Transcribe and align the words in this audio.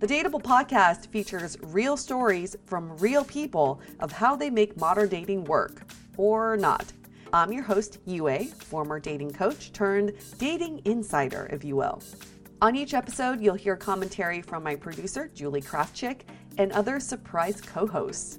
The 0.00 0.06
Dateable 0.06 0.40
podcast 0.40 1.08
features 1.08 1.58
real 1.60 1.96
stories 1.96 2.54
from 2.66 2.96
real 2.98 3.24
people 3.24 3.80
of 3.98 4.12
how 4.12 4.36
they 4.36 4.48
make 4.48 4.76
modern 4.76 5.08
dating 5.08 5.42
work 5.46 5.82
or 6.16 6.56
not. 6.56 6.92
I'm 7.32 7.52
your 7.52 7.64
host, 7.64 7.98
Yue, 8.06 8.44
former 8.44 9.00
dating 9.00 9.32
coach 9.32 9.72
turned 9.72 10.12
dating 10.38 10.82
insider, 10.84 11.48
if 11.50 11.64
you 11.64 11.74
will. 11.74 12.00
On 12.62 12.76
each 12.76 12.94
episode, 12.94 13.40
you'll 13.40 13.56
hear 13.56 13.74
commentary 13.74 14.40
from 14.40 14.62
my 14.62 14.76
producer, 14.76 15.32
Julie 15.34 15.62
Krafchick, 15.62 16.20
and 16.58 16.70
other 16.70 17.00
surprise 17.00 17.60
co 17.60 17.84
hosts. 17.84 18.38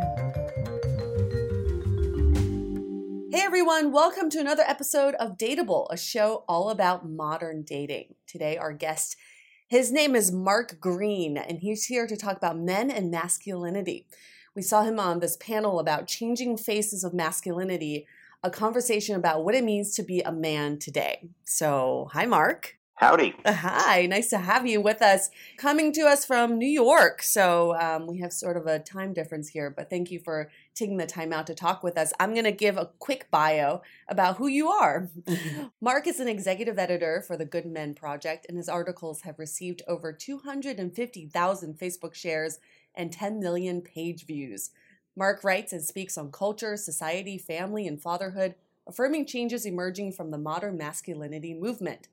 Hey 3.33 3.43
everyone, 3.43 3.93
welcome 3.93 4.29
to 4.31 4.41
another 4.41 4.65
episode 4.67 5.15
of 5.15 5.37
Dateable, 5.37 5.87
a 5.89 5.95
show 5.95 6.43
all 6.49 6.69
about 6.69 7.09
modern 7.09 7.61
dating. 7.61 8.15
Today, 8.27 8.57
our 8.57 8.73
guest, 8.73 9.15
his 9.69 9.89
name 9.89 10.17
is 10.17 10.33
Mark 10.33 10.81
Greene, 10.81 11.37
and 11.37 11.59
he's 11.59 11.85
here 11.85 12.07
to 12.07 12.17
talk 12.17 12.35
about 12.35 12.59
men 12.59 12.91
and 12.91 13.09
masculinity. 13.09 14.05
We 14.53 14.61
saw 14.61 14.83
him 14.83 14.99
on 14.99 15.21
this 15.21 15.37
panel 15.37 15.79
about 15.79 16.07
changing 16.07 16.57
faces 16.57 17.05
of 17.05 17.13
masculinity, 17.13 18.05
a 18.43 18.49
conversation 18.49 19.15
about 19.15 19.45
what 19.45 19.55
it 19.55 19.63
means 19.63 19.95
to 19.95 20.03
be 20.03 20.19
a 20.19 20.33
man 20.33 20.77
today. 20.77 21.29
So, 21.45 22.09
hi, 22.11 22.25
Mark. 22.25 22.79
Howdy. 22.95 23.33
Hi, 23.47 24.05
nice 24.05 24.29
to 24.29 24.37
have 24.37 24.67
you 24.67 24.79
with 24.79 25.01
us. 25.01 25.31
Coming 25.57 25.91
to 25.93 26.01
us 26.01 26.23
from 26.23 26.59
New 26.59 26.69
York. 26.69 27.23
So 27.23 27.75
um, 27.79 28.05
we 28.05 28.19
have 28.19 28.31
sort 28.31 28.57
of 28.57 28.67
a 28.67 28.77
time 28.77 29.11
difference 29.11 29.49
here, 29.49 29.73
but 29.75 29.89
thank 29.89 30.11
you 30.11 30.19
for 30.19 30.51
taking 30.73 30.97
the 30.97 31.05
time 31.05 31.33
out 31.33 31.47
to 31.47 31.55
talk 31.55 31.83
with 31.83 31.97
us. 31.97 32.13
I'm 32.19 32.33
going 32.33 32.45
to 32.45 32.51
give 32.51 32.77
a 32.77 32.89
quick 32.99 33.29
bio 33.29 33.81
about 34.07 34.37
who 34.37 34.47
you 34.47 34.69
are. 34.69 35.09
Mm-hmm. 35.23 35.65
Mark 35.81 36.07
is 36.07 36.19
an 36.19 36.27
executive 36.27 36.79
editor 36.79 37.21
for 37.25 37.35
the 37.37 37.45
Good 37.45 37.65
Men 37.65 37.93
Project, 37.93 38.45
and 38.47 38.57
his 38.57 38.69
articles 38.69 39.21
have 39.21 39.39
received 39.39 39.81
over 39.87 40.13
250,000 40.13 41.77
Facebook 41.77 42.13
shares 42.13 42.59
and 42.95 43.11
10 43.11 43.39
million 43.39 43.81
page 43.81 44.25
views. 44.25 44.71
Mark 45.15 45.43
writes 45.43 45.73
and 45.73 45.83
speaks 45.83 46.17
on 46.17 46.31
culture, 46.31 46.77
society, 46.77 47.37
family, 47.37 47.85
and 47.85 48.01
fatherhood, 48.01 48.55
affirming 48.87 49.25
changes 49.25 49.65
emerging 49.65 50.13
from 50.13 50.31
the 50.31 50.37
modern 50.37 50.77
masculinity 50.77 51.53
movement. 51.53 52.07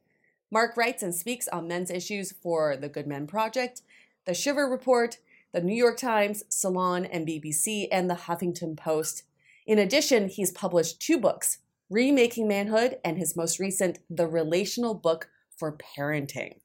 Mark 0.51 0.77
writes 0.77 1.03
and 1.03 1.15
speaks 1.15 1.47
on 1.49 1.69
men's 1.69 1.91
issues 1.91 2.33
for 2.33 2.77
the 2.77 2.89
Good 2.89 3.07
Men 3.07 3.27
Project, 3.27 3.83
the 4.25 4.35
Shriver 4.35 4.69
Report, 4.69 5.19
the 5.53 5.61
New 5.61 5.75
York 5.75 5.97
Times, 5.97 6.45
Salon, 6.49 7.05
and 7.05 7.27
BBC, 7.27 7.89
and 7.91 8.11
the 8.11 8.15
Huffington 8.15 8.77
Post. 8.77 9.23
In 9.67 9.79
addition, 9.79 10.29
he's 10.29 10.51
published 10.51 11.01
two 11.01 11.19
books 11.19 11.59
Remaking 11.91 12.47
Manhood 12.47 12.99
and 13.05 13.17
his 13.17 13.35
most 13.35 13.59
recent, 13.59 13.99
The 14.11 14.27
Relational 14.27 14.95
Book 14.95 15.29
for 15.57 15.77
Parenting. 15.77 16.59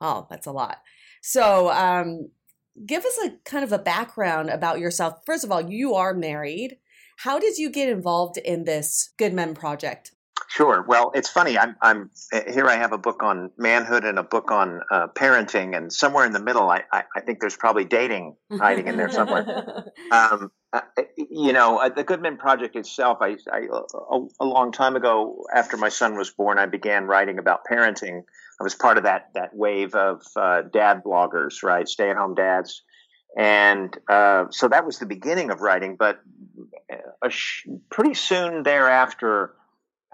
Oh, 0.00 0.26
that's 0.28 0.46
a 0.46 0.52
lot. 0.52 0.82
So, 1.22 1.70
um, 1.70 2.30
give 2.84 3.04
us 3.04 3.18
a 3.24 3.30
kind 3.44 3.64
of 3.64 3.72
a 3.72 3.78
background 3.78 4.50
about 4.50 4.78
yourself. 4.78 5.20
First 5.24 5.44
of 5.44 5.50
all, 5.50 5.70
you 5.70 5.94
are 5.94 6.12
married. 6.12 6.76
How 7.18 7.38
did 7.38 7.56
you 7.56 7.70
get 7.70 7.88
involved 7.88 8.36
in 8.36 8.64
this 8.64 9.10
Good 9.16 9.32
Men 9.32 9.54
Project? 9.54 10.12
Sure. 10.48 10.84
Well, 10.86 11.10
it's 11.14 11.28
funny. 11.28 11.58
I'm, 11.58 11.76
I'm 11.82 12.10
here. 12.30 12.66
I 12.66 12.76
have 12.76 12.92
a 12.92 12.98
book 12.98 13.22
on 13.22 13.50
manhood 13.58 14.04
and 14.04 14.18
a 14.18 14.22
book 14.22 14.50
on 14.50 14.80
uh, 14.90 15.08
parenting, 15.08 15.76
and 15.76 15.92
somewhere 15.92 16.24
in 16.24 16.32
the 16.32 16.40
middle, 16.40 16.70
I, 16.70 16.84
I, 16.92 17.04
I, 17.16 17.20
think 17.20 17.40
there's 17.40 17.56
probably 17.56 17.84
dating 17.84 18.36
hiding 18.52 18.86
in 18.86 18.96
there 18.96 19.10
somewhere. 19.10 19.44
um, 20.12 20.50
uh, 20.72 20.80
you 21.16 21.52
know, 21.52 21.78
uh, 21.78 21.88
the 21.88 22.04
Good 22.04 22.22
Men 22.22 22.36
Project 22.36 22.76
itself. 22.76 23.18
I, 23.20 23.36
I 23.52 23.66
a, 24.12 24.18
a, 24.40 24.44
long 24.44 24.72
time 24.72 24.94
ago, 24.94 25.44
after 25.54 25.76
my 25.76 25.88
son 25.88 26.16
was 26.16 26.30
born, 26.30 26.58
I 26.58 26.66
began 26.66 27.06
writing 27.06 27.38
about 27.38 27.60
parenting. 27.70 28.22
I 28.60 28.64
was 28.64 28.74
part 28.74 28.98
of 28.98 29.04
that 29.04 29.30
that 29.34 29.54
wave 29.54 29.94
of 29.94 30.22
uh, 30.36 30.62
dad 30.72 31.02
bloggers, 31.04 31.62
right? 31.62 31.88
Stay 31.88 32.10
at 32.10 32.16
home 32.16 32.34
dads 32.34 32.82
And 33.36 33.96
uh, 34.08 34.44
so 34.50 34.68
that 34.68 34.86
was 34.86 34.98
the 34.98 35.06
beginning 35.06 35.50
of 35.50 35.60
writing. 35.60 35.96
But 35.96 36.20
sh- 37.28 37.66
pretty 37.90 38.14
soon 38.14 38.62
thereafter, 38.62 39.54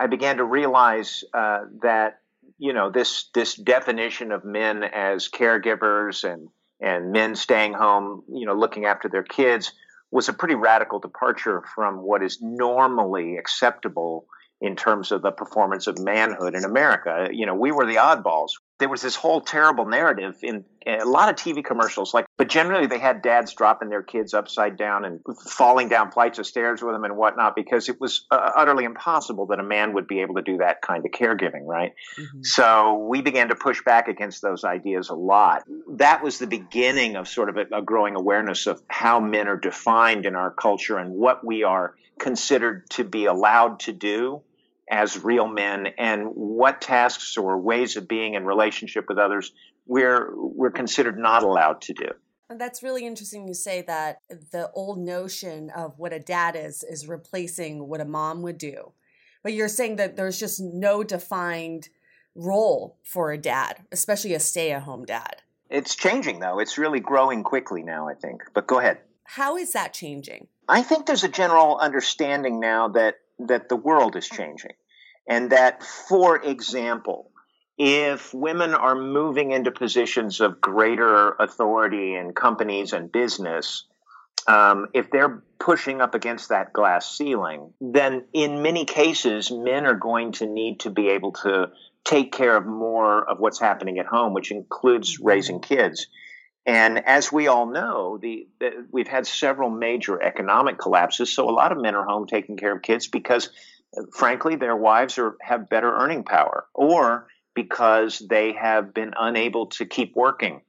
I 0.03 0.09
began 0.09 0.39
to 0.39 0.45
realize 0.45 1.23
uh, 1.33 1.61
that 1.83 2.19
you 2.59 2.73
know 2.73 2.91
this 2.91 3.31
this 3.35 3.55
definition 3.55 4.33
of 4.33 4.45
men 4.45 4.83
as 4.83 5.29
caregivers 5.29 6.25
and 6.25 6.49
and 6.81 7.13
men 7.13 7.37
staying 7.37 7.75
home, 7.75 8.25
you 8.29 8.45
know, 8.45 8.55
looking 8.55 8.85
after 8.85 9.09
their 9.09 9.23
kids 9.23 9.73
was 10.11 10.29
a 10.29 10.33
pretty 10.33 10.57
radical 10.57 10.99
departure 10.99 11.63
from 11.75 11.99
what 12.03 12.23
is 12.23 12.43
normally 12.43 13.37
acceptable 13.37 14.27
in 14.61 14.75
terms 14.75 15.13
of 15.13 15.23
the 15.23 15.31
performance 15.31 15.87
of 15.87 15.99
manhood 16.01 16.57
in 16.57 16.65
America. 16.65 17.29
You 17.31 17.47
know, 17.47 17.55
we 17.55 17.71
were 17.71 17.87
the 17.87 17.97
oddballs. 17.97 18.51
There 18.79 18.89
was 18.89 19.03
this 19.03 19.15
whole 19.15 19.41
terrible 19.41 19.87
narrative 19.87 20.37
in 20.43 20.65
a 20.87 21.05
lot 21.05 21.29
of 21.29 21.37
TV 21.37 21.65
commercials, 21.65 22.13
like, 22.13 22.27
but 22.37 22.49
generally 22.49 22.87
they 22.87 22.99
had 22.99 23.23
dads 23.23 23.55
dropping 23.55 23.89
their 23.89 24.03
kids 24.03 24.35
upside 24.35 24.77
down 24.77 25.05
and 25.05 25.21
falling 25.47 25.89
down 25.89 26.11
flights 26.11 26.39
of 26.39 26.47
stairs 26.47 26.83
with 26.83 26.95
them 26.95 27.05
and 27.05 27.17
whatnot 27.17 27.55
because 27.55 27.89
it 27.89 28.01
was 28.01 28.27
uh, 28.31 28.51
utterly 28.57 28.85
impossible 28.85 29.47
that 29.47 29.61
a 29.61 29.63
man 29.63 29.95
would 29.95 30.07
be 30.07 30.21
able 30.21 30.35
to 30.35 30.43
do 30.43 30.57
that 30.59 30.83
kind 30.83 31.05
of 31.05 31.13
caregiving, 31.13 31.65
right? 31.65 31.93
Mm-hmm. 32.19 32.43
So 32.43 33.07
we 33.09 33.23
began 33.23 33.49
to 33.49 33.55
push 33.55 33.83
back 33.85 34.09
against 34.09 34.43
those 34.43 34.65
ideas 34.65 35.11
a 35.11 35.15
lot. 35.15 35.63
That 35.99 36.23
was 36.23 36.39
the 36.39 36.47
beginning 36.47 37.17
of 37.17 37.29
sort 37.29 37.49
of 37.49 37.57
a, 37.57 37.79
a 37.79 37.83
growing 37.83 38.17
awareness 38.17 38.67
of 38.67 38.83
how 38.89 39.21
men 39.21 39.49
are 39.49 39.57
defined 39.57 40.27
in 40.27 40.35
our 40.35 40.51
culture 40.51 40.99
and 40.99 41.13
what 41.13 41.45
we 41.47 41.63
are 41.63 41.95
considered 42.19 42.89
to 42.91 43.05
be 43.05 43.27
allowed 43.27 43.81
to 43.81 43.93
do 43.93 44.43
as 44.93 45.25
real 45.25 45.49
men 45.49 45.89
and 45.97 46.27
what 46.27 46.83
tasks 46.83 47.39
or 47.39 47.59
ways 47.59 47.97
of 47.97 48.06
being 48.06 48.35
in 48.35 48.44
relationship 48.44 49.06
with 49.09 49.19
others 49.19 49.50
we're 49.87 50.31
we're 50.37 50.71
considered 50.71 51.19
not 51.19 51.43
allowed 51.43 51.81
to 51.81 51.94
do. 51.94 52.09
That's 52.50 52.83
really 52.83 53.06
interesting 53.06 53.49
you 53.49 53.55
say 53.55 53.83
that 53.83 54.19
the 54.29 54.71
old 54.75 54.99
notion 54.99 55.71
of 55.71 55.99
what 55.99 56.12
a 56.12 56.21
dad 56.21 56.55
is 56.55 56.85
is 56.85 57.09
replacing 57.09 57.89
what 57.89 58.03
a 58.03 58.05
mom 58.05 58.43
would 58.43 58.59
do. 58.59 58.93
But 59.43 59.55
you're 59.55 59.69
saying 59.69 59.97
that 59.97 60.17
there's 60.17 60.39
just 60.39 60.61
no 60.61 61.03
defined 61.03 61.89
role 62.35 62.99
for 63.03 63.33
a 63.33 63.39
dad, 63.39 63.79
especially 63.91 64.35
a 64.35 64.41
stay-at-home 64.41 65.06
dad. 65.06 65.43
It's 65.71 65.97
changing 65.97 66.41
though. 66.41 66.59
It's 66.59 66.79
really 66.79 67.00
growing 67.00 67.43
quickly 67.43 67.83
now, 67.83 68.09
I 68.09 68.15
think. 68.15 68.43
But 68.55 68.67
go 68.67 68.79
ahead. 68.79 68.99
How 69.25 69.56
is 69.56 69.73
that 69.73 69.94
changing? 69.94 70.49
I 70.69 70.83
think 70.83 71.06
there's 71.06 71.25
a 71.25 71.29
general 71.29 71.79
understanding 71.79 72.61
now 72.61 72.89
that 72.89 73.17
that 73.39 73.69
the 73.69 73.77
world 73.77 74.15
is 74.17 74.29
changing. 74.29 74.73
And 75.29 75.51
that, 75.51 75.83
for 75.83 76.37
example, 76.43 77.31
if 77.79 78.35
women 78.35 78.75
are 78.75 78.95
moving 78.95 79.53
into 79.53 79.71
positions 79.71 80.41
of 80.41 80.61
greater 80.61 81.33
authority 81.33 82.15
in 82.15 82.33
companies 82.33 82.93
and 82.93 83.11
business, 83.11 83.85
um, 84.47 84.89
if 84.93 85.11
they're 85.11 85.43
pushing 85.59 86.01
up 86.01 86.15
against 86.15 86.49
that 86.49 86.73
glass 86.73 87.17
ceiling, 87.17 87.73
then 87.81 88.25
in 88.33 88.63
many 88.63 88.85
cases, 88.85 89.51
men 89.51 89.87
are 89.87 89.95
going 89.95 90.33
to 90.33 90.47
need 90.47 90.81
to 90.81 90.91
be 90.91 91.11
able 91.11 91.33
to 91.33 91.71
take 92.05 92.33
care 92.33 92.57
of 92.57 92.67
more 92.67 93.29
of 93.29 93.39
what's 93.39 93.61
happening 93.61 93.99
at 93.99 94.07
home, 94.07 94.35
which 94.35 94.51
includes 94.51 95.21
raising 95.21 95.61
kids. 95.61 96.09
And 96.67 97.05
as 97.07 97.33
we 97.33 97.49
all 97.49 97.67
know, 97.67 98.19
the, 98.19 98.47
the, 98.61 98.87
we've 98.91 99.09
had 99.09 99.27
several 99.27 99.71
major 99.71 100.21
economic 100.21 100.79
collapses. 100.79 101.35
So 101.35 101.49
a 101.49 101.51
lot 101.51 101.73
of 101.73 101.81
men 101.81 101.95
are 101.95 102.05
home 102.05 102.27
taking 102.27 102.57
care 102.57 102.75
of 102.75 102.83
kids 102.83 103.09
because 103.09 103.51
frankly, 104.12 104.56
their 104.56 104.77
wives 104.77 105.19
are, 105.19 105.37
have 105.41 105.69
better 105.69 105.93
earning 105.93 106.25
power, 106.25 106.67
or 106.75 107.29
because 107.55 108.19
they 108.19 108.53
have 108.53 108.94
been 108.94 109.12
unable 109.19 109.67
to 109.67 109.85
keep 109.85 110.15
working, 110.17 110.62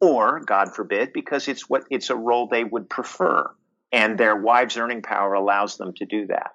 or 0.00 0.40
God 0.40 0.74
forbid, 0.74 1.12
because 1.12 1.48
it's 1.48 1.68
what 1.68 1.84
it's 1.90 2.10
a 2.10 2.16
role 2.16 2.48
they 2.48 2.64
would 2.64 2.88
prefer, 2.88 3.50
and 3.92 4.18
their 4.18 4.36
wives' 4.36 4.76
earning 4.76 5.02
power 5.02 5.34
allows 5.34 5.76
them 5.76 5.92
to 5.94 6.06
do 6.06 6.26
that. 6.28 6.52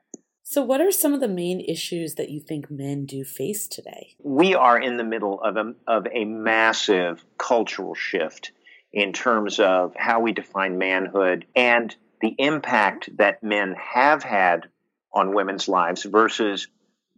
So, 0.48 0.62
what 0.62 0.80
are 0.80 0.92
some 0.92 1.14
of 1.14 1.22
the 1.22 1.28
main 1.28 1.60
issues 1.60 2.16
that 2.16 2.30
you 2.30 2.40
think 2.40 2.70
men 2.70 3.06
do 3.06 3.24
face 3.24 3.68
today? 3.68 4.16
We 4.24 4.54
are 4.54 4.80
in 4.80 4.98
the 4.98 5.04
middle 5.04 5.42
of 5.42 5.58
a, 5.58 5.74
of 5.88 6.06
a 6.14 6.26
massive 6.26 7.26
cultural 7.38 7.96
shift 7.96 8.52
in 8.94 9.12
terms 9.12 9.60
of 9.60 9.94
how 9.98 10.20
we 10.20 10.34
define 10.34 10.78
manhood 10.78 11.46
and 11.56 11.96
the 12.22 12.36
impact 12.38 13.10
that 13.18 13.44
men 13.44 13.76
have 13.76 14.24
had 14.24 14.68
on 15.16 15.34
women's 15.34 15.68
lives 15.68 16.04
versus 16.04 16.68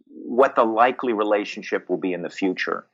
what 0.06 0.54
the 0.54 0.64
likely 0.64 1.12
relationship 1.12 1.90
will 1.90 1.98
be 1.98 2.12
in 2.12 2.22
the 2.22 2.30
future. 2.30 2.86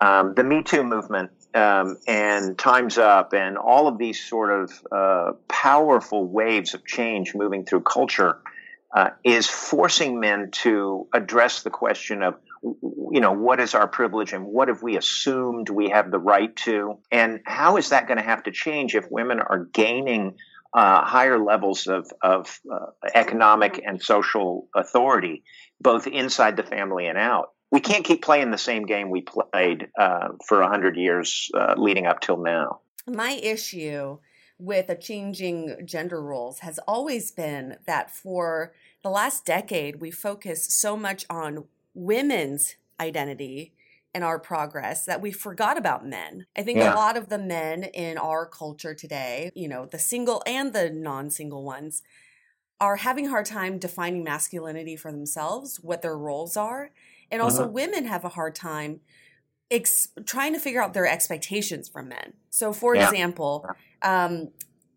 Um, 0.00 0.34
the 0.34 0.44
Me 0.44 0.62
Too 0.62 0.84
movement 0.84 1.30
um, 1.54 1.96
and 2.06 2.56
Time's 2.58 2.98
Up 2.98 3.32
and 3.32 3.56
all 3.56 3.88
of 3.88 3.98
these 3.98 4.22
sort 4.22 4.50
of 4.52 4.86
uh, 4.92 5.32
powerful 5.48 6.26
waves 6.26 6.74
of 6.74 6.84
change 6.86 7.34
moving 7.34 7.64
through 7.64 7.80
culture 7.80 8.38
uh, 8.94 9.10
is 9.24 9.48
forcing 9.48 10.20
men 10.20 10.50
to 10.50 11.08
address 11.12 11.62
the 11.62 11.70
question 11.70 12.22
of, 12.22 12.34
you 12.62 13.20
know, 13.20 13.32
what 13.32 13.58
is 13.58 13.74
our 13.74 13.88
privilege 13.88 14.32
and 14.32 14.44
what 14.44 14.68
have 14.68 14.82
we 14.82 14.96
assumed 14.96 15.70
we 15.70 15.88
have 15.90 16.10
the 16.10 16.18
right 16.18 16.54
to? 16.56 16.98
And 17.10 17.40
how 17.44 17.78
is 17.78 17.88
that 17.88 18.06
going 18.06 18.18
to 18.18 18.24
have 18.24 18.44
to 18.44 18.52
change 18.52 18.94
if 18.94 19.10
women 19.10 19.40
are 19.40 19.64
gaining 19.64 20.36
uh, 20.76 21.02
higher 21.04 21.38
levels 21.38 21.86
of, 21.86 22.12
of 22.22 22.60
uh, 22.70 22.86
economic 23.14 23.82
and 23.84 24.00
social 24.00 24.68
authority, 24.76 25.42
both 25.80 26.06
inside 26.06 26.58
the 26.58 26.62
family 26.62 27.06
and 27.06 27.16
out. 27.16 27.52
We 27.72 27.80
can't 27.80 28.04
keep 28.04 28.22
playing 28.22 28.50
the 28.50 28.58
same 28.58 28.84
game 28.84 29.08
we 29.08 29.22
played 29.22 29.88
uh, 29.98 30.28
for 30.46 30.60
100 30.60 30.96
years 30.96 31.50
uh, 31.54 31.74
leading 31.78 32.06
up 32.06 32.20
till 32.20 32.36
now. 32.36 32.80
My 33.08 33.32
issue 33.42 34.18
with 34.58 34.88
the 34.88 34.94
changing 34.94 35.86
gender 35.86 36.22
roles 36.22 36.58
has 36.60 36.78
always 36.86 37.30
been 37.30 37.76
that 37.86 38.10
for 38.10 38.74
the 39.02 39.10
last 39.10 39.46
decade, 39.46 40.00
we 40.00 40.10
focused 40.10 40.72
so 40.72 40.94
much 40.96 41.24
on 41.30 41.64
women's 41.94 42.76
identity 43.00 43.72
and 44.16 44.24
our 44.24 44.38
progress 44.38 45.04
that 45.04 45.20
we 45.20 45.30
forgot 45.30 45.76
about 45.76 46.06
men. 46.06 46.46
I 46.56 46.62
think 46.62 46.78
yeah. 46.78 46.94
a 46.94 46.96
lot 46.96 47.18
of 47.18 47.28
the 47.28 47.36
men 47.36 47.84
in 47.84 48.16
our 48.16 48.46
culture 48.46 48.94
today, 48.94 49.50
you 49.54 49.68
know, 49.68 49.84
the 49.84 49.98
single 49.98 50.42
and 50.46 50.72
the 50.72 50.88
non 50.88 51.28
single 51.28 51.62
ones, 51.62 52.02
are 52.80 52.96
having 52.96 53.26
a 53.26 53.28
hard 53.28 53.44
time 53.44 53.78
defining 53.78 54.24
masculinity 54.24 54.96
for 54.96 55.12
themselves, 55.12 55.80
what 55.82 56.00
their 56.00 56.16
roles 56.16 56.56
are. 56.56 56.92
And 57.30 57.42
also, 57.42 57.64
uh-huh. 57.64 57.72
women 57.72 58.06
have 58.06 58.24
a 58.24 58.30
hard 58.30 58.54
time 58.54 59.00
ex- 59.70 60.08
trying 60.24 60.54
to 60.54 60.60
figure 60.60 60.82
out 60.82 60.94
their 60.94 61.06
expectations 61.06 61.86
from 61.86 62.08
men. 62.08 62.32
So, 62.48 62.72
for 62.72 62.96
yeah. 62.96 63.10
example, 63.10 63.68
um, 64.00 64.48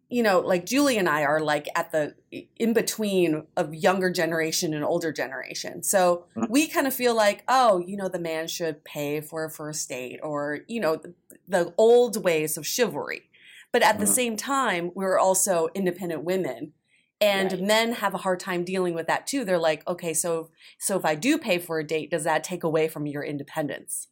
you 0.10 0.24
know, 0.24 0.40
like 0.40 0.66
Julie 0.66 0.98
and 0.98 1.08
I 1.08 1.24
are 1.24 1.40
like 1.40 1.68
at 1.76 1.92
the 1.92 2.16
in 2.58 2.74
between 2.74 3.46
of 3.56 3.74
younger 3.76 4.10
generation 4.10 4.74
and 4.74 4.84
older 4.84 5.12
generation. 5.12 5.84
So 5.84 6.26
mm-hmm. 6.36 6.52
we 6.52 6.68
kind 6.68 6.88
of 6.88 6.94
feel 6.94 7.16
like, 7.16 7.44
oh, 7.48 7.78
you 7.86 7.96
know, 7.96 8.10
the 8.10 8.20
man 8.20 8.48
should 8.48 8.84
pay 8.84 9.22
for 9.22 9.46
a 9.46 9.52
first 9.52 9.88
date 9.88 10.20
or, 10.24 10.62
you 10.68 10.80
know, 10.80 10.96
the, 10.96 11.14
the 11.48 11.74
old 11.78 12.24
ways 12.24 12.58
of 12.58 12.66
chivalry. 12.66 13.30
But 13.72 13.84
at 13.84 13.94
mm-hmm. 13.94 14.02
the 14.02 14.08
same 14.08 14.36
time, 14.36 14.92
we're 14.96 15.20
also 15.20 15.70
independent 15.76 16.24
women 16.24 16.74
and 17.22 17.52
right. 17.52 17.62
men 17.62 17.92
have 17.94 18.14
a 18.14 18.20
hard 18.20 18.40
time 18.40 18.64
dealing 18.64 18.96
with 18.96 19.08
that 19.08 19.28
too. 19.28 19.46
They're 19.46 19.60
like, 19.60 19.88
okay, 19.88 20.14
so 20.14 20.50
so 20.80 20.98
if 20.98 21.06
I 21.06 21.16
do 21.16 21.38
pay 21.38 21.60
for 21.60 21.80
a 21.80 21.86
date, 21.86 22.10
does 22.10 22.24
that 22.24 22.44
take 22.44 22.64
away 22.64 22.88
from 22.88 23.06
your 23.06 23.24
independence? 23.24 24.08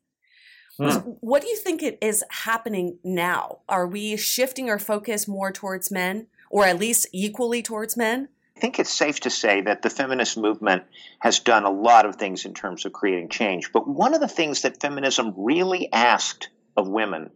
Mm. 0.79 1.17
What 1.21 1.41
do 1.41 1.47
you 1.47 1.55
think 1.55 1.81
it 1.81 1.97
is 2.01 2.23
happening 2.29 2.99
now? 3.03 3.59
Are 3.67 3.87
we 3.87 4.15
shifting 4.17 4.69
our 4.69 4.79
focus 4.79 5.27
more 5.27 5.51
towards 5.51 5.91
men, 5.91 6.27
or 6.49 6.65
at 6.65 6.79
least 6.79 7.07
equally 7.11 7.61
towards 7.61 7.97
men? 7.97 8.29
I 8.55 8.59
think 8.59 8.79
it's 8.79 8.93
safe 8.93 9.19
to 9.21 9.29
say 9.29 9.61
that 9.61 9.83
the 9.83 9.89
feminist 9.89 10.37
movement 10.37 10.83
has 11.19 11.39
done 11.39 11.63
a 11.63 11.71
lot 11.71 12.05
of 12.05 12.15
things 12.15 12.45
in 12.45 12.53
terms 12.53 12.85
of 12.85 12.93
creating 12.93 13.29
change. 13.29 13.71
But 13.71 13.87
one 13.87 14.15
of 14.15 14.19
the 14.19 14.27
things 14.27 14.63
that 14.63 14.81
feminism 14.81 15.33
really 15.37 15.91
asked 15.93 16.49
of 16.75 16.87
women 16.87 17.29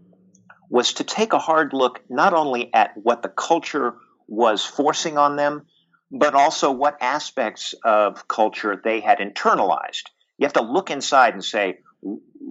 was 0.70 0.94
to 0.94 1.04
take 1.04 1.34
a 1.34 1.40
hard 1.40 1.74
look 1.74 2.02
not 2.10 2.34
only 2.34 2.74
at 2.74 2.94
what 2.96 3.22
the 3.22 3.30
culture 3.30 3.96
was 4.28 4.66
forcing 4.66 5.18
on 5.18 5.36
them, 5.36 5.68
but 6.12 6.34
also 6.34 6.72
what 6.72 6.98
aspects 7.02 7.76
of 7.84 8.28
culture 8.28 8.82
they 8.84 9.00
had 9.00 9.20
internalized. 9.20 10.04
You 10.38 10.46
have 10.46 10.54
to 10.54 10.62
look 10.62 10.90
inside 10.90 11.34
and 11.34 11.44
say, 11.44 11.80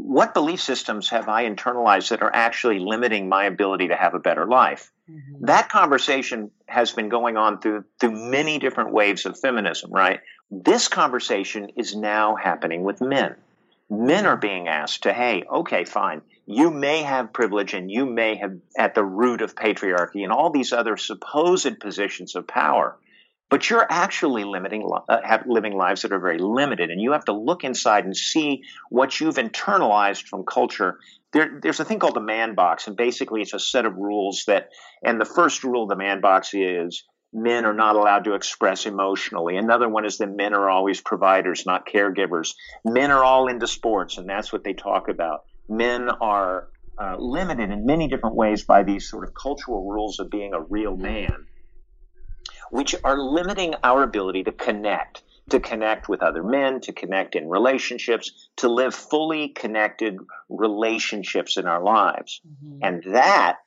what 0.02 0.34
belief 0.34 0.60
systems 0.60 1.08
have 1.10 1.28
I 1.28 1.48
internalized 1.48 2.10
that 2.10 2.22
are 2.22 2.34
actually 2.34 2.78
limiting 2.78 3.28
my 3.28 3.44
ability 3.44 3.88
to 3.88 3.96
have 3.96 4.14
a 4.14 4.18
better 4.18 4.46
life? 4.46 4.90
Mm-hmm. 5.10 5.46
That 5.46 5.68
conversation 5.68 6.50
has 6.66 6.92
been 6.92 7.08
going 7.08 7.36
on 7.36 7.60
through 7.60 7.84
through 7.98 8.30
many 8.30 8.58
different 8.58 8.92
waves 8.92 9.26
of 9.26 9.38
feminism, 9.38 9.90
right? 9.92 10.20
This 10.50 10.88
conversation 10.88 11.70
is 11.76 11.94
now 11.94 12.36
happening 12.36 12.82
with 12.82 13.00
men. 13.00 13.36
Men 13.88 14.26
are 14.26 14.36
being 14.36 14.68
asked 14.68 15.02
to, 15.02 15.12
hey, 15.12 15.44
okay, 15.50 15.84
fine. 15.84 16.22
You 16.46 16.70
may 16.70 17.02
have 17.02 17.32
privilege 17.32 17.74
and 17.74 17.90
you 17.90 18.06
may 18.06 18.36
have 18.36 18.56
at 18.78 18.94
the 18.94 19.04
root 19.04 19.42
of 19.42 19.54
patriarchy 19.54 20.22
and 20.22 20.32
all 20.32 20.50
these 20.50 20.72
other 20.72 20.96
supposed 20.96 21.78
positions 21.80 22.34
of 22.34 22.46
power. 22.46 22.96
But 23.50 23.68
you're 23.68 23.86
actually 23.90 24.44
limiting 24.44 24.88
uh, 25.08 25.20
have, 25.22 25.44
living 25.46 25.76
lives 25.76 26.02
that 26.02 26.12
are 26.12 26.20
very 26.20 26.38
limited 26.38 26.90
and 26.90 27.00
you 27.00 27.12
have 27.12 27.24
to 27.24 27.32
look 27.32 27.64
inside 27.64 28.04
and 28.04 28.16
see 28.16 28.62
what 28.88 29.20
you've 29.20 29.34
internalized 29.34 30.28
from 30.28 30.44
culture. 30.44 30.98
There, 31.32 31.58
there's 31.60 31.80
a 31.80 31.84
thing 31.84 31.98
called 31.98 32.14
the 32.14 32.22
man 32.22 32.54
box 32.54 32.86
and 32.86 32.96
basically 32.96 33.42
it's 33.42 33.52
a 33.52 33.58
set 33.58 33.84
of 33.84 33.96
rules 33.96 34.44
that 34.46 34.70
and 35.04 35.20
the 35.20 35.26
first 35.26 35.64
rule 35.64 35.82
of 35.82 35.88
the 35.88 35.96
man 35.96 36.20
box 36.20 36.54
is 36.54 37.04
men 37.32 37.64
are 37.64 37.74
not 37.74 37.96
allowed 37.96 38.24
to 38.24 38.34
express 38.34 38.86
emotionally. 38.86 39.56
Another 39.56 39.88
one 39.88 40.04
is 40.04 40.18
that 40.18 40.34
men 40.34 40.54
are 40.54 40.70
always 40.70 41.00
providers 41.00 41.66
not 41.66 41.86
caregivers. 41.86 42.54
Men 42.84 43.10
are 43.10 43.24
all 43.24 43.48
into 43.48 43.66
sports 43.66 44.16
and 44.16 44.28
that's 44.28 44.52
what 44.52 44.62
they 44.62 44.74
talk 44.74 45.08
about. 45.08 45.44
Men 45.68 46.08
are 46.08 46.68
uh, 47.00 47.16
limited 47.18 47.70
in 47.70 47.84
many 47.84 48.06
different 48.06 48.36
ways 48.36 48.64
by 48.64 48.84
these 48.84 49.08
sort 49.10 49.26
of 49.26 49.34
cultural 49.34 49.90
rules 49.90 50.20
of 50.20 50.30
being 50.30 50.54
a 50.54 50.60
real 50.60 50.96
man 50.96 51.46
which 52.70 52.94
are 53.04 53.18
limiting 53.18 53.74
our 53.82 54.02
ability 54.02 54.44
to 54.44 54.52
connect, 54.52 55.22
to 55.50 55.60
connect 55.60 56.08
with 56.08 56.22
other 56.22 56.42
men, 56.42 56.80
to 56.80 56.92
connect 56.92 57.34
in 57.34 57.48
relationships, 57.48 58.48
to 58.56 58.68
live 58.68 58.94
fully 58.94 59.48
connected 59.48 60.16
relationships 60.48 61.56
in 61.56 61.66
our 61.66 61.82
lives. 61.82 62.40
Mm-hmm. 62.46 62.78
And 62.82 63.14
that, 63.14 63.58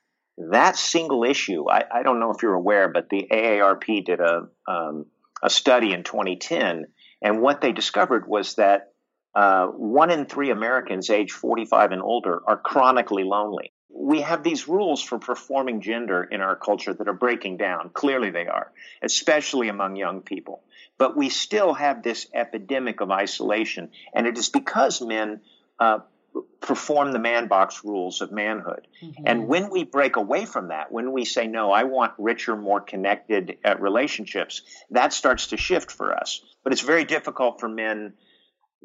that 0.50 0.76
single 0.76 1.24
issue, 1.24 1.68
I, 1.68 1.84
I, 1.92 2.02
don't 2.02 2.20
know 2.20 2.30
if 2.30 2.42
you're 2.42 2.54
aware, 2.54 2.88
but 2.88 3.08
the 3.10 3.28
AARP 3.30 4.04
did 4.04 4.20
a, 4.20 4.48
um, 4.66 5.06
a 5.42 5.50
study 5.50 5.92
in 5.92 6.02
2010, 6.02 6.86
and 7.22 7.40
what 7.40 7.60
they 7.60 7.72
discovered 7.72 8.26
was 8.26 8.54
that 8.54 8.92
uh, 9.34 9.66
one 9.66 10.10
in 10.10 10.26
three 10.26 10.50
Americans 10.50 11.10
age 11.10 11.32
45 11.32 11.92
and 11.92 12.02
older 12.02 12.40
are 12.46 12.56
chronically 12.56 13.24
lonely 13.24 13.73
we 13.94 14.22
have 14.22 14.42
these 14.42 14.66
rules 14.66 15.00
for 15.00 15.18
performing 15.18 15.80
gender 15.80 16.24
in 16.24 16.40
our 16.40 16.56
culture 16.56 16.92
that 16.92 17.06
are 17.06 17.14
breaking 17.14 17.56
down. 17.56 17.90
Clearly, 17.90 18.30
they 18.30 18.46
are, 18.46 18.72
especially 19.02 19.68
among 19.68 19.94
young 19.94 20.20
people. 20.20 20.62
But 20.98 21.16
we 21.16 21.28
still 21.28 21.72
have 21.74 22.02
this 22.02 22.26
epidemic 22.34 23.00
of 23.00 23.10
isolation, 23.10 23.90
and 24.12 24.26
it 24.26 24.36
is 24.36 24.48
because 24.48 25.00
men 25.00 25.40
uh, 25.78 26.00
perform 26.60 27.12
the 27.12 27.20
man 27.20 27.46
box 27.46 27.84
rules 27.84 28.20
of 28.20 28.32
manhood. 28.32 28.86
Mm-hmm. 29.02 29.22
And 29.26 29.46
when 29.46 29.70
we 29.70 29.84
break 29.84 30.16
away 30.16 30.44
from 30.44 30.68
that, 30.68 30.90
when 30.90 31.12
we 31.12 31.24
say, 31.24 31.46
no, 31.46 31.70
I 31.70 31.84
want 31.84 32.14
richer, 32.18 32.56
more 32.56 32.80
connected 32.80 33.58
uh, 33.64 33.76
relationships, 33.78 34.62
that 34.90 35.12
starts 35.12 35.48
to 35.48 35.56
shift 35.56 35.92
for 35.92 36.16
us. 36.16 36.42
But 36.64 36.72
it's 36.72 36.82
very 36.82 37.04
difficult 37.04 37.60
for 37.60 37.68
men, 37.68 38.14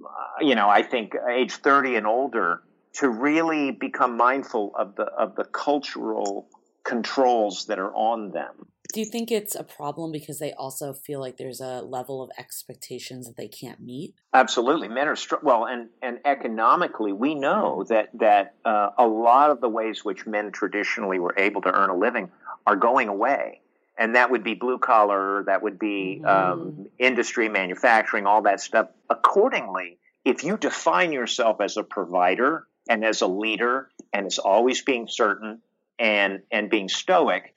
uh, 0.04 0.46
you 0.46 0.54
know, 0.54 0.70
I 0.70 0.84
think 0.84 1.16
age 1.30 1.54
30 1.54 1.96
and 1.96 2.06
older 2.06 2.62
to 2.96 3.10
really 3.10 3.72
become 3.72 4.18
mindful 4.18 4.72
of 4.76 4.96
the 4.96 5.04
of 5.04 5.36
the 5.36 5.44
cultural 5.46 6.48
controls 6.84 7.66
that 7.68 7.80
are 7.80 7.94
on 7.94 8.32
them. 8.32 8.68
Do 8.92 9.00
you 9.00 9.06
think 9.06 9.32
it's 9.32 9.54
a 9.54 9.64
problem 9.64 10.12
because 10.12 10.40
they 10.40 10.52
also 10.54 10.94
feel 10.94 11.20
like 11.20 11.38
there's 11.38 11.62
a 11.62 11.82
level 11.82 12.24
of 12.24 12.32
expectations 12.40 13.28
that 13.28 13.38
they 13.38 13.48
can't 13.48 13.80
meet? 13.80 14.16
Absolutely, 14.34 14.88
men 14.88 15.08
are 15.08 15.16
str- 15.16 15.36
well, 15.44 15.66
and 15.66 15.90
and 16.02 16.20
economically, 16.26 17.14
we 17.14 17.36
know 17.36 17.86
that 17.90 18.10
that 18.16 18.56
uh, 18.66 18.90
a 18.98 19.06
lot 19.06 19.52
of 19.52 19.62
the 19.62 19.70
ways 19.70 20.04
which 20.04 20.26
men 20.26 20.52
traditionally 20.52 21.20
were 21.20 21.36
able 21.38 21.62
to 21.62 21.72
earn 21.72 21.92
a 21.92 21.96
living 21.96 22.32
are 22.66 22.76
going 22.76 23.10
away, 23.10 23.62
and 23.96 24.16
that 24.16 24.32
would 24.32 24.44
be 24.44 24.56
blue 24.56 24.80
collar, 24.80 25.44
that 25.44 25.62
would 25.62 25.78
be 25.78 26.22
mm-hmm. 26.24 26.62
um, 26.62 26.88
industry, 26.98 27.48
manufacturing, 27.48 28.26
all 28.26 28.42
that 28.42 28.60
stuff. 28.60 28.88
Accordingly, 29.08 30.00
if 30.26 30.44
you 30.44 30.58
define 30.58 31.12
yourself 31.12 31.62
as 31.62 31.78
a 31.78 31.84
provider 31.84 32.66
and 32.90 33.06
as 33.06 33.22
a 33.22 33.28
leader 33.28 33.90
and 34.12 34.26
as 34.26 34.40
always 34.40 34.82
being 34.82 35.08
certain 35.08 35.62
and 35.98 36.42
and 36.52 36.70
being 36.70 36.90
stoic 36.90 37.56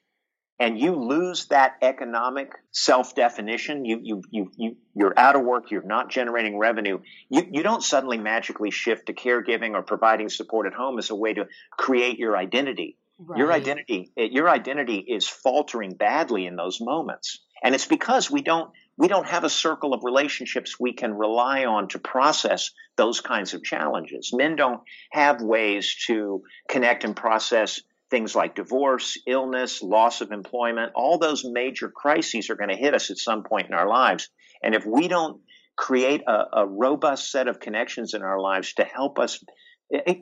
and 0.58 0.78
you 0.78 0.94
lose 0.94 1.46
that 1.46 1.74
economic 1.82 2.52
self-definition 2.70 3.84
you 3.84 3.98
you 4.02 4.22
you, 4.30 4.52
you 4.56 4.76
you're 4.94 5.18
out 5.18 5.34
of 5.34 5.42
work 5.42 5.70
you're 5.70 5.82
not 5.82 6.10
generating 6.10 6.58
revenue 6.58 7.00
you, 7.30 7.46
you 7.50 7.62
don't 7.62 7.82
suddenly 7.82 8.18
magically 8.18 8.70
shift 8.70 9.06
to 9.06 9.14
caregiving 9.14 9.72
or 9.74 9.82
providing 9.82 10.28
support 10.28 10.66
at 10.66 10.74
home 10.74 10.98
as 10.98 11.10
a 11.10 11.14
way 11.14 11.32
to 11.32 11.46
create 11.70 12.18
your 12.18 12.36
identity 12.36 12.96
right. 13.18 13.38
your 13.38 13.52
identity 13.52 14.12
eh, 14.16 14.28
your 14.30 14.48
identity 14.48 14.98
is 14.98 15.26
faltering 15.26 15.94
badly 15.94 16.46
in 16.46 16.56
those 16.56 16.80
moments 16.80 17.40
and 17.62 17.74
it's 17.74 17.86
because 17.86 18.30
we 18.30 18.42
don't 18.42 18.70
we 18.96 19.08
don't 19.08 19.26
have 19.26 19.44
a 19.44 19.50
circle 19.50 19.94
of 19.94 20.04
relationships 20.04 20.78
we 20.78 20.92
can 20.92 21.14
rely 21.14 21.64
on 21.64 21.88
to 21.88 21.98
process 21.98 22.70
those 22.96 23.20
kinds 23.20 23.54
of 23.54 23.62
challenges. 23.62 24.32
Men 24.32 24.56
don't 24.56 24.82
have 25.10 25.40
ways 25.40 25.96
to 26.06 26.42
connect 26.68 27.04
and 27.04 27.16
process 27.16 27.80
things 28.10 28.36
like 28.36 28.54
divorce, 28.54 29.18
illness, 29.26 29.82
loss 29.82 30.20
of 30.20 30.32
employment. 30.32 30.92
All 30.94 31.18
those 31.18 31.44
major 31.44 31.88
crises 31.88 32.50
are 32.50 32.56
going 32.56 32.68
to 32.68 32.76
hit 32.76 32.94
us 32.94 33.10
at 33.10 33.16
some 33.16 33.42
point 33.42 33.68
in 33.68 33.74
our 33.74 33.88
lives. 33.88 34.28
And 34.62 34.74
if 34.74 34.84
we 34.84 35.08
don't 35.08 35.40
create 35.76 36.22
a, 36.26 36.60
a 36.60 36.66
robust 36.66 37.32
set 37.32 37.48
of 37.48 37.58
connections 37.58 38.12
in 38.12 38.22
our 38.22 38.38
lives 38.38 38.74
to 38.74 38.84
help 38.84 39.18
us, 39.18 39.42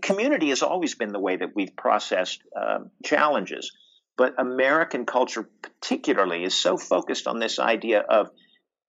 community 0.02 0.50
has 0.50 0.62
always 0.62 0.94
been 0.94 1.12
the 1.12 1.18
way 1.18 1.36
that 1.36 1.56
we've 1.56 1.74
processed 1.76 2.40
uh, 2.56 2.78
challenges. 3.04 3.72
But 4.16 4.34
American 4.38 5.04
culture, 5.04 5.48
particularly, 5.62 6.44
is 6.44 6.54
so 6.54 6.76
focused 6.76 7.26
on 7.26 7.40
this 7.40 7.58
idea 7.58 8.00
of 8.00 8.30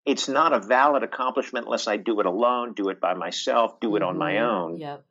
it's 0.06 0.28
not 0.28 0.54
a 0.54 0.60
valid 0.60 1.04
accomplishment 1.04 1.66
unless 1.66 1.88
I 1.88 1.98
do 1.98 2.20
it 2.20 2.26
alone, 2.26 2.74
do 2.74 2.90
it 2.90 3.00
by 3.00 3.14
myself, 3.14 3.80
do 3.80 3.96
it 3.96 4.04
on 4.04 4.18
my 4.18 4.34
mm-hmm. 4.34 4.46
own. 4.46 4.78
Yep. 4.78 5.06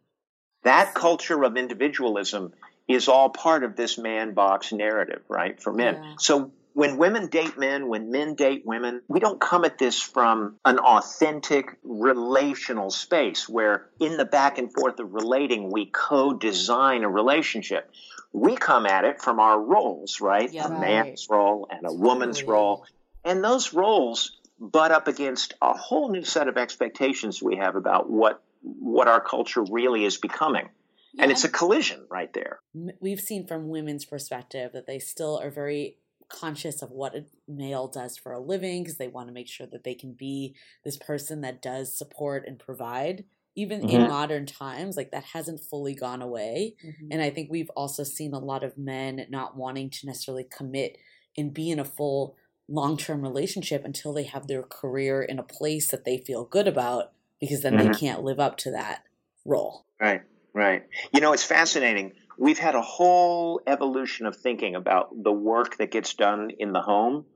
That 0.65 0.95
culture 0.95 1.43
of 1.45 1.57
individualism 1.57 2.53
is 2.89 3.09
all 3.09 3.31
part 3.31 3.65
of 3.65 3.77
this 3.77 3.99
man 3.99 4.35
box 4.35 4.73
narrative, 4.73 5.23
right, 5.29 5.63
for 5.63 5.73
men. 5.73 6.03
Yeah. 6.03 6.15
So 6.19 6.53
when 6.73 6.97
women 6.97 7.29
date 7.29 7.59
men, 7.59 7.89
when 7.89 8.11
men 8.11 8.35
date 8.35 8.63
women, 8.65 9.03
we 9.09 9.21
don't 9.21 9.41
come 9.41 9.65
at 9.65 9.79
this 9.79 10.01
from 10.01 10.57
an 10.65 10.79
authentic 10.79 11.79
relational 11.83 12.91
space 12.91 13.49
where 13.49 13.87
in 14.01 14.17
the 14.17 14.25
back 14.25 14.59
and 14.59 14.73
forth 14.73 14.99
of 15.01 15.13
relating, 15.13 15.71
we 15.71 15.87
co 15.87 16.33
design 16.33 17.05
a 17.05 17.09
relationship. 17.09 17.91
We 18.33 18.57
come 18.57 18.87
at 18.87 19.05
it 19.05 19.21
from 19.21 19.41
our 19.41 19.61
roles, 19.61 20.21
right? 20.21 20.53
Yeah, 20.53 20.67
a 20.67 20.71
right. 20.71 20.81
man's 20.81 21.27
role 21.29 21.69
and 21.71 21.87
a 21.87 21.93
woman's 21.93 22.43
role. 22.45 22.85
And 23.25 23.43
those 23.43 23.75
roles 23.75 24.40
butt 24.61 24.93
up 24.93 25.09
against 25.09 25.55
a 25.63 25.73
whole 25.73 26.11
new 26.11 26.23
set 26.23 26.47
of 26.47 26.59
expectations 26.59 27.43
we 27.43 27.57
have 27.57 27.77
about 27.77 28.11
what 28.11 28.43
what 28.63 29.09
our 29.09 29.21
culture 29.21 29.65
really 29.71 30.05
is 30.05 30.19
becoming. 30.19 30.69
Yeah. 31.15 31.23
And 31.23 31.33
it's 31.33 31.45
a 31.45 31.49
collision 31.49 32.05
right 32.11 32.33
there. 32.33 32.61
We've 33.01 33.21
seen 33.21 33.47
from 33.47 33.69
women's 33.69 34.05
perspective 34.05 34.73
that 34.75 34.87
they 34.87 34.99
still 34.99 35.39
are 35.39 35.51
very 35.51 35.97
conscious 36.29 36.83
of 36.83 36.91
what 36.91 37.17
a 37.17 37.25
male 37.49 37.89
does 37.89 38.17
for 38.17 38.33
a 38.33 38.39
living 38.39 38.83
because 38.83 38.99
they 38.99 39.09
want 39.09 39.29
to 39.29 39.35
make 39.35 39.49
sure 39.49 39.67
that 39.67 39.83
they 39.83 39.95
can 39.95 40.13
be 40.13 40.55
this 40.85 40.97
person 40.97 41.41
that 41.41 41.61
does 41.61 41.97
support 41.97 42.45
and 42.47 42.59
provide 42.59 43.25
even 43.57 43.81
mm-hmm. 43.81 43.97
in 43.97 44.09
modern 44.09 44.47
times 44.47 44.97
like 44.97 45.11
that 45.11 45.25
hasn't 45.25 45.61
fully 45.61 45.93
gone 45.93 46.23
away 46.23 46.77
mm-hmm. 46.87 47.09
and 47.11 47.21
i 47.21 47.29
think 47.29 47.51
we've 47.51 47.71
also 47.71 48.05
seen 48.05 48.33
a 48.33 48.39
lot 48.39 48.63
of 48.63 48.79
men 48.79 49.27
not 49.29 49.57
wanting 49.57 49.91
to 49.91 50.07
necessarily 50.07 50.45
commit 50.45 50.97
and 51.37 51.53
be 51.53 51.69
in 51.69 51.81
a 51.81 51.85
full 51.85 52.37
long 52.71 52.97
term 52.97 53.23
relationship 53.23 53.85
until 53.85 54.13
they 54.13 54.25
have 54.25 54.47
their 54.47 54.63
career 54.63 55.23
in 55.23 55.39
a 55.39 55.43
place 55.43 55.91
that 55.91 56.05
they 56.05 56.19
feel 56.19 56.45
good 56.45 56.69
about 56.69 57.13
because 57.41 57.63
then 57.63 57.75
mm-hmm. 57.75 57.93
they 57.93 57.99
can't 57.99 58.23
live 58.23 58.39
up 58.41 58.57
to 58.59 58.71
that 58.71 59.03
role. 59.45 59.85
Right, 60.01 60.23
right. 60.55 60.85
You 61.13 61.21
know, 61.21 61.33
it's 61.33 61.45
fascinating. 61.45 62.13
We've 62.39 62.59
had 62.59 62.75
a 62.75 62.83
whole 62.83 63.61
evolution 63.67 64.27
of 64.27 64.37
thinking 64.37 64.75
about 64.75 65.11
the 65.23 65.33
work 65.33 65.77
that 65.79 65.91
gets 65.91 66.15
done 66.15 66.51
in 66.59 66.73
the 66.73 66.81
home 66.81 67.27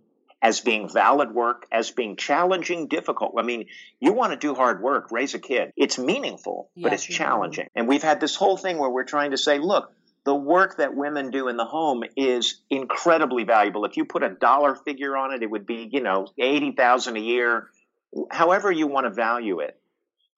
as 0.40 0.60
being 0.60 0.90
valid 0.90 1.32
work, 1.32 1.66
as 1.72 1.90
being 1.90 2.16
challenging, 2.16 2.86
difficult. 2.86 3.32
I 3.38 3.42
mean, 3.42 3.66
you 3.98 4.12
want 4.12 4.32
to 4.32 4.38
do 4.38 4.54
hard 4.54 4.82
work, 4.82 5.10
raise 5.10 5.32
a 5.32 5.38
kid. 5.38 5.72
It's 5.74 5.98
meaningful, 5.98 6.70
yes, 6.74 6.82
but 6.82 6.92
it's 6.92 7.04
challenging. 7.04 7.68
And 7.74 7.88
we've 7.88 8.02
had 8.02 8.20
this 8.20 8.36
whole 8.36 8.58
thing 8.58 8.78
where 8.78 8.90
we're 8.90 9.04
trying 9.04 9.30
to 9.30 9.38
say, 9.38 9.58
look, 9.58 9.90
the 10.24 10.34
work 10.34 10.78
that 10.78 10.94
women 10.94 11.30
do 11.30 11.48
in 11.48 11.56
the 11.56 11.64
home 11.64 12.02
is 12.16 12.60
incredibly 12.70 13.44
valuable. 13.44 13.84
If 13.84 13.96
you 13.96 14.04
put 14.06 14.22
a 14.22 14.30
dollar 14.30 14.74
figure 14.74 15.16
on 15.16 15.32
it, 15.32 15.42
it 15.42 15.50
would 15.50 15.66
be, 15.66 15.88
you 15.92 16.00
know, 16.00 16.28
80,000 16.38 17.16
a 17.16 17.20
year, 17.20 17.68
however 18.30 18.72
you 18.72 18.86
want 18.86 19.06
to 19.06 19.10
value 19.10 19.60
it. 19.60 19.78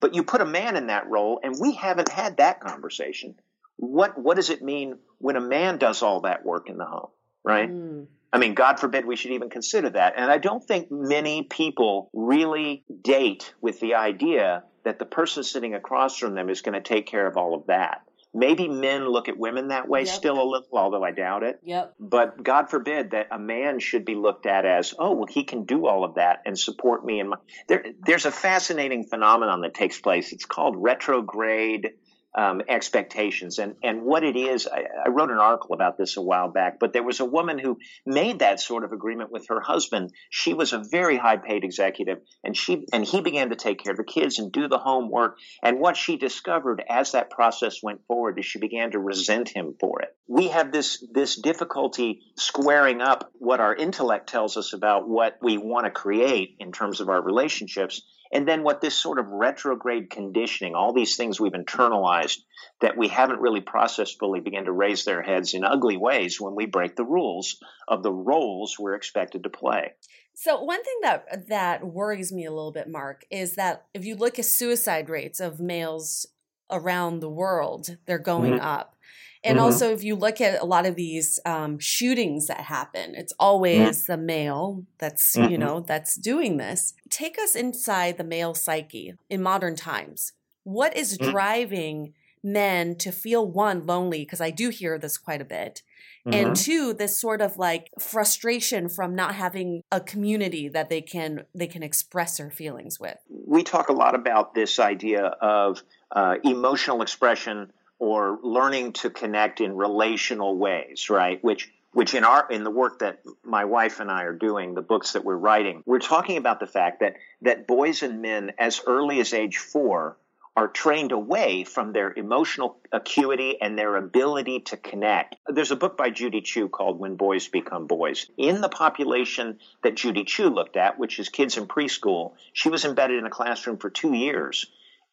But 0.00 0.14
you 0.14 0.24
put 0.24 0.40
a 0.40 0.46
man 0.46 0.76
in 0.76 0.88
that 0.88 1.08
role 1.08 1.40
and 1.42 1.56
we 1.58 1.74
haven't 1.74 2.10
had 2.10 2.38
that 2.38 2.60
conversation. 2.60 3.36
What 3.76 4.18
what 4.18 4.36
does 4.36 4.50
it 4.50 4.62
mean 4.62 4.98
when 5.18 5.36
a 5.36 5.40
man 5.40 5.78
does 5.78 6.02
all 6.02 6.22
that 6.22 6.44
work 6.44 6.68
in 6.68 6.76
the 6.76 6.84
home, 6.84 7.10
right? 7.44 7.70
Mm. 7.70 8.06
I 8.32 8.38
mean, 8.38 8.54
God 8.54 8.80
forbid 8.80 9.06
we 9.06 9.16
should 9.16 9.30
even 9.30 9.48
consider 9.48 9.90
that. 9.90 10.14
And 10.16 10.30
I 10.30 10.38
don't 10.38 10.62
think 10.62 10.90
many 10.90 11.44
people 11.44 12.10
really 12.12 12.84
date 13.02 13.54
with 13.60 13.80
the 13.80 13.94
idea 13.94 14.64
that 14.84 14.98
the 14.98 15.06
person 15.06 15.42
sitting 15.42 15.74
across 15.74 16.18
from 16.18 16.34
them 16.34 16.50
is 16.50 16.60
going 16.60 16.74
to 16.74 16.86
take 16.86 17.06
care 17.06 17.26
of 17.26 17.36
all 17.36 17.54
of 17.54 17.66
that. 17.68 18.02
Maybe 18.36 18.68
men 18.68 19.08
look 19.08 19.28
at 19.28 19.38
women 19.38 19.68
that 19.68 19.88
way 19.88 20.00
yep. 20.00 20.08
still 20.08 20.40
a 20.40 20.44
little, 20.44 20.68
although 20.72 21.02
I 21.02 21.10
doubt 21.10 21.42
it. 21.42 21.58
Yep. 21.64 21.94
But 21.98 22.42
God 22.42 22.68
forbid 22.68 23.12
that 23.12 23.28
a 23.30 23.38
man 23.38 23.78
should 23.80 24.04
be 24.04 24.14
looked 24.14 24.44
at 24.44 24.66
as, 24.66 24.94
oh, 24.98 25.12
well, 25.12 25.26
he 25.26 25.44
can 25.44 25.64
do 25.64 25.86
all 25.86 26.04
of 26.04 26.16
that 26.16 26.42
and 26.44 26.58
support 26.58 27.02
me. 27.02 27.20
And 27.20 27.32
there, 27.66 27.84
there's 28.04 28.26
a 28.26 28.30
fascinating 28.30 29.04
phenomenon 29.04 29.62
that 29.62 29.72
takes 29.72 29.98
place. 29.98 30.32
It's 30.32 30.44
called 30.44 30.76
retrograde 30.76 31.92
um, 32.36 32.60
expectations 32.68 33.58
and 33.58 33.76
and 33.82 34.02
what 34.02 34.22
it 34.22 34.36
is. 34.36 34.66
I, 34.66 34.84
I, 35.06 35.08
wrote 35.08 35.30
an 35.30 35.38
article 35.38 35.74
about 35.74 35.96
this 35.96 36.18
a 36.18 36.22
while 36.22 36.48
back, 36.48 36.78
but 36.78 36.92
there 36.92 37.02
was 37.02 37.20
a 37.20 37.24
woman 37.24 37.58
who 37.58 37.78
made 38.04 38.40
that 38.40 38.60
sort 38.60 38.84
of 38.84 38.92
agreement 38.92 39.32
with 39.32 39.46
her 39.48 39.60
husband. 39.60 40.12
She 40.28 40.52
was 40.52 40.74
a 40.74 40.84
very 40.90 41.16
high 41.16 41.38
paid 41.38 41.64
executive, 41.64 42.18
and 42.44 42.54
she 42.54 42.86
and 42.92 43.04
he 43.04 43.22
began 43.22 43.50
to 43.50 43.56
take 43.56 43.82
care 43.82 43.92
of 43.92 43.96
the 43.96 44.04
kids 44.04 44.38
and 44.38 44.52
do 44.52 44.68
the 44.68 44.78
homework. 44.78 45.38
And 45.62 45.80
what 45.80 45.96
she 45.96 46.18
discovered 46.18 46.82
as 46.86 47.12
that 47.12 47.30
process 47.30 47.82
went 47.82 48.06
forward 48.06 48.38
is 48.38 48.44
she 48.44 48.58
began 48.58 48.90
to 48.90 48.98
resent 48.98 49.48
him 49.48 49.74
for 49.80 50.02
it. 50.02 50.14
We 50.28 50.48
have 50.48 50.72
this 50.72 51.02
this 51.12 51.36
difficulty 51.36 52.20
squaring 52.36 53.00
up 53.00 53.30
what 53.38 53.60
our 53.60 53.74
intellect 53.74 54.28
tells 54.28 54.58
us 54.58 54.74
about 54.74 55.08
what 55.08 55.38
we 55.40 55.56
want 55.56 55.86
to 55.86 55.90
create 55.90 56.56
in 56.58 56.70
terms 56.70 57.00
of 57.00 57.08
our 57.08 57.22
relationships 57.22 58.02
and 58.32 58.46
then 58.46 58.62
what 58.62 58.80
this 58.80 58.94
sort 58.94 59.18
of 59.18 59.26
retrograde 59.28 60.10
conditioning, 60.10 60.74
all 60.74 60.92
these 60.92 61.16
things 61.16 61.40
we've 61.40 61.52
internalized 61.52 62.38
that 62.80 62.96
we 62.96 63.08
haven't 63.08 63.40
really 63.40 63.60
processed 63.60 64.18
fully, 64.18 64.40
begin 64.40 64.64
to 64.64 64.72
raise 64.72 65.04
their 65.04 65.22
heads 65.22 65.54
in 65.54 65.64
ugly 65.64 65.96
ways 65.96 66.40
when 66.40 66.54
we 66.54 66.66
break 66.66 66.96
the 66.96 67.04
rules 67.04 67.58
of 67.88 68.02
the 68.02 68.12
roles 68.12 68.76
we're 68.78 68.94
expected 68.94 69.44
to 69.44 69.50
play. 69.50 69.92
So 70.34 70.62
one 70.62 70.82
thing 70.84 70.98
that 71.02 71.48
that 71.48 71.84
worries 71.84 72.32
me 72.32 72.44
a 72.44 72.52
little 72.52 72.72
bit, 72.72 72.88
Mark, 72.88 73.24
is 73.30 73.54
that 73.54 73.86
if 73.94 74.04
you 74.04 74.16
look 74.16 74.38
at 74.38 74.44
suicide 74.44 75.08
rates 75.08 75.40
of 75.40 75.60
males 75.60 76.26
around 76.70 77.20
the 77.20 77.30
world, 77.30 77.96
they're 78.06 78.18
going 78.18 78.52
mm-hmm. 78.52 78.64
up. 78.64 78.95
And 79.44 79.56
mm-hmm. 79.56 79.64
also, 79.64 79.92
if 79.92 80.02
you 80.02 80.16
look 80.16 80.40
at 80.40 80.60
a 80.60 80.64
lot 80.64 80.86
of 80.86 80.96
these 80.96 81.38
um, 81.44 81.78
shootings 81.78 82.46
that 82.46 82.60
happen, 82.60 83.14
it's 83.14 83.32
always 83.38 84.02
mm-hmm. 84.02 84.12
the 84.12 84.18
male 84.18 84.84
that's 84.98 85.36
mm-hmm. 85.36 85.50
you 85.50 85.58
know 85.58 85.80
that's 85.80 86.16
doing 86.16 86.56
this. 86.56 86.94
Take 87.10 87.38
us 87.38 87.54
inside 87.54 88.18
the 88.18 88.24
male 88.24 88.54
psyche 88.54 89.14
in 89.28 89.42
modern 89.42 89.76
times. 89.76 90.32
What 90.64 90.96
is 90.96 91.16
mm. 91.16 91.30
driving 91.30 92.14
men 92.42 92.96
to 92.96 93.12
feel 93.12 93.46
one 93.46 93.86
lonely? 93.86 94.24
Because 94.24 94.40
I 94.40 94.50
do 94.50 94.70
hear 94.70 94.98
this 94.98 95.16
quite 95.16 95.40
a 95.40 95.44
bit. 95.44 95.82
And 96.26 96.48
mm-hmm. 96.48 96.52
two, 96.54 96.92
this 96.92 97.20
sort 97.20 97.40
of 97.40 97.56
like 97.56 97.90
frustration 98.00 98.88
from 98.88 99.14
not 99.14 99.36
having 99.36 99.82
a 99.92 100.00
community 100.00 100.68
that 100.68 100.90
they 100.90 101.00
can 101.00 101.44
they 101.54 101.68
can 101.68 101.84
express 101.84 102.38
their 102.38 102.50
feelings 102.50 102.98
with. 102.98 103.16
We 103.28 103.62
talk 103.62 103.88
a 103.90 103.92
lot 103.92 104.16
about 104.16 104.52
this 104.52 104.80
idea 104.80 105.26
of 105.40 105.84
uh, 106.10 106.36
emotional 106.42 107.00
expression 107.02 107.72
or 107.98 108.38
learning 108.42 108.92
to 108.92 109.10
connect 109.10 109.60
in 109.60 109.76
relational 109.76 110.56
ways, 110.56 111.08
right? 111.10 111.42
Which 111.42 111.72
which 111.92 112.14
in 112.14 112.24
our 112.24 112.46
in 112.50 112.62
the 112.62 112.70
work 112.70 112.98
that 112.98 113.22
my 113.42 113.64
wife 113.64 114.00
and 114.00 114.10
I 114.10 114.24
are 114.24 114.34
doing, 114.34 114.74
the 114.74 114.82
books 114.82 115.12
that 115.12 115.24
we're 115.24 115.36
writing, 115.36 115.82
we're 115.86 115.98
talking 115.98 116.36
about 116.36 116.60
the 116.60 116.66
fact 116.66 117.00
that 117.00 117.16
that 117.42 117.66
boys 117.66 118.02
and 118.02 118.20
men 118.20 118.52
as 118.58 118.82
early 118.86 119.20
as 119.20 119.32
age 119.32 119.56
4 119.56 120.16
are 120.58 120.68
trained 120.68 121.12
away 121.12 121.64
from 121.64 121.92
their 121.92 122.10
emotional 122.10 122.78
acuity 122.90 123.60
and 123.60 123.78
their 123.78 123.96
ability 123.96 124.60
to 124.60 124.76
connect. 124.78 125.36
There's 125.46 125.70
a 125.70 125.76
book 125.76 125.98
by 125.98 126.08
Judy 126.08 126.40
Chu 126.40 126.70
called 126.70 126.98
When 126.98 127.16
Boys 127.16 127.46
Become 127.48 127.86
Boys. 127.86 128.26
In 128.38 128.62
the 128.62 128.70
population 128.70 129.58
that 129.82 129.96
Judy 129.96 130.24
Chu 130.24 130.48
looked 130.48 130.78
at, 130.78 130.98
which 130.98 131.18
is 131.18 131.28
kids 131.28 131.58
in 131.58 131.66
preschool, 131.66 132.32
she 132.54 132.70
was 132.70 132.86
embedded 132.86 133.18
in 133.18 133.26
a 133.26 133.30
classroom 133.30 133.76
for 133.76 133.90
2 133.90 134.14
years 134.14 134.66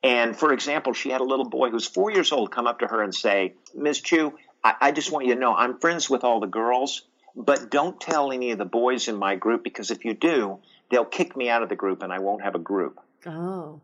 and 0.04 0.36
for 0.36 0.52
example, 0.52 0.94
she 0.94 1.10
had 1.10 1.22
a 1.22 1.26
little 1.26 1.48
boy 1.50 1.70
who's 1.70 1.88
four 1.88 2.12
years 2.12 2.34
old 2.34 2.52
come 2.52 2.68
up 2.68 2.80
to 2.80 2.88
her 2.88 3.02
and 3.02 3.16
say, 3.16 3.54
Ms. 3.74 4.02
Chu, 4.02 4.34
I, 4.62 4.76
I 4.82 4.92
just 4.92 5.12
want 5.12 5.26
you 5.26 5.34
to 5.34 5.40
know 5.40 5.56
I'm 5.56 5.80
friends 5.80 6.10
with 6.10 6.26
all 6.26 6.42
the 6.42 6.48
girls, 6.48 7.04
but 7.36 7.72
don't 7.72 8.00
tell 8.00 8.32
any 8.32 8.52
of 8.52 8.58
the 8.58 8.66
boys 8.66 9.08
in 9.08 9.16
my 9.16 9.36
group 9.36 9.64
because 9.64 9.92
if 9.92 10.04
you 10.04 10.14
do, 10.14 10.60
they'll 10.92 11.06
kick 11.06 11.38
me 11.38 11.50
out 11.50 11.64
of 11.64 11.70
the 11.70 11.78
group 11.78 12.04
and 12.04 12.12
I 12.12 12.20
won't 12.20 12.44
have 12.44 12.56
a 12.56 12.60
group. 12.60 13.00
Oh. 13.26 13.80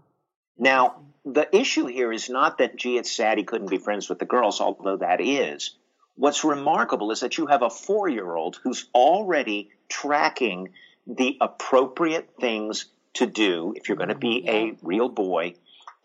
Now, 0.57 1.03
the 1.23 1.47
issue 1.55 1.85
here 1.85 2.11
is 2.11 2.29
not 2.29 2.57
that, 2.57 2.75
gee, 2.75 2.97
it's 2.97 3.15
sad 3.15 3.37
he 3.37 3.45
couldn't 3.45 3.69
be 3.69 3.77
friends 3.77 4.09
with 4.09 4.19
the 4.19 4.25
girls, 4.25 4.59
although 4.59 4.97
that 4.97 5.21
is. 5.21 5.75
What's 6.15 6.43
remarkable 6.43 7.11
is 7.11 7.21
that 7.21 7.37
you 7.37 7.47
have 7.47 7.61
a 7.61 7.69
four 7.69 8.09
year 8.09 8.35
old 8.35 8.59
who's 8.61 8.89
already 8.93 9.69
tracking 9.87 10.69
the 11.07 11.37
appropriate 11.39 12.31
things 12.41 12.87
to 13.13 13.25
do 13.25 13.73
if 13.77 13.87
you're 13.87 13.97
going 13.97 14.09
to 14.09 14.15
be 14.15 14.43
a 14.47 14.75
real 14.83 15.07
boy 15.07 15.55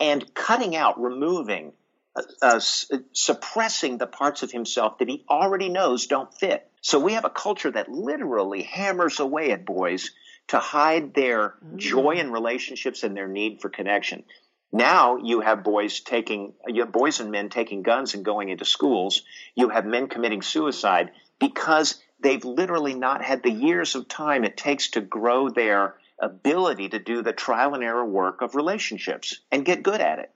and 0.00 0.34
cutting 0.34 0.76
out, 0.76 1.00
removing, 1.00 1.72
uh, 2.16 2.22
uh, 2.42 2.60
suppressing 3.12 3.98
the 3.98 4.06
parts 4.06 4.42
of 4.42 4.50
himself 4.50 4.98
that 4.98 5.08
he 5.08 5.24
already 5.28 5.68
knows 5.68 6.06
don't 6.06 6.32
fit. 6.34 6.68
So 6.80 7.00
we 7.00 7.14
have 7.14 7.24
a 7.24 7.30
culture 7.30 7.70
that 7.70 7.90
literally 7.90 8.62
hammers 8.62 9.20
away 9.20 9.50
at 9.52 9.64
boys 9.64 10.10
to 10.48 10.58
hide 10.58 11.14
their 11.14 11.54
mm. 11.64 11.76
joy 11.76 12.16
in 12.16 12.30
relationships 12.30 13.02
and 13.02 13.16
their 13.16 13.28
need 13.28 13.60
for 13.60 13.68
connection. 13.68 14.24
Now 14.72 15.16
you 15.16 15.40
have 15.40 15.64
boys 15.64 16.00
taking, 16.00 16.52
you 16.66 16.82
have 16.82 16.92
boys 16.92 17.20
and 17.20 17.30
men 17.30 17.48
taking 17.48 17.82
guns 17.82 18.14
and 18.14 18.24
going 18.24 18.48
into 18.48 18.64
schools. 18.64 19.22
You 19.54 19.68
have 19.68 19.86
men 19.86 20.08
committing 20.08 20.42
suicide 20.42 21.12
because 21.38 22.00
they've 22.20 22.44
literally 22.44 22.94
not 22.94 23.22
had 23.22 23.42
the 23.42 23.50
years 23.50 23.94
of 23.94 24.08
time 24.08 24.44
it 24.44 24.56
takes 24.56 24.90
to 24.90 25.00
grow 25.00 25.48
their 25.48 25.94
ability 26.24 26.90
to 26.90 26.98
do 26.98 27.22
the 27.22 27.32
trial 27.32 27.74
and 27.74 27.84
error 27.84 28.04
work 28.04 28.42
of 28.42 28.54
relationships 28.54 29.40
and 29.50 29.64
get 29.64 29.82
good 29.82 30.00
at 30.00 30.18
it. 30.18 30.30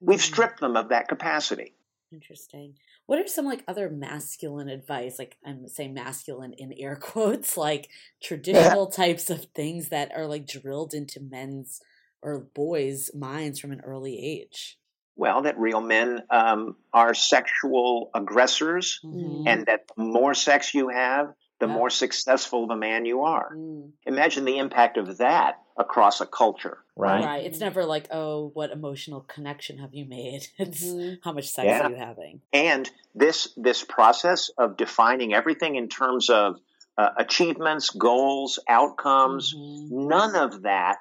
We've 0.00 0.18
mm-hmm. 0.18 0.24
stripped 0.24 0.60
them 0.60 0.76
of 0.76 0.88
that 0.90 1.08
capacity. 1.08 1.74
Interesting. 2.12 2.74
What 3.06 3.18
are 3.18 3.26
some 3.26 3.44
like 3.44 3.64
other 3.68 3.90
masculine 3.90 4.68
advice? 4.68 5.18
Like 5.18 5.36
I'm 5.44 5.68
saying 5.68 5.94
masculine 5.94 6.54
in 6.54 6.72
air 6.72 6.96
quotes, 7.00 7.56
like 7.56 7.88
traditional 8.22 8.86
types 8.86 9.30
of 9.30 9.46
things 9.54 9.88
that 9.88 10.12
are 10.16 10.26
like 10.26 10.46
drilled 10.46 10.94
into 10.94 11.20
men's 11.20 11.80
or 12.22 12.38
boys' 12.38 13.10
minds 13.14 13.60
from 13.60 13.72
an 13.72 13.82
early 13.82 14.18
age. 14.18 14.78
Well, 15.16 15.42
that 15.42 15.58
real 15.58 15.80
men 15.80 16.22
um, 16.30 16.76
are 16.92 17.14
sexual 17.14 18.10
aggressors, 18.14 18.98
mm-hmm. 19.04 19.46
and 19.46 19.66
that 19.66 19.86
the 19.96 20.02
more 20.02 20.34
sex 20.34 20.74
you 20.74 20.88
have, 20.88 21.34
the 21.64 21.72
yeah. 21.72 21.78
more 21.78 21.90
successful 21.90 22.66
the 22.66 22.76
man 22.76 23.06
you 23.06 23.22
are. 23.22 23.54
Mm. 23.54 23.90
Imagine 24.06 24.44
the 24.44 24.58
impact 24.58 24.96
of 24.96 25.18
that 25.18 25.62
across 25.76 26.20
a 26.20 26.26
culture, 26.26 26.78
right? 26.94 27.24
Right. 27.24 27.44
It's 27.44 27.58
never 27.58 27.84
like, 27.84 28.08
oh, 28.10 28.50
what 28.54 28.70
emotional 28.70 29.20
connection 29.22 29.78
have 29.78 29.94
you 29.94 30.04
made? 30.04 30.46
It's 30.58 30.84
mm-hmm. 30.84 31.14
how 31.22 31.32
much 31.32 31.48
sex 31.48 31.66
yeah. 31.66 31.86
are 31.86 31.90
you 31.90 31.96
having? 31.96 32.40
And 32.52 32.90
this 33.14 33.48
this 33.56 33.82
process 33.82 34.50
of 34.58 34.76
defining 34.76 35.34
everything 35.34 35.76
in 35.76 35.88
terms 35.88 36.30
of 36.30 36.56
uh, 36.96 37.08
achievements, 37.16 37.90
goals, 37.90 38.58
outcomes, 38.68 39.54
mm-hmm. 39.54 40.08
none 40.08 40.36
of 40.36 40.62
that 40.62 40.98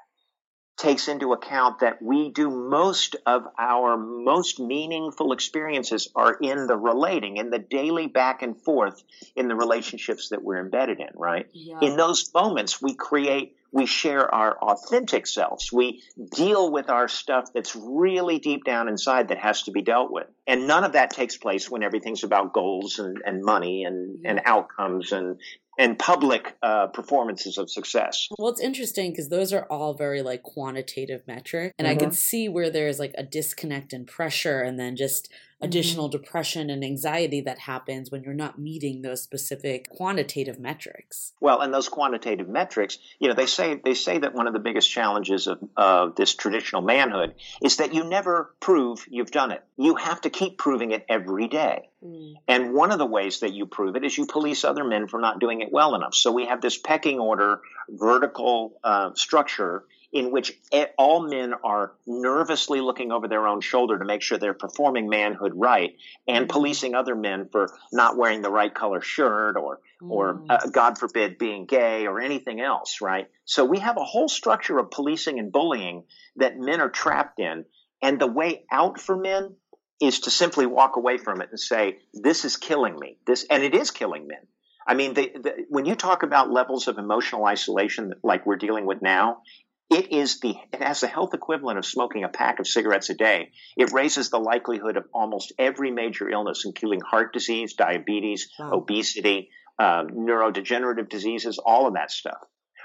takes 0.83 1.07
into 1.07 1.31
account 1.31 1.79
that 1.79 2.01
we 2.01 2.29
do 2.29 2.49
most 2.49 3.15
of 3.25 3.47
our 3.57 3.95
most 3.95 4.59
meaningful 4.59 5.31
experiences 5.31 6.09
are 6.13 6.33
in 6.33 6.67
the 6.67 6.75
relating, 6.75 7.37
in 7.37 7.49
the 7.49 7.57
daily 7.57 8.07
back 8.07 8.41
and 8.41 8.61
forth 8.61 9.01
in 9.33 9.47
the 9.47 9.55
relationships 9.55 10.29
that 10.29 10.43
we're 10.43 10.59
embedded 10.59 10.99
in, 10.99 11.07
right? 11.15 11.47
Yeah. 11.53 11.79
In 11.81 11.95
those 11.95 12.29
moments, 12.33 12.81
we 12.81 12.95
create, 12.95 13.55
we 13.71 13.85
share 13.85 14.33
our 14.33 14.57
authentic 14.57 15.25
selves. 15.25 15.71
We 15.71 16.03
deal 16.35 16.69
with 16.69 16.89
our 16.89 17.07
stuff 17.07 17.53
that's 17.53 17.77
really 17.77 18.39
deep 18.39 18.65
down 18.65 18.89
inside 18.89 19.29
that 19.29 19.37
has 19.37 19.63
to 19.63 19.71
be 19.71 19.83
dealt 19.83 20.11
with. 20.11 20.27
And 20.45 20.67
none 20.67 20.83
of 20.83 20.91
that 20.93 21.11
takes 21.11 21.37
place 21.37 21.71
when 21.71 21.81
everything's 21.81 22.25
about 22.25 22.51
goals 22.51 22.99
and, 22.99 23.21
and 23.25 23.41
money 23.41 23.85
and, 23.85 24.19
yeah. 24.21 24.31
and 24.31 24.41
outcomes 24.43 25.13
and 25.13 25.39
and 25.77 25.97
public 25.97 26.55
uh, 26.61 26.87
performances 26.87 27.57
of 27.57 27.69
success. 27.69 28.27
Well, 28.37 28.51
it's 28.51 28.61
interesting 28.61 29.11
because 29.11 29.29
those 29.29 29.53
are 29.53 29.65
all 29.69 29.93
very 29.93 30.21
like 30.21 30.43
quantitative 30.43 31.21
metric, 31.27 31.73
and 31.77 31.87
mm-hmm. 31.87 31.97
I 31.97 31.99
can 31.99 32.11
see 32.11 32.47
where 32.47 32.69
there's 32.69 32.99
like 32.99 33.13
a 33.17 33.23
disconnect 33.23 33.93
and 33.93 34.07
pressure, 34.07 34.61
and 34.61 34.79
then 34.79 34.95
just 34.95 35.31
additional 35.63 36.09
mm-hmm. 36.09 36.21
depression 36.21 36.69
and 36.69 36.83
anxiety 36.83 37.41
that 37.41 37.59
happens 37.59 38.11
when 38.11 38.23
you're 38.23 38.33
not 38.33 38.59
meeting 38.59 39.01
those 39.01 39.21
specific 39.21 39.89
quantitative 39.89 40.59
metrics. 40.59 41.33
Well, 41.39 41.61
and 41.61 41.73
those 41.73 41.89
quantitative 41.89 42.47
metrics, 42.47 42.97
you 43.19 43.27
know, 43.27 43.33
they 43.33 43.45
say 43.45 43.79
they 43.83 43.93
say 43.93 44.19
that 44.19 44.33
one 44.33 44.47
of 44.47 44.53
the 44.53 44.59
biggest 44.59 44.89
challenges 44.89 45.47
of, 45.47 45.59
of 45.75 46.15
this 46.15 46.35
traditional 46.35 46.81
manhood 46.81 47.35
is 47.61 47.77
that 47.77 47.93
you 47.93 48.03
never 48.03 48.53
prove 48.59 49.05
you've 49.09 49.31
done 49.31 49.51
it. 49.51 49.63
You 49.77 49.95
have 49.95 50.21
to 50.21 50.29
keep 50.29 50.57
proving 50.57 50.91
it 50.91 51.05
every 51.09 51.47
day. 51.47 51.89
Mm. 52.03 52.33
And 52.47 52.73
one 52.73 52.91
of 52.91 52.99
the 52.99 53.05
ways 53.05 53.39
that 53.39 53.53
you 53.53 53.65
prove 53.65 53.95
it 53.95 54.03
is 54.03 54.17
you 54.17 54.25
police 54.25 54.63
other 54.63 54.83
men 54.83 55.07
for 55.07 55.19
not 55.19 55.39
doing 55.39 55.61
it 55.61 55.71
well 55.71 55.95
enough. 55.95 56.13
So 56.13 56.31
we 56.31 56.45
have 56.45 56.61
this 56.61 56.77
pecking 56.77 57.19
order, 57.19 57.61
vertical 57.89 58.79
uh, 58.83 59.11
structure 59.15 59.85
in 60.13 60.29
which 60.29 60.55
all 60.95 61.27
men 61.27 61.55
are 61.63 61.93
nervously 62.05 62.79
looking 62.79 63.11
over 63.11 63.27
their 63.27 63.47
own 63.47 63.61
shoulder 63.61 63.97
to 63.97 64.05
make 64.05 64.21
sure 64.21 64.37
they're 64.37 64.53
performing 64.53 65.09
manhood 65.09 65.53
right 65.55 65.97
and 66.27 66.45
mm-hmm. 66.45 66.53
policing 66.53 66.93
other 66.93 67.15
men 67.15 67.49
for 67.51 67.67
not 67.91 68.15
wearing 68.15 68.43
the 68.43 68.51
right 68.51 68.73
color 68.73 69.01
shirt 69.01 69.57
or 69.57 69.79
or 70.07 70.35
mm. 70.35 70.45
uh, 70.49 70.69
god 70.69 70.97
forbid 70.97 71.37
being 71.37 71.65
gay 71.65 72.05
or 72.05 72.21
anything 72.21 72.61
else 72.61 73.01
right 73.01 73.27
so 73.45 73.65
we 73.65 73.79
have 73.79 73.97
a 73.97 74.03
whole 74.03 74.29
structure 74.29 74.77
of 74.77 74.91
policing 74.91 75.39
and 75.39 75.51
bullying 75.51 76.03
that 76.35 76.57
men 76.57 76.79
are 76.79 76.89
trapped 76.89 77.39
in 77.39 77.65
and 78.01 78.19
the 78.19 78.27
way 78.27 78.63
out 78.71 78.99
for 78.99 79.17
men 79.17 79.55
is 79.99 80.21
to 80.21 80.29
simply 80.29 80.65
walk 80.65 80.95
away 80.95 81.17
from 81.17 81.41
it 81.41 81.49
and 81.49 81.59
say 81.59 81.97
this 82.13 82.45
is 82.45 82.55
killing 82.55 82.95
me 82.99 83.17
this 83.25 83.45
and 83.49 83.63
it 83.63 83.73
is 83.73 83.89
killing 83.89 84.27
men 84.27 84.45
I 84.85 84.95
mean, 84.95 85.13
the, 85.13 85.31
the, 85.33 85.65
when 85.69 85.85
you 85.85 85.95
talk 85.95 86.23
about 86.23 86.51
levels 86.51 86.87
of 86.87 86.97
emotional 86.97 87.45
isolation 87.45 88.13
like 88.23 88.45
we're 88.45 88.57
dealing 88.57 88.85
with 88.85 89.01
now, 89.01 89.41
it 89.89 90.11
is 90.11 90.39
the 90.39 90.55
it 90.71 90.81
has 90.81 91.01
the 91.01 91.07
health 91.07 91.33
equivalent 91.33 91.77
of 91.77 91.85
smoking 91.85 92.23
a 92.23 92.29
pack 92.29 92.59
of 92.59 92.67
cigarettes 92.67 93.09
a 93.09 93.13
day. 93.13 93.51
It 93.77 93.91
raises 93.91 94.29
the 94.29 94.39
likelihood 94.39 94.97
of 94.97 95.05
almost 95.13 95.53
every 95.59 95.91
major 95.91 96.29
illness, 96.29 96.63
including 96.65 97.01
heart 97.01 97.33
disease, 97.33 97.73
diabetes, 97.73 98.49
wow. 98.57 98.71
obesity, 98.73 99.49
um, 99.79 100.09
neurodegenerative 100.09 101.09
diseases, 101.09 101.59
all 101.59 101.87
of 101.87 101.93
that 101.93 102.11
stuff. 102.11 102.39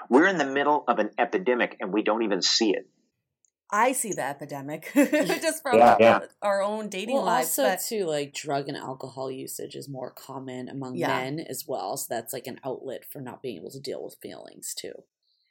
We're 0.09 0.27
in 0.27 0.39
the 0.39 0.47
middle 0.47 0.85
of 0.87 0.99
an 0.99 1.11
epidemic 1.19 1.77
and 1.81 1.93
we 1.93 2.03
don't 2.03 2.23
even 2.23 2.43
see 2.43 2.71
it. 2.71 2.89
I 3.71 3.93
see 3.93 4.15
the 4.15 4.25
epidemic 4.25 4.91
just 4.95 5.63
from 5.63 5.77
yeah, 5.77 5.97
yeah. 6.01 6.21
Our, 6.41 6.63
own 6.63 6.89
dating 6.89 7.17
well, 7.17 7.25
lives. 7.25 7.59
Also, 7.59 7.71
but... 7.71 7.81
too, 7.87 8.07
like 8.07 8.33
drug 8.33 8.69
and 8.69 8.77
alcohol 8.79 9.31
usage 9.31 9.75
is 9.75 9.91
more 9.91 10.11
common 10.11 10.71
among 10.71 10.97
yeah. 10.97 11.09
men 11.09 11.41
as 11.41 11.65
well. 11.69 11.99
So 11.99 12.07
that's 12.09 12.33
like 12.33 12.47
an 12.47 12.61
outlet 12.65 13.05
for 13.11 13.21
not 13.21 13.43
being 13.43 13.57
able 13.57 13.71
to 13.71 13.81
deal 13.81 14.03
with 14.03 14.17
feelings 14.23 14.75
too. 14.75 14.93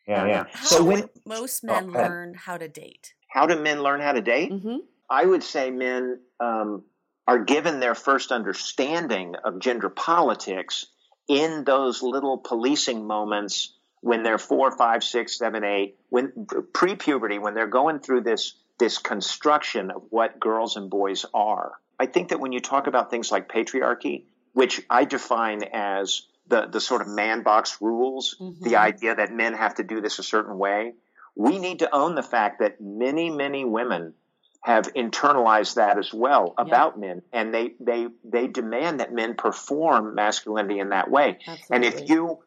Yeah, 0.08 0.26
yeah. 0.26 0.46
How 0.52 0.66
so 0.66 0.84
when 0.84 1.10
most 1.26 1.64
oh, 1.64 1.68
men 1.68 1.90
oh, 1.90 2.00
learn 2.00 2.34
how 2.34 2.58
to 2.58 2.68
date? 2.68 3.14
How 3.30 3.46
do 3.46 3.60
men 3.60 3.82
learn 3.82 4.00
how 4.00 4.14
to 4.14 4.22
date? 4.22 4.52
Mm-hmm. 4.52 4.78
I 5.10 5.26
would 5.26 5.44
say 5.44 5.70
men 5.70 6.20
um, 6.40 6.84
are 7.28 7.40
given 7.40 7.80
their 7.80 7.96
first 7.96 8.32
understanding 8.32 9.36
of 9.44 9.60
gender 9.60 9.90
politics 9.90 10.86
in 11.28 11.66
those 11.66 12.02
little 12.02 12.38
policing 12.38 13.06
moments 13.06 13.74
when 14.02 14.24
they're 14.24 14.38
four, 14.38 14.72
five, 14.72 15.04
six, 15.04 15.38
seven, 15.38 15.64
eight, 15.64 15.98
when 16.10 16.48
pre-puberty, 16.74 17.40
when 17.40 17.54
they're 17.54 17.68
going 17.68 18.00
through 18.00 18.22
this 18.22 18.56
this 18.80 19.00
construction 19.00 19.90
of 19.90 20.04
what 20.10 20.40
girls 20.40 20.78
and 20.78 20.90
boys 20.90 21.26
are. 21.34 21.74
I 22.00 22.06
think 22.06 22.30
that 22.30 22.40
when 22.40 22.52
you 22.52 22.60
talk 22.60 22.86
about 22.86 23.10
things 23.10 23.32
like 23.32 23.50
patriarchy, 23.50 24.26
which 24.54 24.82
I 24.90 25.06
define 25.06 25.64
as 25.64 26.22
the 26.48 26.68
the 26.68 26.82
sort 26.82 27.02
of 27.02 27.08
man 27.08 27.44
box 27.44 27.78
rules, 27.82 28.36
mm-hmm. 28.40 28.64
the 28.64 28.78
idea 28.78 29.16
that 29.16 29.34
men 29.34 29.54
have 29.54 29.76
to 29.76 29.84
do 29.84 30.02
this 30.02 30.20
a 30.20 30.24
certain 30.24 30.58
way, 30.58 30.94
we 31.36 31.60
need 31.60 31.80
to 31.80 31.96
own 31.96 32.16
the 32.16 32.24
fact 32.24 32.60
that 32.60 32.82
many, 32.82 33.30
many 33.30 33.64
women 33.66 34.14
have 34.62 34.92
internalized 34.94 35.76
that 35.76 35.98
as 35.98 36.14
well 36.14 36.54
about 36.58 36.96
yeah. 36.96 37.08
men 37.08 37.22
and 37.32 37.54
they 37.54 37.74
they 37.80 38.08
they 38.26 38.48
demand 38.48 39.00
that 39.00 39.14
men 39.14 39.36
perform 39.36 40.14
masculinity 40.14 40.80
in 40.80 40.90
that 40.90 41.10
way 41.10 41.38
Absolutely. 41.48 41.68
and 41.72 41.86
if 41.86 42.10
you 42.10 42.40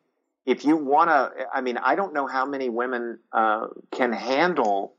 if 0.44 0.64
you 0.64 0.76
want 0.76 1.08
to 1.08 1.30
i 1.54 1.62
mean 1.62 1.78
i 1.78 1.94
don't 1.94 2.12
know 2.12 2.26
how 2.26 2.44
many 2.44 2.68
women 2.68 3.18
uh, 3.32 3.68
can 3.90 4.12
handle 4.12 4.96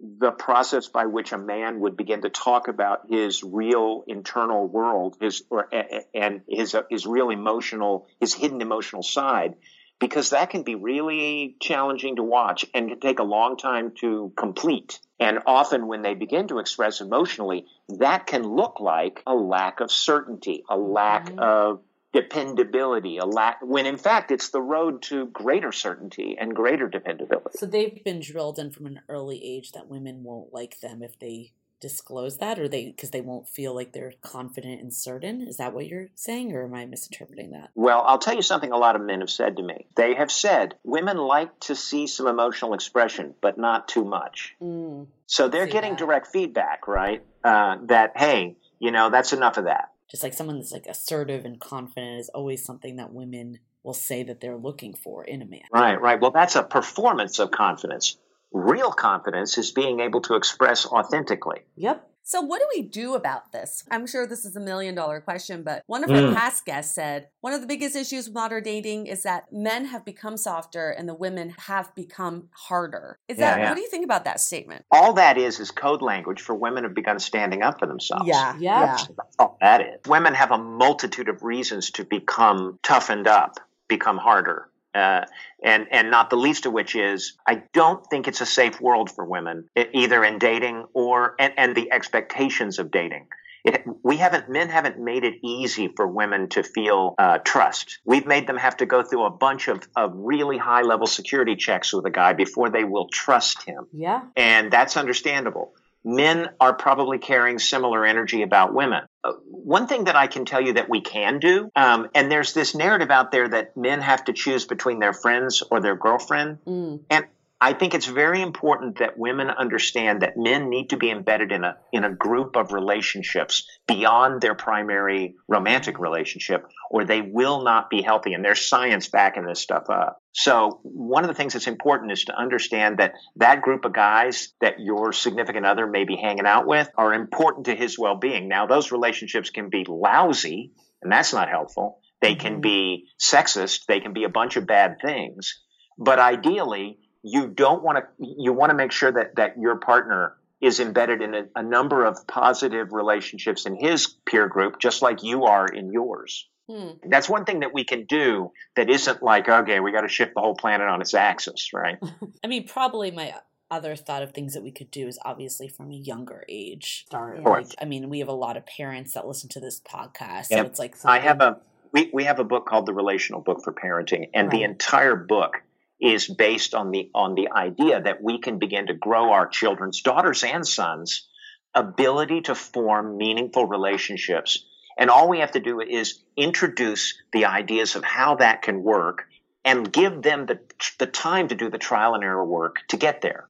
the 0.00 0.30
process 0.30 0.88
by 0.88 1.06
which 1.06 1.32
a 1.32 1.38
man 1.38 1.80
would 1.80 1.96
begin 1.96 2.22
to 2.22 2.30
talk 2.30 2.68
about 2.68 3.02
his 3.10 3.44
real 3.44 4.04
internal 4.06 4.66
world 4.66 5.16
his 5.20 5.42
or 5.50 5.68
and 6.14 6.40
his 6.48 6.74
his 6.88 7.06
real 7.06 7.30
emotional 7.30 8.06
his 8.18 8.32
hidden 8.32 8.62
emotional 8.62 9.02
side 9.02 9.56
because 10.00 10.30
that 10.30 10.50
can 10.50 10.62
be 10.62 10.74
really 10.74 11.54
challenging 11.60 12.16
to 12.16 12.22
watch 12.22 12.64
and 12.74 12.88
can 12.88 13.00
take 13.00 13.18
a 13.18 13.24
long 13.24 13.56
time 13.58 13.92
to 14.00 14.32
complete. 14.34 14.98
And 15.20 15.40
often 15.46 15.86
when 15.86 16.00
they 16.00 16.14
begin 16.14 16.48
to 16.48 16.58
express 16.58 17.02
emotionally, 17.02 17.66
that 17.98 18.26
can 18.26 18.42
look 18.42 18.80
like 18.80 19.22
a 19.26 19.34
lack 19.34 19.80
of 19.80 19.92
certainty, 19.92 20.64
a 20.70 20.76
lack 20.76 21.26
mm-hmm. 21.26 21.38
of 21.38 21.82
dependability, 22.12 23.18
a 23.18 23.24
lack 23.24 23.60
when 23.62 23.86
in 23.86 23.96
fact 23.96 24.30
it's 24.30 24.50
the 24.50 24.60
road 24.60 25.02
to 25.02 25.26
greater 25.26 25.72
certainty 25.72 26.36
and 26.38 26.54
greater 26.54 26.88
dependability. 26.88 27.58
So 27.58 27.66
they've 27.66 28.02
been 28.04 28.20
drilled 28.20 28.58
in 28.58 28.70
from 28.70 28.86
an 28.86 29.00
early 29.08 29.42
age 29.44 29.72
that 29.72 29.88
women 29.88 30.24
won't 30.24 30.52
like 30.52 30.80
them 30.80 31.02
if 31.02 31.18
they 31.18 31.52
disclose 31.80 32.36
that 32.38 32.58
or 32.58 32.68
they 32.68 32.86
because 32.86 33.10
they 33.10 33.20
won't 33.22 33.48
feel 33.48 33.74
like 33.74 33.92
they're 33.92 34.12
confident 34.20 34.80
and 34.80 34.92
certain? 34.92 35.40
Is 35.40 35.56
that 35.56 35.72
what 35.72 35.86
you're 35.86 36.08
saying 36.14 36.52
or 36.52 36.64
am 36.64 36.74
i 36.74 36.84
misinterpreting 36.84 37.52
that? 37.52 37.70
Well 37.74 38.02
i'll 38.06 38.18
tell 38.18 38.36
you 38.36 38.42
something 38.42 38.70
a 38.70 38.76
lot 38.76 38.96
of 38.96 39.02
men 39.02 39.20
have 39.20 39.30
said 39.30 39.56
to 39.56 39.62
me. 39.62 39.86
They 39.96 40.14
have 40.14 40.30
said 40.30 40.74
women 40.84 41.16
like 41.16 41.58
to 41.60 41.74
see 41.74 42.06
some 42.06 42.26
emotional 42.26 42.74
expression 42.74 43.34
but 43.40 43.58
not 43.58 43.88
too 43.88 44.04
much. 44.04 44.54
Mm, 44.62 45.06
so 45.26 45.48
they're 45.48 45.66
getting 45.66 45.92
that. 45.92 45.98
direct 45.98 46.26
feedback 46.28 46.86
right? 46.86 47.24
Uh, 47.42 47.78
that 47.84 48.12
hey 48.16 48.56
you 48.78 48.90
know 48.90 49.10
that's 49.10 49.32
enough 49.32 49.56
of 49.56 49.64
that 49.64 49.92
just 50.10 50.22
like 50.22 50.34
someone 50.34 50.56
that's 50.56 50.72
like 50.72 50.86
assertive 50.86 51.44
and 51.44 51.60
confident 51.60 52.20
is 52.20 52.28
always 52.30 52.64
something 52.64 52.96
that 52.96 53.12
women 53.12 53.58
will 53.82 53.94
say 53.94 54.22
that 54.22 54.40
they're 54.40 54.56
looking 54.56 54.94
for 54.94 55.24
in 55.24 55.42
a 55.42 55.46
man 55.46 55.60
right 55.72 56.00
right 56.00 56.20
well 56.20 56.30
that's 56.30 56.56
a 56.56 56.62
performance 56.62 57.38
of 57.38 57.50
confidence 57.50 58.16
Real 58.52 58.90
confidence 58.90 59.58
is 59.58 59.70
being 59.70 60.00
able 60.00 60.22
to 60.22 60.34
express 60.34 60.84
authentically. 60.84 61.60
Yep. 61.76 62.09
So, 62.30 62.40
what 62.40 62.60
do 62.60 62.66
we 62.72 62.82
do 62.82 63.16
about 63.16 63.50
this? 63.50 63.82
I'm 63.90 64.06
sure 64.06 64.24
this 64.24 64.44
is 64.44 64.54
a 64.54 64.60
million 64.60 64.94
dollar 64.94 65.20
question, 65.20 65.64
but 65.64 65.82
one 65.88 66.04
of 66.04 66.10
our 66.10 66.16
mm. 66.16 66.32
past 66.32 66.64
guests 66.64 66.94
said 66.94 67.26
one 67.40 67.52
of 67.52 67.60
the 67.60 67.66
biggest 67.66 67.96
issues 67.96 68.26
with 68.26 68.34
modern 68.34 68.62
dating 68.62 69.08
is 69.08 69.24
that 69.24 69.52
men 69.52 69.86
have 69.86 70.04
become 70.04 70.36
softer 70.36 70.90
and 70.90 71.08
the 71.08 71.14
women 71.14 71.52
have 71.58 71.92
become 71.96 72.48
harder. 72.52 73.18
Is 73.26 73.36
yeah, 73.36 73.50
that 73.56 73.60
yeah. 73.60 73.68
what 73.70 73.74
do 73.74 73.80
you 73.80 73.90
think 73.90 74.04
about 74.04 74.22
that 74.26 74.38
statement? 74.38 74.84
All 74.92 75.12
that 75.14 75.38
is 75.38 75.58
is 75.58 75.72
code 75.72 76.02
language 76.02 76.40
for 76.40 76.54
women 76.54 76.84
have 76.84 76.94
begun 76.94 77.18
standing 77.18 77.62
up 77.62 77.80
for 77.80 77.86
themselves. 77.86 78.28
Yeah, 78.28 78.54
yeah. 78.60 78.86
That's, 78.86 79.08
that's 79.08 79.36
all 79.40 79.58
that 79.60 79.80
is. 79.80 79.98
Women 80.06 80.32
have 80.34 80.52
a 80.52 80.58
multitude 80.58 81.28
of 81.28 81.42
reasons 81.42 81.90
to 81.90 82.04
become 82.04 82.78
toughened 82.84 83.26
up, 83.26 83.58
become 83.88 84.18
harder. 84.18 84.68
Uh, 84.94 85.24
and 85.62 85.86
and 85.90 86.10
not 86.10 86.30
the 86.30 86.36
least 86.36 86.66
of 86.66 86.72
which 86.72 86.96
is 86.96 87.38
I 87.46 87.62
don't 87.72 88.04
think 88.06 88.26
it's 88.26 88.40
a 88.40 88.46
safe 88.46 88.80
world 88.80 89.10
for 89.10 89.24
women 89.24 89.68
either 89.76 90.24
in 90.24 90.38
dating 90.38 90.86
or 90.94 91.36
and, 91.38 91.52
and 91.56 91.76
the 91.76 91.92
expectations 91.92 92.78
of 92.78 92.90
dating. 92.90 93.28
It, 93.62 93.84
we 94.02 94.16
haven't 94.16 94.48
men 94.48 94.70
haven't 94.70 94.98
made 94.98 95.22
it 95.22 95.34
easy 95.44 95.88
for 95.94 96.06
women 96.06 96.48
to 96.50 96.62
feel 96.62 97.14
uh, 97.18 97.38
trust. 97.38 97.98
We've 98.04 98.26
made 98.26 98.46
them 98.46 98.56
have 98.56 98.78
to 98.78 98.86
go 98.86 99.02
through 99.02 99.26
a 99.26 99.30
bunch 99.30 99.68
of, 99.68 99.86
of 99.94 100.12
really 100.14 100.56
high 100.56 100.82
level 100.82 101.06
security 101.06 101.56
checks 101.56 101.92
with 101.92 102.06
a 102.06 102.10
guy 102.10 102.32
before 102.32 102.70
they 102.70 102.84
will 102.84 103.08
trust 103.08 103.62
him. 103.64 103.86
Yeah, 103.92 104.22
and 104.34 104.72
that's 104.72 104.96
understandable 104.96 105.74
men 106.04 106.48
are 106.60 106.74
probably 106.74 107.18
carrying 107.18 107.58
similar 107.58 108.06
energy 108.06 108.42
about 108.42 108.74
women. 108.74 109.02
Uh, 109.22 109.32
one 109.50 109.86
thing 109.86 110.04
that 110.04 110.16
I 110.16 110.26
can 110.26 110.46
tell 110.46 110.60
you 110.60 110.74
that 110.74 110.88
we 110.88 111.02
can 111.02 111.40
do, 111.40 111.70
um, 111.76 112.08
and 112.14 112.30
there's 112.30 112.54
this 112.54 112.74
narrative 112.74 113.10
out 113.10 113.30
there 113.32 113.48
that 113.48 113.76
men 113.76 114.00
have 114.00 114.24
to 114.24 114.32
choose 114.32 114.64
between 114.64 114.98
their 114.98 115.12
friends 115.12 115.62
or 115.70 115.80
their 115.80 115.96
girlfriend. 115.96 116.58
Mm. 116.66 117.00
And 117.10 117.26
I 117.62 117.74
think 117.74 117.92
it's 117.92 118.06
very 118.06 118.40
important 118.40 119.00
that 119.00 119.18
women 119.18 119.50
understand 119.50 120.22
that 120.22 120.38
men 120.38 120.70
need 120.70 120.90
to 120.90 120.96
be 120.96 121.10
embedded 121.10 121.52
in 121.52 121.62
a 121.62 121.76
in 121.92 122.04
a 122.04 122.14
group 122.14 122.56
of 122.56 122.72
relationships 122.72 123.68
beyond 123.86 124.40
their 124.40 124.54
primary 124.54 125.34
romantic 125.46 125.98
relationship, 125.98 126.66
or 126.90 127.04
they 127.04 127.20
will 127.20 127.62
not 127.62 127.90
be 127.90 128.00
healthy. 128.00 128.32
And 128.32 128.42
there's 128.42 128.66
science 128.66 129.08
backing 129.08 129.44
this 129.44 129.60
stuff 129.60 129.90
up. 129.90 130.22
So 130.32 130.80
one 130.84 131.22
of 131.22 131.28
the 131.28 131.34
things 131.34 131.52
that's 131.52 131.66
important 131.66 132.12
is 132.12 132.24
to 132.24 132.38
understand 132.38 132.98
that 132.98 133.12
that 133.36 133.60
group 133.60 133.84
of 133.84 133.92
guys 133.92 134.54
that 134.62 134.80
your 134.80 135.12
significant 135.12 135.66
other 135.66 135.86
may 135.86 136.04
be 136.04 136.16
hanging 136.16 136.46
out 136.46 136.66
with 136.66 136.88
are 136.96 137.12
important 137.12 137.66
to 137.66 137.74
his 137.74 137.98
well-being. 137.98 138.48
Now 138.48 138.66
those 138.66 138.90
relationships 138.90 139.50
can 139.50 139.68
be 139.68 139.84
lousy, 139.86 140.72
and 141.02 141.12
that's 141.12 141.34
not 141.34 141.50
helpful. 141.50 142.00
They 142.22 142.36
can 142.36 142.54
mm-hmm. 142.54 142.60
be 142.62 143.08
sexist. 143.20 143.84
They 143.86 144.00
can 144.00 144.14
be 144.14 144.24
a 144.24 144.30
bunch 144.30 144.56
of 144.56 144.66
bad 144.66 144.96
things. 145.02 145.60
But 145.98 146.18
ideally, 146.18 146.98
you 147.22 147.48
don't 147.48 147.82
want 147.82 147.98
to 147.98 148.04
you 148.18 148.52
want 148.52 148.70
to 148.70 148.76
make 148.76 148.92
sure 148.92 149.10
that 149.10 149.36
that 149.36 149.58
your 149.58 149.76
partner 149.76 150.36
is 150.60 150.78
embedded 150.78 151.22
in 151.22 151.34
a, 151.34 151.44
a, 151.56 151.62
number 151.62 152.04
of 152.04 152.26
positive 152.26 152.92
relationships 152.92 153.64
in 153.64 153.74
his 153.74 154.06
peer 154.26 154.46
group 154.46 154.78
just 154.78 155.00
like 155.00 155.22
you 155.22 155.44
are 155.44 155.66
in 155.66 155.92
yours. 155.92 156.46
Hmm. 156.68 156.90
that's 157.04 157.28
one 157.28 157.44
thing 157.44 157.60
that 157.60 157.74
we 157.74 157.82
can 157.82 158.04
do 158.04 158.52
that 158.76 158.88
isn't 158.88 159.24
like 159.24 159.48
okay 159.48 159.80
we 159.80 159.90
got 159.90 160.02
to 160.02 160.08
shift 160.08 160.34
the 160.34 160.40
whole 160.40 160.54
planet 160.54 160.86
on 160.86 161.00
its 161.00 161.14
axis 161.14 161.72
right? 161.72 161.98
I 162.44 162.46
mean 162.46 162.68
probably 162.68 163.10
my 163.10 163.34
other 163.72 163.96
thought 163.96 164.22
of 164.22 164.32
things 164.32 164.54
that 164.54 164.62
we 164.62 164.70
could 164.70 164.90
do 164.90 165.08
is 165.08 165.18
obviously 165.24 165.68
from 165.68 165.90
a 165.90 165.94
younger 165.94 166.44
age. 166.48 167.06
Start. 167.06 167.42
Like, 167.42 167.74
i 167.80 167.84
mean 167.86 168.08
we 168.08 168.20
have 168.20 168.28
a 168.28 168.32
lot 168.32 168.56
of 168.56 168.66
parents 168.66 169.14
that 169.14 169.26
listen 169.26 169.48
to 169.50 169.60
this 169.60 169.80
podcast 169.80 170.46
so 170.46 170.62
it's 170.62 170.78
like 170.78 170.94
something... 170.94 171.20
i 171.20 171.24
have 171.24 171.40
a 171.40 171.58
we, 171.92 172.08
we 172.12 172.24
have 172.24 172.38
a 172.38 172.44
book 172.44 172.66
called 172.66 172.86
the 172.86 172.94
relational 172.94 173.40
book 173.40 173.62
for 173.64 173.72
parenting 173.72 174.28
and 174.32 174.46
right. 174.46 174.50
the 174.52 174.62
entire 174.62 175.16
book 175.16 175.62
is 176.00 176.26
based 176.26 176.74
on 176.74 176.90
the 176.90 177.10
on 177.14 177.34
the 177.34 177.50
idea 177.50 178.00
that 178.00 178.22
we 178.22 178.38
can 178.38 178.58
begin 178.58 178.86
to 178.86 178.94
grow 178.94 179.32
our 179.32 179.46
children's 179.46 180.02
daughters 180.02 180.44
and 180.44 180.66
sons 180.66 181.28
ability 181.74 182.42
to 182.42 182.54
form 182.54 183.16
meaningful 183.16 183.66
relationships 183.66 184.64
and 185.00 185.10
all 185.10 185.28
we 185.28 185.40
have 185.40 185.50
to 185.52 185.60
do 185.60 185.80
is 185.80 186.20
introduce 186.36 187.14
the 187.32 187.46
ideas 187.46 187.96
of 187.96 188.04
how 188.04 188.36
that 188.36 188.62
can 188.62 188.82
work 188.82 189.26
and 189.64 189.90
give 189.90 190.22
them 190.22 190.44
the, 190.46 190.60
the 190.98 191.06
time 191.06 191.48
to 191.48 191.54
do 191.54 191.70
the 191.70 191.78
trial 191.78 192.14
and 192.14 192.22
error 192.22 192.44
work 192.44 192.76
to 192.88 192.98
get 192.98 193.22
there. 193.22 193.48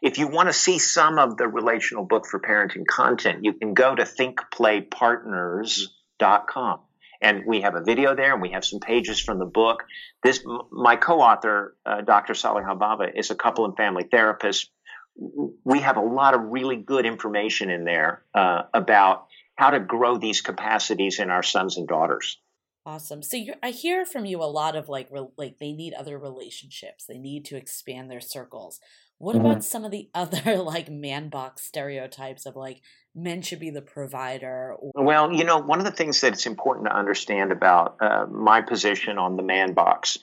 If 0.00 0.16
you 0.18 0.28
want 0.28 0.48
to 0.48 0.54
see 0.54 0.78
some 0.78 1.18
of 1.18 1.36
the 1.36 1.48
relational 1.48 2.04
book 2.04 2.26
for 2.26 2.40
parenting 2.40 2.86
content, 2.86 3.44
you 3.44 3.52
can 3.52 3.74
go 3.74 3.94
to 3.94 4.04
thinkplaypartners.com 4.04 6.80
and 7.20 7.44
we 7.46 7.62
have 7.62 7.74
a 7.74 7.82
video 7.82 8.14
there 8.14 8.32
and 8.32 8.42
we 8.42 8.50
have 8.50 8.64
some 8.64 8.80
pages 8.80 9.20
from 9.20 9.38
the 9.38 9.46
book. 9.46 9.84
This, 10.22 10.44
my 10.70 10.96
co-author, 10.96 11.76
uh, 11.84 12.02
Dr. 12.02 12.34
Saliha 12.34 12.78
Bava 12.78 13.10
is 13.14 13.30
a 13.30 13.34
couple 13.34 13.64
and 13.64 13.76
family 13.76 14.04
therapist. 14.04 14.70
We 15.64 15.80
have 15.80 15.96
a 15.96 16.02
lot 16.02 16.34
of 16.34 16.42
really 16.42 16.76
good 16.76 17.06
information 17.06 17.70
in 17.70 17.84
there 17.84 18.22
uh, 18.34 18.62
about 18.74 19.26
how 19.54 19.70
to 19.70 19.80
grow 19.80 20.18
these 20.18 20.42
capacities 20.42 21.18
in 21.18 21.30
our 21.30 21.42
sons 21.42 21.78
and 21.78 21.88
daughters. 21.88 22.38
Awesome. 22.84 23.22
So 23.22 23.38
I 23.64 23.70
hear 23.70 24.04
from 24.04 24.26
you 24.26 24.40
a 24.40 24.44
lot 24.44 24.76
of 24.76 24.88
like, 24.88 25.08
re- 25.10 25.26
like 25.36 25.58
they 25.58 25.72
need 25.72 25.92
other 25.92 26.18
relationships. 26.18 27.04
They 27.04 27.18
need 27.18 27.44
to 27.46 27.56
expand 27.56 28.10
their 28.10 28.20
circles. 28.20 28.78
What 29.18 29.36
mm-hmm. 29.36 29.46
about 29.46 29.64
some 29.64 29.84
of 29.84 29.90
the 29.90 30.08
other 30.14 30.56
like 30.56 30.90
man 30.90 31.28
box 31.28 31.62
stereotypes 31.62 32.46
of 32.46 32.56
like 32.56 32.82
men 33.14 33.42
should 33.42 33.60
be 33.60 33.70
the 33.70 33.82
provider? 33.82 34.74
Or- 34.78 35.04
well, 35.04 35.32
you 35.32 35.44
know, 35.44 35.58
one 35.58 35.78
of 35.78 35.84
the 35.84 35.90
things 35.90 36.20
that 36.20 36.32
it's 36.32 36.46
important 36.46 36.86
to 36.86 36.96
understand 36.96 37.52
about 37.52 37.96
uh, 38.00 38.26
my 38.26 38.62
position 38.62 39.18
on 39.18 39.36
the 39.36 39.42
man 39.42 39.72
box 39.72 40.18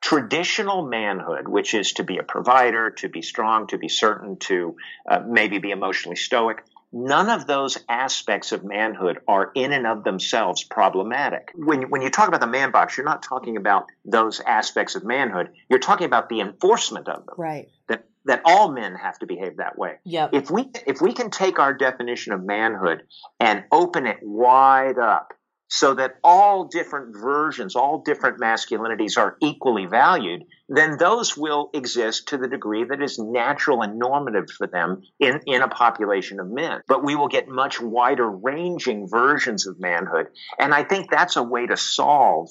traditional 0.00 0.86
manhood, 0.86 1.48
which 1.48 1.74
is 1.74 1.94
to 1.94 2.04
be 2.04 2.18
a 2.18 2.22
provider, 2.22 2.90
to 2.90 3.08
be 3.08 3.22
strong, 3.22 3.66
to 3.66 3.76
be 3.76 3.88
certain, 3.88 4.36
to 4.36 4.76
uh, 5.10 5.20
maybe 5.26 5.58
be 5.58 5.72
emotionally 5.72 6.14
stoic, 6.14 6.62
none 6.92 7.28
of 7.28 7.46
those 7.46 7.78
aspects 7.88 8.52
of 8.52 8.62
manhood 8.62 9.18
are 9.26 9.50
in 9.54 9.72
and 9.72 9.86
of 9.86 10.04
themselves 10.04 10.62
problematic. 10.62 11.50
When, 11.56 11.90
when 11.90 12.02
you 12.02 12.10
talk 12.10 12.28
about 12.28 12.40
the 12.40 12.46
man 12.46 12.70
box, 12.70 12.96
you're 12.96 13.06
not 13.06 13.22
talking 13.22 13.56
about 13.56 13.86
those 14.04 14.38
aspects 14.38 14.94
of 14.94 15.04
manhood. 15.04 15.50
You're 15.68 15.80
talking 15.80 16.06
about 16.06 16.28
the 16.28 16.40
enforcement 16.40 17.08
of 17.08 17.26
them. 17.26 17.34
Right. 17.36 17.68
That 17.88 18.06
that 18.26 18.42
all 18.44 18.70
men 18.70 18.94
have 18.94 19.18
to 19.20 19.26
behave 19.26 19.56
that 19.56 19.78
way. 19.78 19.94
Yep. 20.04 20.30
If 20.32 20.50
we 20.50 20.70
if 20.86 21.00
we 21.00 21.12
can 21.12 21.30
take 21.30 21.58
our 21.58 21.72
definition 21.72 22.32
of 22.32 22.44
manhood 22.44 23.02
and 23.40 23.64
open 23.72 24.06
it 24.06 24.18
wide 24.22 24.98
up 24.98 25.32
so 25.68 25.94
that 25.94 26.16
all 26.22 26.64
different 26.64 27.16
versions, 27.16 27.74
all 27.74 28.02
different 28.04 28.40
masculinities 28.40 29.18
are 29.18 29.36
equally 29.40 29.86
valued, 29.86 30.42
then 30.68 30.96
those 30.96 31.36
will 31.36 31.70
exist 31.74 32.28
to 32.28 32.38
the 32.38 32.48
degree 32.48 32.84
that 32.84 33.02
is 33.02 33.18
natural 33.18 33.82
and 33.82 33.98
normative 33.98 34.48
for 34.50 34.66
them 34.66 35.02
in, 35.18 35.40
in 35.46 35.62
a 35.62 35.68
population 35.68 36.38
of 36.38 36.48
men. 36.48 36.80
But 36.86 37.04
we 37.04 37.16
will 37.16 37.28
get 37.28 37.48
much 37.48 37.80
wider 37.80 38.30
ranging 38.30 39.08
versions 39.08 39.66
of 39.66 39.80
manhood. 39.80 40.28
And 40.58 40.72
I 40.72 40.84
think 40.84 41.10
that's 41.10 41.36
a 41.36 41.42
way 41.42 41.66
to 41.66 41.76
solve 41.76 42.50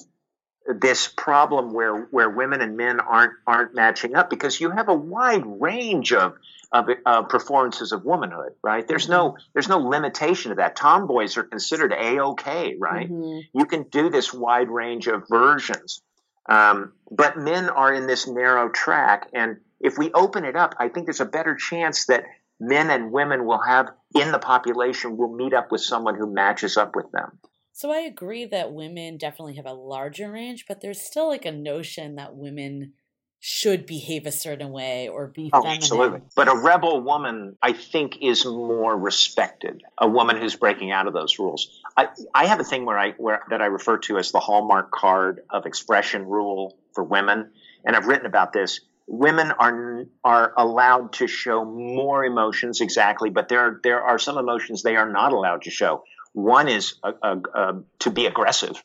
this 0.68 1.08
problem 1.08 1.72
where 1.72 2.02
where 2.10 2.30
women 2.30 2.60
and 2.60 2.76
men 2.76 3.00
aren't 3.00 3.32
aren't 3.46 3.74
matching 3.74 4.14
up 4.14 4.30
because 4.30 4.60
you 4.60 4.70
have 4.70 4.88
a 4.88 4.94
wide 4.94 5.44
range 5.46 6.12
of 6.12 6.36
of 6.72 6.88
uh, 7.04 7.22
performances 7.22 7.92
of 7.92 8.04
womanhood, 8.04 8.54
right? 8.62 8.86
There's 8.86 9.08
no 9.08 9.30
mm-hmm. 9.30 9.42
there's 9.52 9.68
no 9.68 9.78
limitation 9.78 10.50
to 10.50 10.56
that. 10.56 10.76
Tomboys 10.76 11.36
are 11.36 11.44
considered 11.44 11.92
a 11.92 12.20
okay, 12.20 12.76
right? 12.78 13.10
Mm-hmm. 13.10 13.58
You 13.58 13.66
can 13.66 13.84
do 13.84 14.10
this 14.10 14.32
wide 14.32 14.68
range 14.68 15.06
of 15.06 15.24
versions, 15.28 16.02
um, 16.48 16.92
but 17.10 17.38
men 17.38 17.68
are 17.68 17.94
in 17.94 18.06
this 18.06 18.26
narrow 18.26 18.68
track, 18.68 19.28
and 19.32 19.58
if 19.80 19.96
we 19.98 20.10
open 20.12 20.44
it 20.44 20.56
up, 20.56 20.74
I 20.78 20.88
think 20.88 21.06
there's 21.06 21.20
a 21.20 21.26
better 21.26 21.54
chance 21.54 22.06
that 22.06 22.24
men 22.58 22.90
and 22.90 23.12
women 23.12 23.44
will 23.44 23.60
have 23.60 23.90
in 24.14 24.32
the 24.32 24.38
population 24.38 25.16
will 25.16 25.34
meet 25.34 25.52
up 25.52 25.70
with 25.70 25.82
someone 25.82 26.14
who 26.14 26.26
matches 26.26 26.76
up 26.76 26.96
with 26.96 27.10
them. 27.12 27.38
So 27.76 27.92
I 27.92 27.98
agree 27.98 28.46
that 28.46 28.72
women 28.72 29.18
definitely 29.18 29.56
have 29.56 29.66
a 29.66 29.74
larger 29.74 30.32
range, 30.32 30.64
but 30.66 30.80
there's 30.80 30.98
still 30.98 31.28
like 31.28 31.44
a 31.44 31.52
notion 31.52 32.16
that 32.16 32.34
women 32.34 32.94
should 33.38 33.84
behave 33.84 34.24
a 34.24 34.32
certain 34.32 34.70
way 34.70 35.08
or 35.08 35.26
be 35.26 35.50
oh, 35.52 35.60
feminine. 35.60 35.76
Absolutely. 35.76 36.20
But 36.34 36.48
a 36.48 36.56
rebel 36.56 37.02
woman, 37.02 37.58
I 37.60 37.74
think, 37.74 38.22
is 38.22 38.46
more 38.46 38.96
respected. 38.96 39.82
A 39.98 40.08
woman 40.08 40.38
who's 40.38 40.56
breaking 40.56 40.90
out 40.90 41.06
of 41.06 41.12
those 41.12 41.38
rules. 41.38 41.82
I, 41.94 42.08
I 42.34 42.46
have 42.46 42.60
a 42.60 42.64
thing 42.64 42.86
where 42.86 42.98
I 42.98 43.10
where 43.18 43.42
that 43.50 43.60
I 43.60 43.66
refer 43.66 43.98
to 43.98 44.16
as 44.16 44.32
the 44.32 44.40
hallmark 44.40 44.90
card 44.90 45.42
of 45.50 45.66
expression 45.66 46.24
rule 46.24 46.78
for 46.94 47.04
women, 47.04 47.50
and 47.84 47.94
I've 47.94 48.06
written 48.06 48.24
about 48.24 48.54
this. 48.54 48.80
Women 49.06 49.50
are 49.50 50.06
are 50.24 50.54
allowed 50.56 51.12
to 51.12 51.26
show 51.26 51.62
more 51.62 52.24
emotions 52.24 52.80
exactly, 52.80 53.28
but 53.28 53.50
there 53.50 53.80
there 53.82 54.00
are 54.00 54.18
some 54.18 54.38
emotions 54.38 54.82
they 54.82 54.96
are 54.96 55.12
not 55.12 55.34
allowed 55.34 55.62
to 55.64 55.70
show. 55.70 56.04
One 56.36 56.68
is 56.68 56.96
a, 57.02 57.14
a, 57.22 57.36
a, 57.54 57.82
to 58.00 58.10
be 58.10 58.26
aggressive 58.26 58.82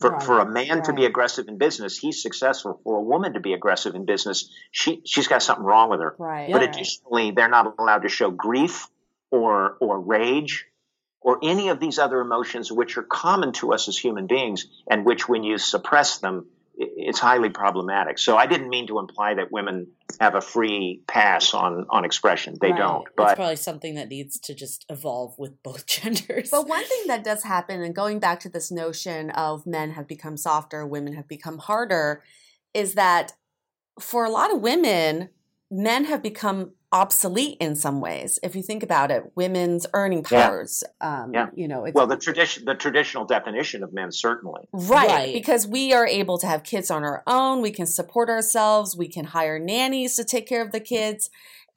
for, 0.00 0.10
right. 0.10 0.22
for 0.22 0.40
a 0.40 0.46
man 0.50 0.76
right. 0.76 0.84
to 0.84 0.92
be 0.94 1.04
aggressive 1.04 1.46
in 1.48 1.58
business, 1.58 1.98
he's 1.98 2.22
successful. 2.22 2.80
For 2.84 2.96
a 2.96 3.02
woman 3.02 3.34
to 3.34 3.40
be 3.40 3.52
aggressive 3.52 3.94
in 3.94 4.06
business, 4.06 4.50
she 4.70 5.02
she's 5.04 5.28
got 5.28 5.42
something 5.42 5.64
wrong 5.64 5.90
with 5.90 6.00
her. 6.00 6.14
Right. 6.18 6.50
But 6.50 6.62
additionally, 6.62 7.32
they're 7.32 7.50
not 7.50 7.74
allowed 7.78 8.02
to 8.02 8.08
show 8.08 8.30
grief 8.30 8.88
or 9.30 9.76
or 9.80 10.00
rage 10.00 10.66
or 11.20 11.38
any 11.42 11.68
of 11.68 11.80
these 11.80 11.98
other 11.98 12.20
emotions 12.20 12.70
which 12.70 12.96
are 12.96 13.02
common 13.02 13.52
to 13.52 13.74
us 13.74 13.88
as 13.88 13.98
human 13.98 14.26
beings 14.26 14.66
and 14.88 15.04
which 15.04 15.28
when 15.28 15.44
you 15.44 15.58
suppress 15.58 16.18
them 16.18 16.46
it's 16.78 17.18
highly 17.18 17.48
problematic. 17.48 18.18
So 18.18 18.36
I 18.36 18.46
didn't 18.46 18.68
mean 18.68 18.86
to 18.88 18.98
imply 18.98 19.34
that 19.34 19.50
women 19.50 19.88
have 20.20 20.34
a 20.34 20.40
free 20.40 21.02
pass 21.06 21.54
on 21.54 21.86
on 21.90 22.04
expression. 22.04 22.56
They 22.60 22.70
right. 22.70 22.78
don't. 22.78 23.08
But 23.16 23.30
it's 23.30 23.34
probably 23.36 23.56
something 23.56 23.94
that 23.94 24.08
needs 24.08 24.38
to 24.40 24.54
just 24.54 24.84
evolve 24.88 25.38
with 25.38 25.62
both 25.62 25.86
genders. 25.86 26.50
But 26.50 26.68
one 26.68 26.84
thing 26.84 27.04
that 27.06 27.24
does 27.24 27.42
happen, 27.42 27.82
and 27.82 27.94
going 27.94 28.18
back 28.18 28.40
to 28.40 28.48
this 28.48 28.70
notion 28.70 29.30
of 29.30 29.66
men 29.66 29.92
have 29.92 30.06
become 30.06 30.36
softer, 30.36 30.86
women 30.86 31.14
have 31.14 31.28
become 31.28 31.58
harder, 31.58 32.22
is 32.74 32.94
that 32.94 33.32
for 33.98 34.24
a 34.24 34.30
lot 34.30 34.52
of 34.52 34.60
women, 34.60 35.30
men 35.70 36.04
have 36.04 36.22
become 36.22 36.72
obsolete 36.96 37.58
in 37.60 37.76
some 37.76 38.00
ways. 38.00 38.38
If 38.42 38.56
you 38.56 38.62
think 38.62 38.82
about 38.82 39.10
it, 39.10 39.32
women's 39.34 39.86
earning 39.92 40.22
powers. 40.22 40.82
Yeah. 41.00 41.22
Um, 41.22 41.34
yeah. 41.34 41.46
You 41.54 41.68
know, 41.68 41.86
well, 41.94 42.06
the 42.06 42.16
tradition, 42.16 42.64
the 42.64 42.74
traditional 42.74 43.26
definition 43.26 43.82
of 43.82 43.92
men, 43.92 44.10
certainly. 44.10 44.62
Right, 44.72 45.08
right, 45.08 45.34
because 45.34 45.66
we 45.66 45.92
are 45.92 46.06
able 46.06 46.38
to 46.38 46.46
have 46.46 46.64
kids 46.64 46.90
on 46.90 47.04
our 47.04 47.22
own. 47.26 47.60
We 47.60 47.70
can 47.70 47.86
support 47.86 48.30
ourselves. 48.30 48.96
We 48.96 49.08
can 49.08 49.26
hire 49.26 49.58
nannies 49.58 50.16
to 50.16 50.24
take 50.24 50.48
care 50.48 50.62
of 50.62 50.72
the 50.72 50.80
kids. 50.80 51.28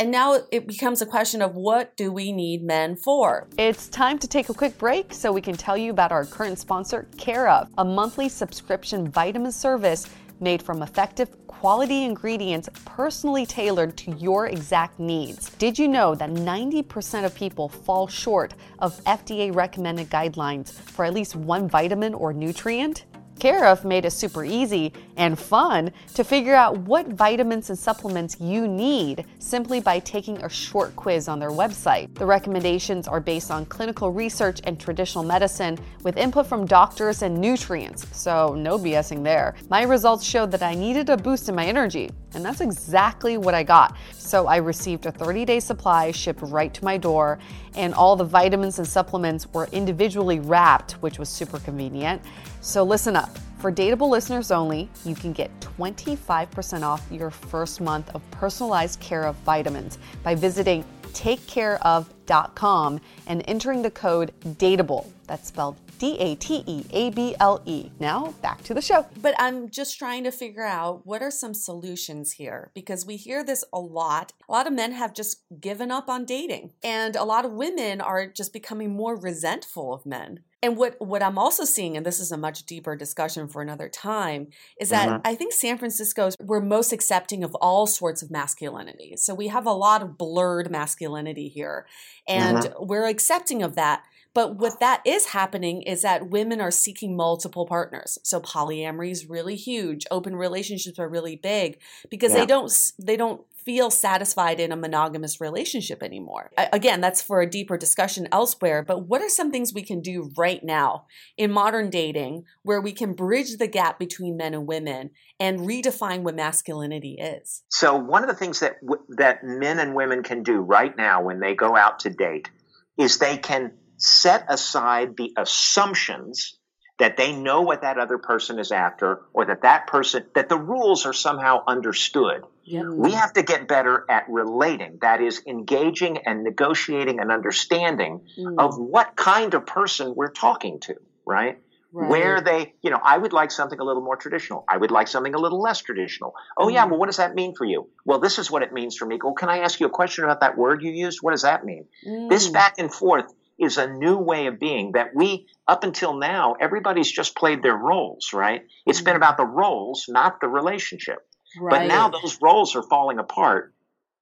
And 0.01 0.11
now 0.11 0.39
it 0.49 0.65
becomes 0.65 1.01
a 1.01 1.05
question 1.05 1.41
of 1.41 1.55
what 1.55 1.97
do 1.97 2.09
we 2.09 2.31
need 2.31 2.63
men 2.63 2.95
for? 2.95 3.49
It's 3.57 3.89
time 3.89 4.17
to 4.19 4.29
take 4.29 4.47
a 4.47 4.53
quick 4.53 4.77
break 4.77 5.13
so 5.13 5.33
we 5.33 5.41
can 5.41 5.57
tell 5.57 5.75
you 5.75 5.91
about 5.91 6.13
our 6.13 6.23
current 6.23 6.57
sponsor, 6.57 7.09
Care 7.17 7.49
of, 7.49 7.67
a 7.77 7.83
monthly 7.83 8.29
subscription 8.29 9.11
vitamin 9.11 9.51
service 9.51 10.07
made 10.41 10.61
from 10.61 10.81
effective 10.81 11.29
quality 11.47 12.05
ingredients 12.05 12.69
personally 12.85 13.45
tailored 13.45 13.97
to 13.97 14.11
your 14.11 14.47
exact 14.47 14.99
needs. 14.99 15.49
Did 15.57 15.77
you 15.77 15.87
know 15.87 16.15
that 16.15 16.29
90% 16.29 17.25
of 17.25 17.35
people 17.35 17.67
fall 17.67 18.07
short 18.07 18.53
of 18.79 19.03
FDA 19.03 19.53
recommended 19.53 20.09
guidelines 20.09 20.71
for 20.71 21.05
at 21.05 21.13
least 21.13 21.35
one 21.35 21.67
vitamin 21.67 22.13
or 22.13 22.31
nutrient? 22.33 23.05
Care 23.39 23.67
of 23.67 23.85
made 23.85 24.03
it 24.03 24.11
super 24.11 24.43
easy 24.43 24.91
and 25.15 25.39
fun 25.39 25.93
to 26.13 26.25
figure 26.25 26.55
out 26.55 26.77
what 26.79 27.07
vitamins 27.07 27.69
and 27.69 27.79
supplements 27.79 28.37
you 28.41 28.67
need 28.67 29.25
simply 29.39 29.79
by 29.79 29.99
taking 29.99 30.43
a 30.43 30.49
short 30.49 30.93
quiz 30.97 31.29
on 31.29 31.39
their 31.39 31.51
website. 31.51 32.13
The 32.15 32.25
recommendations 32.25 33.07
are 33.07 33.21
based 33.21 33.49
on 33.49 33.65
clinical 33.65 34.11
research 34.11 34.59
and 34.65 34.77
traditional 34.77 35.23
medicine 35.23 35.77
with 36.03 36.17
input 36.17 36.47
from 36.47 36.65
doctors 36.65 37.21
and 37.21 37.39
nutrients, 37.39 38.05
so 38.11 38.55
no 38.55 38.77
BSing 38.77 39.23
there. 39.23 39.55
My 39.69 39.83
results 39.83 40.25
showed 40.25 40.51
that 40.51 40.61
I 40.61 40.75
needed 40.75 41.09
a 41.09 41.15
boost 41.15 41.47
in 41.47 41.55
my 41.55 41.65
energy, 41.65 42.09
and 42.33 42.43
that's 42.43 42.59
exactly 42.59 43.37
what 43.37 43.53
I 43.53 43.63
got. 43.63 43.95
So 44.13 44.47
I 44.47 44.57
received 44.57 45.05
a 45.05 45.13
30 45.13 45.45
day 45.45 45.61
supply 45.61 46.11
shipped 46.11 46.41
right 46.41 46.73
to 46.73 46.83
my 46.83 46.97
door, 46.97 47.39
and 47.75 47.93
all 47.93 48.17
the 48.17 48.25
vitamins 48.25 48.79
and 48.79 48.87
supplements 48.87 49.47
were 49.53 49.69
individually 49.71 50.39
wrapped, 50.39 50.93
which 51.01 51.17
was 51.17 51.29
super 51.29 51.59
convenient. 51.59 52.21
So 52.61 52.83
listen 52.83 53.15
up. 53.15 53.37
For 53.59 53.71
Dateable 53.71 54.09
listeners 54.09 54.51
only, 54.51 54.89
you 55.03 55.15
can 55.15 55.33
get 55.33 55.51
25% 55.59 56.83
off 56.83 57.05
your 57.11 57.29
first 57.29 57.81
month 57.81 58.09
of 58.15 58.21
personalized 58.31 58.99
care 58.99 59.25
of 59.25 59.35
vitamins 59.37 59.97
by 60.23 60.33
visiting 60.35 60.85
takecareof.com 61.13 63.01
and 63.27 63.43
entering 63.47 63.81
the 63.81 63.91
code 63.91 64.31
DATEABLE. 64.57 65.11
That's 65.27 65.47
spelled 65.47 65.77
D 65.99 66.17
A 66.19 66.35
T 66.35 66.63
E 66.65 66.85
A 66.91 67.09
B 67.09 67.35
L 67.41 67.61
E. 67.65 67.91
Now 67.99 68.33
back 68.41 68.63
to 68.63 68.73
the 68.73 68.81
show. 68.81 69.05
But 69.21 69.35
I'm 69.37 69.69
just 69.69 69.99
trying 69.99 70.23
to 70.23 70.31
figure 70.31 70.63
out 70.63 71.05
what 71.05 71.21
are 71.21 71.29
some 71.29 71.53
solutions 71.53 72.31
here 72.31 72.71
because 72.73 73.05
we 73.05 73.17
hear 73.17 73.43
this 73.43 73.65
a 73.73 73.79
lot. 73.79 74.31
A 74.47 74.51
lot 74.53 74.65
of 74.65 74.73
men 74.73 74.93
have 74.93 75.13
just 75.13 75.43
given 75.59 75.91
up 75.91 76.09
on 76.09 76.23
dating, 76.23 76.71
and 76.81 77.17
a 77.17 77.25
lot 77.25 77.43
of 77.43 77.51
women 77.51 77.99
are 77.99 78.27
just 78.27 78.53
becoming 78.53 78.95
more 78.95 79.17
resentful 79.17 79.93
of 79.93 80.05
men. 80.05 80.39
And 80.61 80.75
what, 80.75 80.99
what 80.99 81.23
I'm 81.23 81.37
also 81.37 81.63
seeing, 81.63 81.95
and 81.95 82.05
this 82.05 82.19
is 82.19 82.31
a 82.31 82.37
much 82.37 82.65
deeper 82.65 82.95
discussion 82.95 83.47
for 83.47 83.61
another 83.61 83.87
time, 83.87 84.47
is 84.79 84.89
that 84.89 85.07
mm-hmm. 85.07 85.21
I 85.23 85.35
think 85.35 85.53
San 85.53 85.77
Francisco's 85.77 86.35
we're 86.39 86.59
most 86.59 86.91
accepting 86.91 87.43
of 87.43 87.55
all 87.55 87.87
sorts 87.87 88.21
of 88.21 88.29
masculinity. 88.29 89.15
So 89.15 89.33
we 89.33 89.47
have 89.47 89.65
a 89.65 89.71
lot 89.71 90.01
of 90.01 90.17
blurred 90.17 90.69
masculinity 90.69 91.47
here, 91.47 91.85
and 92.27 92.57
mm-hmm. 92.57 92.85
we're 92.85 93.07
accepting 93.07 93.63
of 93.63 93.75
that. 93.75 94.03
But 94.33 94.57
what 94.57 94.79
that 94.79 95.01
is 95.05 95.27
happening 95.27 95.81
is 95.81 96.01
that 96.03 96.29
women 96.29 96.61
are 96.61 96.71
seeking 96.71 97.15
multiple 97.15 97.65
partners. 97.65 98.19
So 98.23 98.39
polyamory 98.39 99.11
is 99.11 99.27
really 99.27 99.55
huge. 99.55 100.05
Open 100.11 100.35
relationships 100.35 100.99
are 100.99 101.09
really 101.09 101.35
big 101.35 101.79
because 102.09 102.33
yeah. 102.33 102.39
they 102.39 102.45
don't 102.45 102.91
they 102.99 103.17
don't 103.17 103.41
feel 103.69 103.91
satisfied 103.91 104.59
in 104.59 104.71
a 104.71 104.75
monogamous 104.75 105.39
relationship 105.39 106.01
anymore. 106.01 106.49
Again, 106.73 107.01
that's 107.01 107.21
for 107.21 107.39
a 107.39 107.47
deeper 107.47 107.77
discussion 107.77 108.27
elsewhere, 108.31 108.81
but 108.81 109.05
what 109.05 109.21
are 109.21 109.29
some 109.29 109.51
things 109.51 109.75
we 109.75 109.83
can 109.83 110.01
do 110.01 110.31
right 110.35 110.63
now 110.63 111.05
in 111.37 111.51
modern 111.51 111.91
dating 111.91 112.45
where 112.63 112.81
we 112.81 112.91
can 112.91 113.13
bridge 113.13 113.57
the 113.57 113.67
gap 113.67 113.99
between 113.99 114.35
men 114.37 114.55
and 114.55 114.65
women 114.65 115.11
and 115.39 115.59
redefine 115.59 116.23
what 116.23 116.33
masculinity 116.33 117.17
is? 117.19 117.61
So, 117.69 117.95
one 117.95 118.23
of 118.23 118.27
the 118.27 118.35
things 118.35 118.59
that 118.61 118.77
that 119.09 119.43
men 119.43 119.77
and 119.77 119.93
women 119.93 120.23
can 120.23 120.41
do 120.41 120.61
right 120.61 120.97
now 120.97 121.21
when 121.21 121.39
they 121.39 121.53
go 121.53 121.75
out 121.75 121.99
to 121.99 122.09
date 122.09 122.49
is 122.97 123.19
they 123.19 123.37
can 123.37 123.73
set 123.97 124.45
aside 124.49 125.15
the 125.15 125.31
assumptions 125.37 126.57
that 126.97 127.17
they 127.17 127.31
know 127.31 127.61
what 127.61 127.81
that 127.83 127.99
other 127.99 128.17
person 128.17 128.57
is 128.57 128.71
after 128.71 129.21
or 129.31 129.45
that 129.45 129.61
that 129.61 129.85
person 129.85 130.25
that 130.33 130.49
the 130.49 130.57
rules 130.57 131.05
are 131.05 131.13
somehow 131.13 131.63
understood 131.67 132.41
Yep. 132.69 132.85
We 132.97 133.11
have 133.13 133.33
to 133.33 133.41
get 133.41 133.67
better 133.67 134.05
at 134.09 134.29
relating, 134.29 134.99
that 135.01 135.21
is, 135.21 135.41
engaging 135.47 136.19
and 136.19 136.43
negotiating 136.43 137.19
and 137.19 137.31
understanding 137.31 138.21
Mm. 138.37 138.55
of 138.59 138.77
what 138.77 139.15
kind 139.15 139.55
of 139.55 139.65
person 139.65 140.13
we're 140.15 140.31
talking 140.31 140.79
to, 140.81 140.95
right? 141.25 141.57
Right. 141.91 142.09
Where 142.11 142.41
they, 142.41 142.75
you 142.83 142.91
know, 142.91 142.99
I 143.03 143.17
would 143.17 143.33
like 143.33 143.49
something 143.49 143.79
a 143.79 143.83
little 143.83 144.03
more 144.03 144.15
traditional. 144.17 144.63
I 144.69 144.77
would 144.77 144.91
like 144.91 145.07
something 145.07 145.33
a 145.33 145.39
little 145.39 145.59
less 145.59 145.79
traditional. 145.81 146.35
Oh, 146.57 146.67
yeah, 146.67 146.85
Mhm. 146.85 146.91
well, 146.91 146.99
what 146.99 147.05
does 147.07 147.17
that 147.17 147.33
mean 147.33 147.55
for 147.55 147.65
you? 147.65 147.89
Well, 148.05 148.19
this 148.19 148.37
is 148.37 148.51
what 148.51 148.61
it 148.61 148.71
means 148.71 148.95
for 148.95 149.07
me. 149.07 149.17
Well, 149.23 149.33
can 149.33 149.49
I 149.49 149.59
ask 149.59 149.79
you 149.79 149.87
a 149.87 149.89
question 149.89 150.23
about 150.23 150.41
that 150.41 150.55
word 150.55 150.83
you 150.83 150.91
used? 150.91 151.19
What 151.23 151.31
does 151.31 151.41
that 151.41 151.65
mean? 151.65 151.87
This 152.29 152.47
Mm. 152.47 152.53
back 152.53 152.75
and 152.77 152.93
forth 152.93 153.33
is 153.57 153.79
a 153.79 153.87
new 153.87 154.17
way 154.17 154.45
of 154.45 154.59
being 154.59 154.91
that 154.91 155.15
we, 155.15 155.47
up 155.67 155.83
until 155.83 156.13
now, 156.13 156.53
everybody's 156.61 157.11
just 157.11 157.35
played 157.35 157.63
their 157.63 157.75
roles, 157.75 158.31
right? 158.33 158.61
It's 158.85 159.01
been 159.01 159.15
Mhm. 159.15 159.17
about 159.17 159.37
the 159.37 159.45
roles, 159.47 160.05
not 160.07 160.39
the 160.39 160.47
relationship. 160.47 161.25
But 161.57 161.85
now 161.85 162.09
those 162.09 162.39
roles 162.41 162.75
are 162.75 162.83
falling 162.83 163.19
apart. 163.19 163.73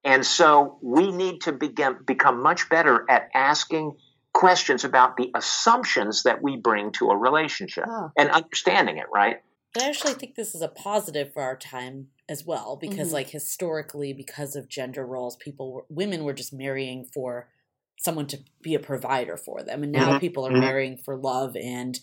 And 0.03 0.25
so 0.25 0.77
we 0.81 1.11
need 1.11 1.41
to 1.41 1.51
begin, 1.51 1.97
become 2.05 2.41
much 2.41 2.69
better 2.69 3.05
at 3.09 3.29
asking 3.33 3.97
questions 4.33 4.83
about 4.83 5.17
the 5.17 5.31
assumptions 5.35 6.23
that 6.23 6.41
we 6.41 6.57
bring 6.57 6.91
to 6.93 7.09
a 7.09 7.17
relationship 7.17 7.85
Huh. 7.87 8.09
and 8.15 8.29
understanding 8.29 8.97
it, 8.97 9.07
right? 9.13 9.41
But 9.73 9.83
I 9.83 9.89
actually 9.89 10.13
think 10.13 10.35
this 10.35 10.55
is 10.55 10.61
a 10.61 10.67
positive 10.67 11.33
for 11.33 11.41
our 11.41 11.57
time 11.57 12.07
as 12.29 12.45
well 12.45 12.77
because 12.77 13.09
Mhm. 13.09 13.13
like 13.13 13.29
historically 13.29 14.13
because 14.13 14.55
of 14.55 14.69
gender 14.69 15.05
roles 15.05 15.35
people 15.37 15.73
were, 15.73 15.85
women 15.89 16.23
were 16.23 16.33
just 16.33 16.53
marrying 16.53 17.05
for 17.05 17.49
someone 17.97 18.27
to 18.27 18.39
be 18.61 18.75
a 18.75 18.79
provider 18.79 19.35
for 19.35 19.63
them 19.63 19.83
and 19.83 19.91
now 19.91 20.13
Mhm. 20.13 20.19
people 20.19 20.45
are 20.47 20.51
Mhm. 20.51 20.59
marrying 20.59 20.97
for 20.97 21.15
love 21.15 21.55
and 21.55 21.99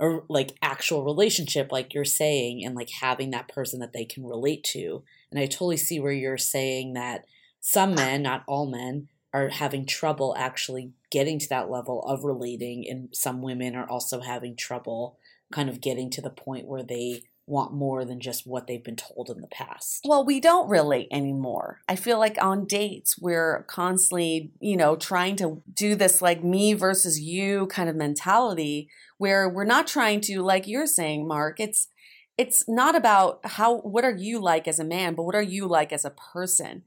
or 0.00 0.24
like 0.28 0.56
actual 0.62 1.02
relationship 1.02 1.72
like 1.72 1.92
you're 1.92 2.04
saying 2.04 2.64
and 2.64 2.76
like 2.76 2.90
having 2.90 3.30
that 3.30 3.48
person 3.48 3.80
that 3.80 3.92
they 3.92 4.04
can 4.04 4.24
relate 4.24 4.62
to 4.62 5.02
and 5.30 5.40
I 5.40 5.46
totally 5.46 5.76
see 5.76 5.98
where 5.98 6.12
you're 6.12 6.38
saying 6.38 6.92
that 6.92 7.24
some 7.60 7.94
men 7.94 8.22
not 8.22 8.44
all 8.46 8.66
men 8.66 9.08
are 9.32 9.48
having 9.48 9.84
trouble 9.86 10.34
actually 10.38 10.92
getting 11.10 11.38
to 11.38 11.48
that 11.48 11.70
level 11.70 12.02
of 12.02 12.24
relating 12.24 12.88
and 12.88 13.08
some 13.12 13.42
women 13.42 13.74
are 13.74 13.88
also 13.88 14.20
having 14.20 14.54
trouble 14.54 15.18
kind 15.50 15.68
of 15.68 15.80
getting 15.80 16.10
to 16.10 16.20
the 16.20 16.30
point 16.30 16.66
where 16.66 16.82
they 16.82 17.22
want 17.48 17.72
more 17.72 18.04
than 18.04 18.20
just 18.20 18.46
what 18.46 18.66
they've 18.66 18.84
been 18.84 18.96
told 18.96 19.30
in 19.30 19.40
the 19.40 19.46
past. 19.48 20.04
Well, 20.06 20.24
we 20.24 20.40
don't 20.40 20.68
relate 20.68 21.08
anymore. 21.10 21.80
I 21.88 21.96
feel 21.96 22.18
like 22.18 22.36
on 22.40 22.66
dates, 22.66 23.18
we're 23.18 23.64
constantly, 23.64 24.52
you 24.60 24.76
know, 24.76 24.96
trying 24.96 25.36
to 25.36 25.62
do 25.72 25.94
this 25.94 26.20
like 26.20 26.44
me 26.44 26.74
versus 26.74 27.18
you 27.20 27.66
kind 27.66 27.88
of 27.88 27.96
mentality 27.96 28.88
where 29.16 29.48
we're 29.48 29.64
not 29.64 29.86
trying 29.86 30.20
to, 30.22 30.42
like 30.42 30.66
you're 30.66 30.86
saying, 30.86 31.26
Mark, 31.26 31.58
it's, 31.58 31.88
it's 32.36 32.68
not 32.68 32.94
about 32.94 33.40
how, 33.44 33.78
what 33.78 34.04
are 34.04 34.14
you 34.16 34.40
like 34.40 34.68
as 34.68 34.78
a 34.78 34.84
man, 34.84 35.14
but 35.14 35.24
what 35.24 35.34
are 35.34 35.42
you 35.42 35.66
like 35.66 35.92
as 35.92 36.04
a 36.04 36.10
person? 36.10 36.84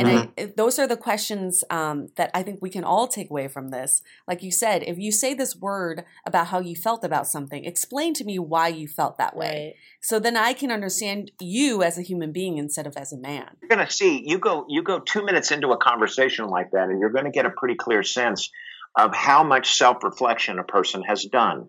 And 0.00 0.32
I, 0.36 0.52
those 0.56 0.78
are 0.78 0.86
the 0.86 0.96
questions 0.96 1.62
um, 1.70 2.08
that 2.16 2.30
I 2.34 2.42
think 2.42 2.60
we 2.60 2.70
can 2.70 2.84
all 2.84 3.06
take 3.06 3.30
away 3.30 3.48
from 3.48 3.70
this. 3.70 4.02
Like 4.26 4.42
you 4.42 4.50
said, 4.50 4.82
if 4.82 4.98
you 4.98 5.12
say 5.12 5.34
this 5.34 5.56
word 5.56 6.04
about 6.26 6.48
how 6.48 6.60
you 6.60 6.74
felt 6.74 7.04
about 7.04 7.26
something, 7.26 7.64
explain 7.64 8.14
to 8.14 8.24
me 8.24 8.38
why 8.38 8.68
you 8.68 8.88
felt 8.88 9.18
that 9.18 9.36
way. 9.36 9.76
So 10.00 10.18
then 10.18 10.36
I 10.36 10.52
can 10.52 10.70
understand 10.70 11.30
you 11.40 11.82
as 11.82 11.98
a 11.98 12.02
human 12.02 12.32
being 12.32 12.58
instead 12.58 12.86
of 12.86 12.96
as 12.96 13.12
a 13.12 13.18
man. 13.18 13.48
You're 13.60 13.68
going 13.68 13.86
to 13.86 13.92
see, 13.92 14.22
you 14.26 14.38
go, 14.38 14.66
you 14.68 14.82
go 14.82 15.00
two 15.00 15.24
minutes 15.24 15.50
into 15.50 15.68
a 15.70 15.76
conversation 15.76 16.46
like 16.46 16.70
that, 16.72 16.88
and 16.88 17.00
you're 17.00 17.10
going 17.10 17.26
to 17.26 17.30
get 17.30 17.46
a 17.46 17.50
pretty 17.50 17.74
clear 17.74 18.02
sense 18.02 18.50
of 18.96 19.14
how 19.14 19.44
much 19.44 19.72
self-reflection 19.74 20.58
a 20.58 20.64
person 20.64 21.02
has 21.02 21.24
done. 21.24 21.68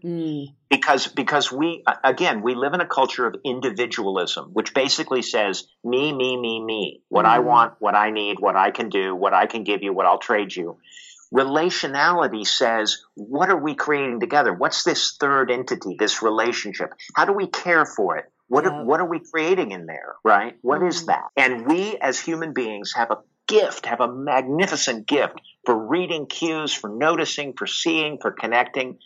because 0.70 1.08
because 1.08 1.52
we 1.52 1.84
again 2.04 2.42
we 2.42 2.56
live 2.56 2.74
in 2.74 2.82
a 2.82 2.88
culture 2.88 3.28
of 3.28 3.36
individualism 3.44 4.50
which 4.54 4.74
basically 4.74 5.22
says 5.22 5.66
me 5.84 6.14
me 6.14 6.38
me 6.38 6.64
me 6.64 7.02
what 7.10 7.26
i 7.26 7.38
Mhm. 7.40 7.44
want 7.44 7.74
what 7.80 7.94
i 7.96 8.10
need 8.10 8.40
what 8.40 8.56
i 8.56 8.72
can 8.72 8.88
do 8.90 9.14
what 9.14 9.34
i 9.34 9.46
can 9.48 9.64
give 9.66 9.84
you 9.84 9.92
what 9.94 10.06
i'll 10.06 10.18
trade 10.30 10.56
you 10.56 10.78
relationality 11.34 12.46
says 12.46 13.04
what 13.16 13.50
are 13.50 13.58
we 13.62 13.76
creating 13.76 14.20
together 14.20 14.54
what's 14.54 14.84
this 14.84 15.18
third 15.20 15.52
entity 15.52 15.96
this 16.00 16.22
relationship 16.22 16.94
how 17.16 17.26
do 17.26 17.34
we 17.34 17.48
care 17.48 17.86
for 17.86 18.18
it 18.18 18.26
what 18.48 18.64
Yeah. 18.66 18.72
are, 18.72 18.86
what 18.86 19.00
are 19.00 19.08
we 19.10 19.20
creating 19.20 19.72
in 19.72 19.86
there 19.86 20.16
right 20.24 20.58
What 20.62 20.84
is 20.84 21.04
Mhm. 21.04 21.08
that 21.08 21.28
and 21.38 21.66
we 21.68 21.98
as 21.98 22.20
human 22.20 22.54
beings 22.54 22.94
have 22.96 23.12
a 23.12 23.18
gift 23.48 23.86
have 23.86 24.00
a 24.02 24.08
magnificent 24.12 25.08
gift 25.08 25.40
for 25.66 25.88
reading 25.88 26.26
cues 26.26 26.74
for 26.74 26.90
noticing 26.90 27.54
for 27.54 27.68
seeing 27.68 28.18
for 28.22 28.32
connecting 28.32 28.98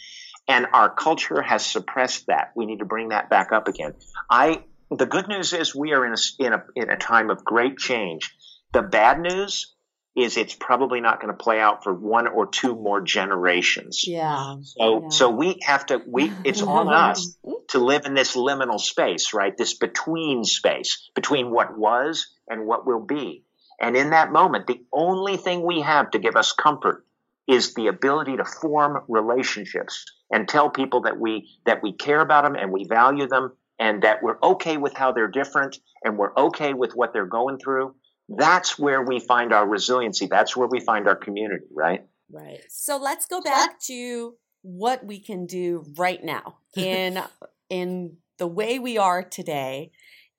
and 0.47 0.67
our 0.73 0.93
culture 0.93 1.41
has 1.41 1.65
suppressed 1.65 2.27
that. 2.27 2.51
We 2.55 2.65
need 2.65 2.79
to 2.79 2.85
bring 2.85 3.09
that 3.09 3.29
back 3.29 3.51
up 3.51 3.67
again. 3.67 3.93
I 4.29 4.63
the 4.91 5.05
good 5.05 5.27
news 5.27 5.53
is 5.53 5.75
we 5.75 5.93
are 5.93 6.05
in 6.05 6.13
a 6.13 6.17
in 6.39 6.53
a 6.53 6.63
in 6.75 6.89
a 6.89 6.97
time 6.97 7.29
of 7.29 7.43
great 7.43 7.77
change. 7.77 8.35
The 8.73 8.81
bad 8.81 9.19
news 9.19 9.73
is 10.15 10.37
it's 10.37 10.53
probably 10.53 11.01
not 11.01 11.19
going 11.19 11.35
to 11.35 11.37
play 11.37 11.59
out 11.59 11.83
for 11.83 11.93
one 11.93 12.27
or 12.27 12.47
two 12.47 12.75
more 12.75 13.01
generations. 13.01 14.07
Yeah. 14.07 14.57
So 14.63 15.01
Yeah. 15.01 15.09
so 15.09 15.29
we 15.29 15.59
have 15.63 15.85
to 15.87 16.01
we 16.07 16.31
it's 16.43 16.61
on 16.61 16.87
us 16.93 17.37
to 17.69 17.79
live 17.79 18.05
in 18.05 18.13
this 18.13 18.35
liminal 18.35 18.79
space, 18.79 19.33
right? 19.33 19.55
This 19.57 19.73
between 19.73 20.43
space 20.43 21.09
between 21.15 21.49
what 21.49 21.77
was 21.77 22.27
and 22.47 22.67
what 22.67 22.85
will 22.85 23.03
be. 23.03 23.44
And 23.79 23.95
in 23.95 24.11
that 24.11 24.31
moment, 24.31 24.67
the 24.67 24.81
only 24.93 25.37
thing 25.37 25.65
we 25.65 25.81
have 25.81 26.11
to 26.11 26.19
give 26.19 26.35
us 26.35 26.53
comfort 26.53 27.05
is 27.47 27.73
the 27.73 27.87
ability 27.87 28.37
to 28.37 28.45
form 28.45 29.03
relationships 29.07 30.05
and 30.31 30.47
tell 30.47 30.69
people 30.69 31.01
that 31.01 31.19
we 31.19 31.49
that 31.65 31.83
we 31.83 31.93
care 31.93 32.21
about 32.21 32.43
them 32.43 32.55
and 32.55 32.71
we 32.71 32.85
value 32.85 33.27
them 33.27 33.51
and 33.77 34.03
that 34.03 34.23
we're 34.23 34.37
okay 34.41 34.77
with 34.77 34.93
how 34.93 35.11
they're 35.11 35.27
different 35.27 35.77
and 36.03 36.17
we're 36.17 36.33
okay 36.35 36.73
with 36.73 36.93
what 36.93 37.13
they're 37.13 37.25
going 37.25 37.57
through. 37.57 37.93
That's 38.29 38.79
where 38.79 39.03
we 39.03 39.19
find 39.19 39.53
our 39.53 39.67
resiliency. 39.67 40.25
That's 40.25 40.55
where 40.55 40.67
we 40.67 40.79
find 40.79 41.07
our 41.07 41.15
community, 41.15 41.65
right? 41.71 42.05
Right. 42.31 42.61
So 42.69 42.97
let's 42.97 43.27
go 43.27 43.41
back 43.41 43.79
to 43.81 44.35
what 44.63 45.05
we 45.05 45.19
can 45.19 45.45
do 45.45 45.85
right 45.95 46.23
now 46.23 46.57
in 46.77 47.21
in 47.69 48.17
the 48.37 48.47
way 48.47 48.79
we 48.79 48.97
are 48.97 49.23
today. 49.23 49.91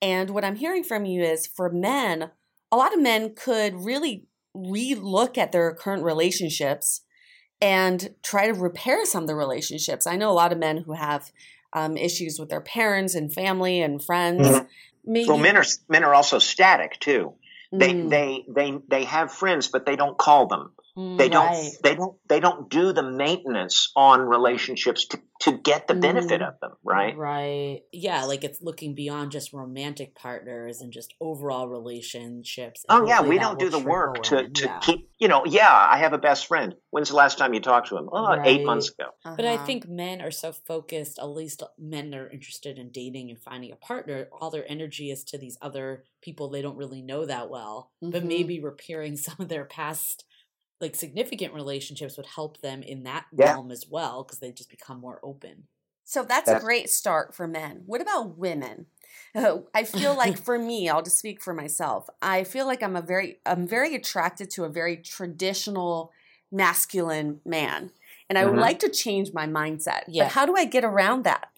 And 0.02 0.30
what 0.30 0.44
I'm 0.44 0.56
hearing 0.56 0.84
from 0.84 1.04
you 1.04 1.22
is 1.22 1.46
for 1.46 1.70
men, 1.70 2.30
a 2.70 2.76
lot 2.76 2.94
of 2.94 3.00
men 3.00 3.34
could 3.34 3.74
really 3.74 4.26
re-look 4.54 5.36
at 5.38 5.52
their 5.52 5.74
current 5.74 6.02
relationships 6.02 7.02
and 7.60 8.14
try 8.22 8.46
to 8.46 8.54
repair 8.54 9.04
some 9.04 9.24
of 9.24 9.28
the 9.28 9.34
relationships. 9.34 10.06
I 10.06 10.16
know 10.16 10.30
a 10.30 10.32
lot 10.32 10.52
of 10.52 10.58
men 10.58 10.78
who 10.78 10.92
have 10.92 11.30
um, 11.72 11.96
issues 11.96 12.38
with 12.38 12.48
their 12.48 12.60
parents 12.60 13.14
and 13.14 13.32
family 13.32 13.80
and 13.80 14.02
friends. 14.02 14.48
Mhm. 14.48 14.66
Maybe 15.04 15.28
Well, 15.28 15.38
men 15.38 15.56
are 15.56 15.64
men 15.88 16.04
are 16.04 16.14
also 16.14 16.38
static 16.38 16.98
too. 16.98 17.34
They 17.72 17.92
Mm, 17.92 18.10
they 18.10 18.44
they 18.48 18.78
they 18.88 19.04
have 19.04 19.32
friends, 19.32 19.68
but 19.68 19.84
they 19.84 19.96
don't 19.96 20.16
call 20.16 20.46
them. 20.46 20.72
Mm, 20.96 21.18
They 21.18 21.28
don't 21.28 21.44
right. 21.46 21.72
they 21.82 21.94
don't 21.94 22.16
they 22.28 22.40
don't 22.40 22.68
do 22.70 22.92
the 22.92 23.02
maintenance 23.02 23.92
on 23.96 24.20
relationships 24.20 25.06
to 25.08 25.18
to 25.40 25.52
get 25.52 25.86
the 25.86 25.94
benefit 25.94 26.40
Mhm. 26.40 26.48
of 26.48 26.60
them, 26.60 26.72
right? 26.82 27.16
Right. 27.16 27.82
Yeah, 27.92 28.24
like 28.24 28.42
it's 28.44 28.62
looking 28.62 28.94
beyond 28.94 29.30
just 29.32 29.52
romantic 29.52 30.14
partners 30.14 30.80
and 30.80 30.92
just 30.92 31.14
overall 31.20 31.68
relationships. 31.68 32.84
Oh 32.88 33.06
yeah, 33.06 33.20
we 33.22 33.38
don't 33.38 33.58
do 33.58 33.70
the 33.70 33.78
work 33.78 34.22
trickle 34.22 34.44
to 34.44 34.48
to 34.48 34.66
Yeah. 34.66 34.78
keep. 34.80 35.10
You 35.18 35.28
know, 35.28 35.44
yeah, 35.46 35.72
I 35.72 35.98
have 35.98 36.12
a 36.12 36.18
best 36.18 36.46
friend. 36.46 36.74
When's 36.90 37.08
the 37.08 37.16
last 37.16 37.38
time 37.38 37.54
you 37.54 37.60
talked 37.60 37.88
to 37.88 37.96
him? 37.96 38.08
Oh, 38.12 38.32
eight 38.32 38.38
Right. 38.58 38.64
months 38.66 38.90
ago. 38.90 39.10
But 39.24 39.44
I 39.44 39.54
Uh-huh. 39.56 39.64
think 39.66 39.88
men 39.88 40.20
are 40.20 40.30
so 40.30 40.52
focused, 40.52 41.18
at 41.18 41.24
least 41.28 41.62
men 41.78 42.10
that 42.10 42.20
are 42.20 42.30
interested 42.30 42.78
in 42.78 42.90
dating 42.90 43.30
and 43.30 43.40
finding 43.40 43.72
a 43.72 43.76
partner, 43.76 44.28
all 44.40 44.50
their 44.50 44.70
energy 44.70 45.10
is 45.10 45.24
to 45.24 45.38
these 45.38 45.58
other 45.60 46.04
people 46.20 46.48
they 46.48 46.62
don't 46.62 46.76
really 46.76 47.02
know 47.02 47.24
that 47.26 47.50
well. 47.50 47.90
But 48.02 48.22
Mhm. 48.22 48.28
maybe 48.28 48.60
repairing 48.60 49.16
some 49.26 49.36
of 49.40 49.48
their 49.48 49.64
past 49.64 50.24
like 50.80 50.94
significant 50.94 51.54
relationships 51.54 52.16
would 52.16 52.26
help 52.26 52.60
them 52.60 52.82
in 52.82 53.02
that 53.04 53.26
Yeah. 53.36 53.56
realm 53.56 53.70
as 53.70 53.86
well 53.88 54.22
because 54.24 54.38
they 54.40 54.52
just 54.52 54.70
become 54.70 55.00
more 55.00 55.20
open. 55.22 55.68
So 56.04 56.22
that's 56.22 56.50
a 56.52 56.56
great 56.56 56.88
start 56.88 57.34
for 57.34 57.48
men. 57.48 57.82
What 57.86 58.00
about 58.00 58.38
women? 58.38 58.86
Uh, 59.34 59.58
I 59.74 59.82
feel 59.84 60.14
like 60.16 60.38
for 60.38 60.56
me, 60.58 60.88
I'll 60.88 61.02
just 61.02 61.18
speak 61.18 61.42
for 61.42 61.52
myself. 61.52 62.08
I 62.22 62.44
feel 62.44 62.66
like 62.66 62.82
I'm 62.82 62.94
a 62.96 63.02
very 63.02 63.40
I'm 63.44 63.66
very 63.66 63.94
attracted 63.94 64.50
to 64.50 64.64
a 64.64 64.68
very 64.68 64.96
traditional 64.98 66.12
masculine 66.52 67.40
man. 67.44 67.90
And 68.28 68.38
I 68.38 68.44
would 68.46 68.54
Mhm. 68.54 68.60
like 68.60 68.78
to 68.80 68.88
change 68.88 69.32
my 69.32 69.46
mindset. 69.46 70.04
Yeah. 70.06 70.24
But 70.24 70.28
how 70.28 70.46
do 70.46 70.56
I 70.56 70.64
get 70.64 70.84
around 70.84 71.24
that? 71.24 71.48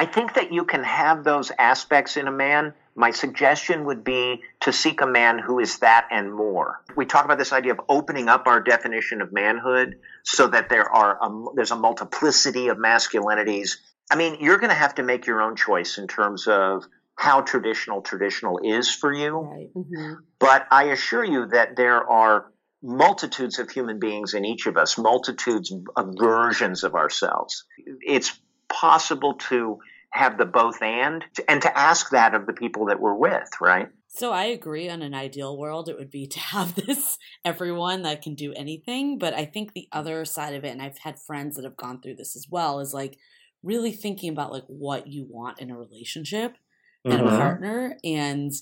I 0.00 0.06
think 0.06 0.32
that 0.32 0.50
you 0.50 0.64
can 0.64 0.82
have 0.82 1.24
those 1.24 1.52
aspects 1.58 2.16
in 2.16 2.26
a 2.26 2.32
man. 2.32 2.72
My 2.94 3.10
suggestion 3.10 3.84
would 3.84 4.02
be 4.02 4.40
to 4.60 4.72
seek 4.72 5.02
a 5.02 5.06
man 5.06 5.38
who 5.38 5.58
is 5.58 5.80
that 5.80 6.08
and 6.10 6.32
more. 6.32 6.80
We 6.96 7.04
talk 7.04 7.26
about 7.26 7.36
this 7.36 7.52
idea 7.52 7.72
of 7.72 7.82
opening 7.86 8.26
up 8.26 8.46
our 8.46 8.62
definition 8.62 9.20
of 9.20 9.30
manhood 9.30 9.96
so 10.24 10.46
that 10.46 10.70
there 10.70 10.88
are 10.88 11.18
a, 11.20 11.44
there's 11.54 11.70
a 11.70 11.76
multiplicity 11.76 12.68
of 12.68 12.78
masculinities. 12.78 13.72
I 14.10 14.16
mean, 14.16 14.38
you're 14.40 14.56
going 14.56 14.70
to 14.70 14.74
have 14.74 14.94
to 14.94 15.02
make 15.02 15.26
your 15.26 15.42
own 15.42 15.54
choice 15.54 15.98
in 15.98 16.08
terms 16.08 16.46
of 16.46 16.86
how 17.14 17.42
traditional 17.42 18.00
traditional 18.00 18.58
is 18.64 18.90
for 18.90 19.12
you. 19.12 19.36
Right. 19.36 19.68
Mm-hmm. 19.76 20.14
But 20.38 20.66
I 20.70 20.84
assure 20.84 21.24
you 21.24 21.48
that 21.48 21.76
there 21.76 22.10
are 22.10 22.50
multitudes 22.82 23.58
of 23.58 23.68
human 23.68 23.98
beings 23.98 24.32
in 24.32 24.46
each 24.46 24.66
of 24.66 24.78
us, 24.78 24.96
multitudes 24.96 25.70
of 25.94 26.14
versions 26.18 26.84
of 26.84 26.94
ourselves. 26.94 27.66
It's 28.00 28.40
possible 28.70 29.34
to 29.34 29.80
have 30.12 30.38
the 30.38 30.44
both 30.44 30.82
and 30.82 31.24
and 31.48 31.62
to 31.62 31.78
ask 31.78 32.10
that 32.10 32.34
of 32.34 32.46
the 32.46 32.52
people 32.52 32.86
that 32.86 33.00
we're 33.00 33.14
with, 33.14 33.48
right? 33.60 33.88
So 34.08 34.32
I 34.32 34.44
agree 34.44 34.88
on 34.88 35.02
an 35.02 35.14
ideal 35.14 35.56
world 35.56 35.88
it 35.88 35.96
would 35.96 36.10
be 36.10 36.26
to 36.34 36.40
have 36.40 36.74
this 36.74 37.18
everyone 37.44 38.02
that 38.02 38.22
can 38.22 38.34
do 38.34 38.52
anything, 38.54 39.18
but 39.18 39.34
I 39.34 39.44
think 39.44 39.72
the 39.72 39.88
other 39.92 40.24
side 40.24 40.54
of 40.54 40.64
it 40.64 40.70
and 40.70 40.82
I've 40.82 40.98
had 40.98 41.20
friends 41.20 41.56
that 41.56 41.64
have 41.64 41.76
gone 41.76 42.00
through 42.00 42.16
this 42.16 42.36
as 42.36 42.48
well 42.50 42.80
is 42.80 42.92
like 42.92 43.18
really 43.62 43.92
thinking 43.92 44.30
about 44.30 44.52
like 44.52 44.64
what 44.66 45.06
you 45.06 45.26
want 45.28 45.60
in 45.60 45.70
a 45.70 45.78
relationship 45.78 46.56
and 47.04 47.22
Mhm. 47.22 47.34
a 47.34 47.36
partner 47.38 47.98
and 48.02 48.52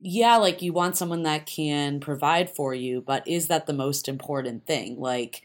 yeah, 0.00 0.36
like 0.36 0.60
you 0.60 0.72
want 0.72 0.96
someone 0.96 1.22
that 1.22 1.46
can 1.46 1.98
provide 1.98 2.50
for 2.50 2.74
you, 2.74 3.00
but 3.00 3.26
is 3.26 3.48
that 3.48 3.66
the 3.66 3.72
most 3.72 4.06
important 4.08 4.66
thing? 4.66 5.00
Like 5.00 5.42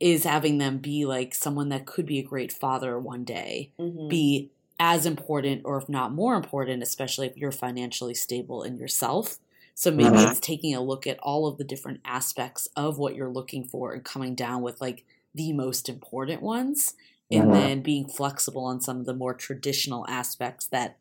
is 0.00 0.24
having 0.24 0.58
them 0.58 0.78
be 0.78 1.04
like 1.06 1.34
someone 1.34 1.68
that 1.70 1.86
could 1.86 2.06
be 2.06 2.18
a 2.18 2.22
great 2.22 2.52
father 2.52 2.98
one 2.98 3.24
day 3.24 3.72
Mhm. 3.78 4.08
be 4.08 4.50
as 4.80 5.06
important 5.06 5.62
or 5.64 5.78
if 5.78 5.88
not 5.88 6.12
more 6.12 6.34
important 6.34 6.82
especially 6.82 7.26
if 7.26 7.36
you're 7.36 7.52
financially 7.52 8.14
stable 8.14 8.62
in 8.62 8.76
yourself 8.76 9.38
so 9.74 9.90
maybe 9.90 10.22
Mhm. 10.22 10.24
it's 10.24 10.40
taking 10.40 10.74
a 10.74 10.80
look 10.80 11.06
at 11.06 11.18
all 11.20 11.46
of 11.46 11.58
the 11.58 11.64
different 11.64 12.00
aspects 12.04 12.68
of 12.76 12.98
what 12.98 13.14
you're 13.14 13.32
looking 13.32 13.64
for 13.64 13.92
and 13.92 14.04
coming 14.04 14.34
down 14.34 14.62
with 14.62 14.80
like 14.80 15.04
the 15.34 15.52
most 15.52 15.88
important 15.88 16.42
ones 16.42 16.94
and 17.30 17.52
Mhm. 17.52 17.54
then 17.54 17.82
being 17.82 18.06
flexible 18.08 18.64
on 18.64 18.80
some 18.80 19.00
of 19.00 19.06
the 19.06 19.14
more 19.14 19.34
traditional 19.34 20.06
aspects 20.08 20.66
that 20.66 20.98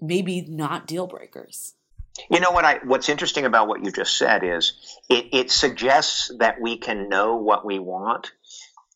maybe 0.00 0.42
not 0.42 0.86
deal 0.86 1.06
breakers 1.06 1.74
You 2.30 2.40
know 2.40 2.50
what 2.50 2.64
I 2.64 2.80
what's 2.84 3.08
interesting 3.08 3.44
about 3.44 3.68
what 3.68 3.84
you 3.84 3.90
just 3.90 4.16
said 4.16 4.42
is 4.44 4.74
it, 5.08 5.26
it 5.32 5.50
suggests 5.50 6.32
that 6.38 6.60
we 6.60 6.76
can 6.76 7.08
know 7.08 7.36
what 7.36 7.64
we 7.64 7.78
want. 7.78 8.32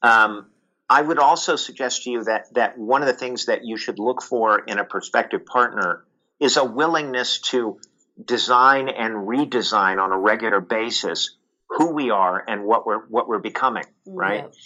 Um, 0.02 0.46
I 0.88 1.00
would 1.00 1.18
also 1.18 1.56
suggest 1.56 2.04
to 2.04 2.10
you 2.10 2.24
that 2.24 2.52
that 2.54 2.78
one 2.78 3.02
of 3.02 3.08
the 3.08 3.14
things 3.14 3.46
that 3.46 3.64
you 3.64 3.76
should 3.76 3.98
look 3.98 4.22
for 4.22 4.58
in 4.58 4.78
a 4.78 4.84
prospective 4.84 5.46
partner 5.46 6.04
is 6.40 6.56
a 6.56 6.64
willingness 6.64 7.38
to 7.38 7.78
design 8.22 8.88
and 8.88 9.14
redesign 9.26 10.02
on 10.02 10.12
a 10.12 10.18
regular 10.18 10.60
basis 10.60 11.36
who 11.68 11.92
we 11.92 12.10
are 12.10 12.42
and 12.46 12.64
what 12.64 12.86
we're 12.86 13.06
what 13.06 13.28
we're 13.28 13.38
becoming, 13.38 13.84
right? 14.06 14.44
Yeah. 14.44 14.58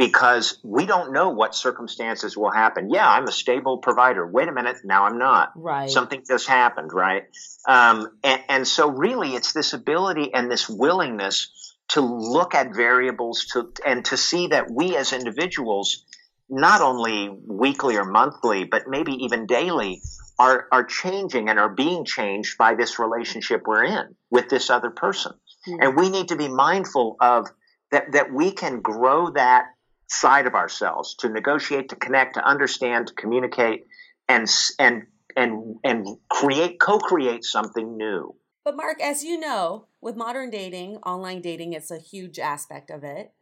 Because 0.00 0.58
we 0.64 0.86
don't 0.86 1.12
know 1.12 1.28
what 1.28 1.54
circumstances 1.54 2.34
will 2.34 2.50
happen. 2.50 2.88
Yeah, 2.88 3.06
I'm 3.06 3.24
a 3.24 3.32
stable 3.32 3.78
provider. 3.78 4.26
Wait 4.26 4.48
a 4.48 4.52
minute, 4.52 4.78
now 4.82 5.04
I'm 5.04 5.18
not 5.18 5.52
right 5.54 5.90
something 5.90 6.22
just 6.26 6.48
happened, 6.48 6.90
right? 6.94 7.24
Um, 7.68 8.08
and, 8.24 8.40
and 8.48 8.66
so, 8.66 8.88
really, 8.88 9.34
it's 9.34 9.52
this 9.52 9.74
ability 9.74 10.32
and 10.32 10.50
this 10.50 10.70
willingness 10.70 11.74
to 11.88 12.00
look 12.00 12.54
at 12.54 12.74
variables 12.74 13.44
to 13.52 13.70
and 13.84 14.02
to 14.06 14.16
see 14.16 14.46
that 14.46 14.70
we 14.70 14.96
as 14.96 15.12
individuals, 15.12 16.06
not 16.48 16.80
only 16.80 17.28
weekly 17.46 17.96
or 17.96 18.04
monthly, 18.06 18.64
but 18.64 18.84
maybe 18.88 19.12
even 19.24 19.44
daily, 19.44 20.00
are 20.38 20.66
are 20.72 20.84
changing 20.84 21.50
and 21.50 21.58
are 21.58 21.68
being 21.68 22.06
changed 22.06 22.56
by 22.56 22.74
this 22.74 22.98
relationship 22.98 23.64
we're 23.66 23.84
in 23.84 24.14
with 24.30 24.48
this 24.48 24.70
other 24.70 24.88
person, 24.90 25.32
Hmm. 25.66 25.76
and 25.82 25.96
we 25.96 26.08
need 26.08 26.28
to 26.28 26.36
be 26.36 26.48
mindful 26.48 27.16
of 27.20 27.48
that 27.92 28.12
that 28.12 28.32
we 28.32 28.50
can 28.52 28.80
grow 28.80 29.30
that 29.32 29.66
side 30.10 30.46
of 30.46 30.54
ourselves 30.54 31.14
to 31.16 31.28
negotiate, 31.28 31.88
to 31.90 31.96
connect, 31.96 32.34
to 32.34 32.44
understand, 32.44 33.06
to 33.06 33.14
communicate, 33.14 33.86
and 34.28 34.48
and 34.78 35.06
and 35.36 35.76
and 35.84 36.06
create 36.28 36.80
co-create 36.80 37.44
something 37.44 37.96
new. 37.96 38.34
But 38.64 38.76
Mark, 38.76 39.00
as 39.00 39.24
you 39.24 39.38
know, 39.38 39.86
with 40.00 40.16
modern 40.16 40.50
dating, 40.50 40.96
online 40.98 41.40
dating 41.40 41.72
it's 41.72 41.90
a 41.90 41.98
huge 41.98 42.38
aspect 42.38 42.90
of 42.90 43.04
it. 43.04 43.32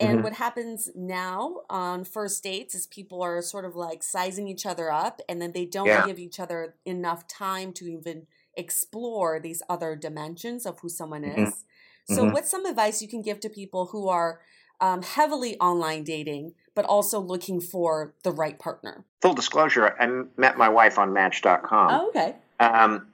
And 0.00 0.18
Mhm. 0.18 0.22
what 0.22 0.34
happens 0.34 0.88
now 0.94 1.62
on 1.68 2.04
first 2.04 2.42
dates 2.44 2.74
is 2.74 2.86
people 2.86 3.20
are 3.22 3.42
sort 3.42 3.64
of 3.64 3.74
like 3.74 4.04
sizing 4.04 4.46
each 4.46 4.64
other 4.64 4.92
up 4.92 5.20
and 5.28 5.42
then 5.42 5.52
they 5.52 5.64
don't 5.64 5.88
Yeah. 5.88 6.06
give 6.06 6.20
each 6.20 6.38
other 6.38 6.76
enough 6.84 7.26
time 7.26 7.72
to 7.74 7.88
even 7.88 8.28
explore 8.56 9.40
these 9.40 9.62
other 9.68 9.96
dimensions 9.96 10.66
of 10.66 10.78
who 10.80 10.88
someone 10.88 11.24
Mhm. 11.24 11.48
is. 11.48 11.64
So, 12.04 12.24
Mhm. 12.24 12.32
what's 12.32 12.50
some 12.50 12.64
advice 12.64 13.02
you 13.02 13.08
can 13.08 13.22
give 13.22 13.40
to 13.40 13.48
people 13.48 13.86
who 13.86 14.08
are 14.08 14.40
um, 14.80 15.02
heavily 15.02 15.58
online 15.58 16.04
dating, 16.04 16.54
but 16.74 16.84
also 16.84 17.20
looking 17.20 17.60
for 17.60 18.14
the 18.22 18.30
right 18.30 18.58
partner? 18.58 19.04
Full 19.22 19.34
disclosure: 19.34 19.94
I 19.98 20.06
met 20.36 20.56
my 20.56 20.68
wife 20.68 20.98
on 20.98 21.12
Match.com. 21.12 21.90
Oh, 21.90 22.08
okay. 22.08 22.36
Um, 22.60 23.08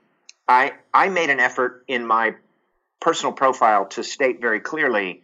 I 0.48 0.72
I 0.92 1.08
made 1.08 1.30
an 1.30 1.40
effort 1.40 1.84
in 1.88 2.06
my 2.06 2.34
personal 3.00 3.32
profile 3.32 3.86
to 3.86 4.02
state 4.02 4.40
very 4.40 4.60
clearly 4.60 5.22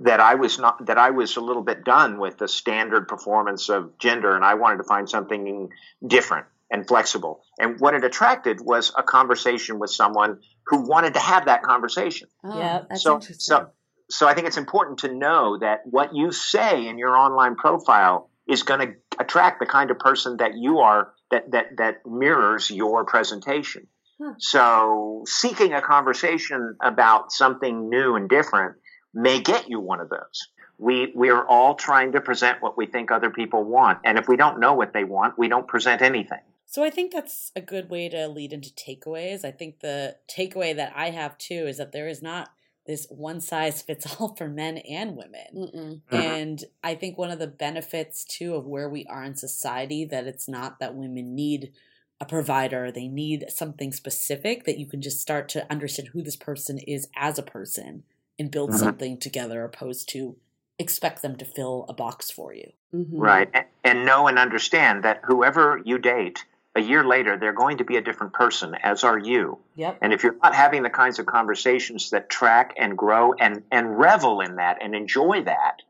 that 0.00 0.20
I 0.20 0.34
was 0.36 0.58
not 0.58 0.86
that 0.86 0.98
I 0.98 1.10
was 1.10 1.36
a 1.36 1.40
little 1.40 1.62
bit 1.62 1.84
done 1.84 2.18
with 2.18 2.38
the 2.38 2.48
standard 2.48 3.08
performance 3.08 3.68
of 3.68 3.98
gender, 3.98 4.34
and 4.34 4.44
I 4.44 4.54
wanted 4.54 4.78
to 4.78 4.84
find 4.84 5.08
something 5.08 5.70
different 6.06 6.46
and 6.70 6.86
flexible. 6.86 7.42
And 7.58 7.78
what 7.80 7.94
it 7.94 8.02
attracted 8.04 8.60
was 8.60 8.92
a 8.96 9.02
conversation 9.02 9.78
with 9.78 9.90
someone 9.90 10.40
who 10.66 10.82
wanted 10.88 11.14
to 11.14 11.20
have 11.20 11.44
that 11.46 11.62
conversation. 11.62 12.28
Oh, 12.44 12.58
Yeah, 12.58 12.82
that's 12.88 13.02
so 13.02 13.14
interesting. 13.16 13.40
so 13.40 13.70
so 14.12 14.28
I 14.28 14.34
think 14.34 14.46
it's 14.46 14.58
important 14.58 14.98
to 14.98 15.14
know 15.14 15.58
that 15.58 15.80
what 15.84 16.14
you 16.14 16.32
say 16.32 16.86
in 16.86 16.98
your 16.98 17.16
online 17.16 17.56
profile 17.56 18.28
is 18.46 18.62
going 18.62 18.80
to 18.80 18.94
attract 19.18 19.58
the 19.58 19.66
kind 19.66 19.90
of 19.90 19.98
person 19.98 20.36
that 20.38 20.54
you 20.54 20.80
are 20.80 21.12
that 21.30 21.50
that 21.52 21.76
that 21.78 22.06
mirrors 22.06 22.70
your 22.70 23.04
presentation. 23.04 23.86
Huh. 24.20 24.34
So 24.38 25.24
seeking 25.26 25.72
a 25.72 25.80
conversation 25.80 26.76
about 26.82 27.32
something 27.32 27.88
new 27.88 28.16
and 28.16 28.28
different 28.28 28.76
may 29.14 29.40
get 29.40 29.70
you 29.70 29.80
one 29.80 30.00
of 30.00 30.10
those. 30.10 30.48
We 30.78 31.12
we 31.14 31.30
are 31.30 31.46
all 31.46 31.74
trying 31.74 32.12
to 32.12 32.20
present 32.20 32.58
what 32.60 32.76
we 32.76 32.86
think 32.86 33.10
other 33.10 33.30
people 33.30 33.64
want, 33.64 34.00
and 34.04 34.18
if 34.18 34.28
we 34.28 34.36
don't 34.36 34.60
know 34.60 34.74
what 34.74 34.92
they 34.92 35.04
want, 35.04 35.38
we 35.38 35.48
don't 35.48 35.66
present 35.66 36.02
anything. 36.02 36.40
So 36.66 36.82
I 36.82 36.90
think 36.90 37.12
that's 37.12 37.52
a 37.54 37.60
good 37.60 37.90
way 37.90 38.08
to 38.08 38.28
lead 38.28 38.52
into 38.52 38.70
takeaways. 38.70 39.44
I 39.44 39.50
think 39.50 39.80
the 39.80 40.16
takeaway 40.26 40.74
that 40.76 40.92
I 40.96 41.10
have 41.10 41.38
too 41.38 41.66
is 41.66 41.78
that 41.78 41.92
there 41.92 42.08
is 42.08 42.22
not 42.22 42.50
this 42.86 43.06
one 43.10 43.40
size 43.40 43.82
fits 43.82 44.06
all 44.20 44.34
for 44.34 44.48
men 44.48 44.78
and 44.78 45.16
women. 45.16 45.46
Mm-mm. 45.54 46.00
Mhm. 46.10 46.24
And 46.24 46.64
I 46.82 46.94
think 46.94 47.16
one 47.16 47.30
of 47.30 47.38
the 47.38 47.46
benefits 47.46 48.24
too 48.24 48.54
of 48.54 48.66
where 48.66 48.88
we 48.88 49.06
are 49.06 49.22
in 49.24 49.36
society 49.36 50.04
that 50.06 50.26
it's 50.26 50.48
not 50.48 50.78
that 50.80 50.94
women 50.94 51.34
need 51.34 51.72
a 52.20 52.24
provider, 52.24 52.92
they 52.92 53.08
need 53.08 53.46
something 53.48 53.92
specific 53.92 54.64
that 54.64 54.78
you 54.78 54.86
can 54.86 55.02
just 55.02 55.20
start 55.20 55.48
to 55.50 55.70
understand 55.70 56.08
who 56.08 56.22
this 56.22 56.36
person 56.36 56.78
is 56.78 57.08
as 57.16 57.38
a 57.38 57.42
person 57.42 58.04
and 58.38 58.50
build 58.50 58.70
Mhm. 58.70 58.78
something 58.78 59.18
together 59.18 59.64
opposed 59.64 60.08
to 60.10 60.36
expect 60.78 61.22
them 61.22 61.36
to 61.36 61.44
fill 61.44 61.84
a 61.88 61.92
box 61.92 62.30
for 62.30 62.54
you. 62.54 62.72
Mhm. 62.94 63.08
Right. 63.12 63.50
A- 63.54 63.66
And 63.84 64.04
know 64.06 64.26
and 64.28 64.38
understand 64.38 65.02
that 65.04 65.20
whoever 65.24 65.82
you 65.84 65.98
date, 65.98 66.44
a 66.74 66.80
year 66.80 67.04
later, 67.04 67.36
they're 67.36 67.52
going 67.52 67.78
to 67.78 67.84
be 67.84 67.96
a 67.96 68.00
different 68.00 68.32
person, 68.32 68.74
as 68.82 69.04
are 69.04 69.18
you. 69.18 69.58
Yep. 69.76 69.98
And 70.00 70.12
if 70.12 70.22
you're 70.22 70.36
not 70.42 70.54
having 70.54 70.82
the 70.82 70.90
kinds 70.90 71.18
of 71.18 71.26
conversations 71.26 72.10
that 72.10 72.30
track 72.30 72.74
and 72.78 72.96
grow 72.96 73.34
and, 73.34 73.62
and 73.70 73.98
revel 73.98 74.40
in 74.40 74.56
that 74.56 74.78
and 74.82 74.94
enjoy 74.94 75.42
that, 75.44 75.82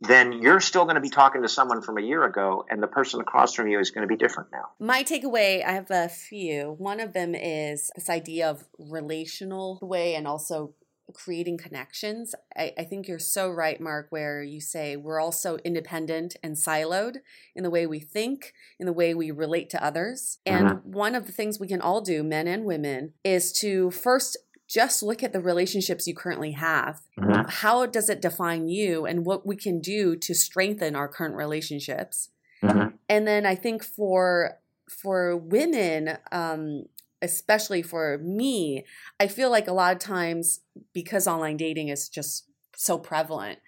then 0.00 0.32
you're 0.32 0.60
still 0.60 0.84
going 0.84 0.96
to 0.96 1.00
be 1.00 1.08
talking 1.08 1.42
to 1.42 1.48
someone 1.48 1.80
from 1.80 1.96
a 1.96 2.02
year 2.02 2.24
ago, 2.24 2.66
and 2.68 2.82
the 2.82 2.86
person 2.86 3.20
across 3.20 3.54
from 3.54 3.66
you 3.68 3.78
is 3.78 3.90
going 3.90 4.02
to 4.02 4.08
be 4.08 4.16
different 4.16 4.50
now. 4.52 4.66
My 4.78 5.02
takeaway, 5.02 5.64
I 5.64 5.72
have 5.72 5.90
a 5.90 6.08
few. 6.08 6.74
One 6.78 7.00
of 7.00 7.14
them 7.14 7.34
is 7.34 7.90
this 7.94 8.10
idea 8.10 8.50
of 8.50 8.64
relational 8.78 9.78
way 9.80 10.14
and 10.14 10.26
also 10.26 10.74
creating 11.14 11.58
connections. 11.58 12.34
I, 12.56 12.72
I 12.78 12.84
think 12.84 13.08
you're 13.08 13.18
so 13.18 13.50
right, 13.50 13.80
Mark, 13.80 14.06
where 14.10 14.42
you 14.42 14.60
say 14.60 14.96
we're 14.96 15.20
also 15.20 15.56
independent 15.58 16.36
and 16.42 16.56
siloed 16.56 17.16
in 17.54 17.62
the 17.62 17.70
way 17.70 17.86
we 17.86 18.00
think, 18.00 18.52
in 18.78 18.86
the 18.86 18.92
way 18.92 19.14
we 19.14 19.30
relate 19.30 19.70
to 19.70 19.84
others. 19.84 20.38
And 20.44 20.80
one 20.84 21.14
of 21.14 21.26
the 21.26 21.32
things 21.32 21.60
we 21.60 21.68
can 21.68 21.80
all 21.80 22.00
do, 22.00 22.22
men 22.22 22.48
and 22.48 22.64
women, 22.64 23.14
is 23.24 23.52
to 23.60 23.90
first 23.90 24.36
just 24.68 25.02
look 25.02 25.22
at 25.22 25.32
the 25.32 25.40
relationships 25.40 26.08
you 26.08 26.14
currently 26.14 26.52
have. 26.52 27.02
Mhm. 27.18 27.48
How 27.48 27.86
does 27.86 28.08
it 28.10 28.20
define 28.20 28.66
you 28.68 29.06
and 29.06 29.24
what 29.24 29.46
we 29.46 29.54
can 29.54 29.80
do 29.80 30.16
to 30.16 30.34
strengthen 30.34 30.96
our 30.96 31.08
current 31.08 31.36
relationships? 31.36 32.30
Mhm. 32.62 32.94
and 33.08 33.28
then 33.28 33.44
I 33.44 33.54
think 33.54 33.84
for 33.84 34.58
for 34.88 35.36
women, 35.36 36.16
um, 36.32 36.86
especially 37.26 37.82
for 37.82 38.18
me, 38.18 38.84
I 39.20 39.26
feel 39.28 39.50
like 39.50 39.68
a 39.68 39.72
lot 39.72 39.92
of 39.92 39.98
times 39.98 40.60
because 40.92 41.26
online 41.26 41.56
dating 41.56 41.88
is 41.88 42.08
just 42.08 42.48
so 42.76 42.98
prevalent, 42.98 43.58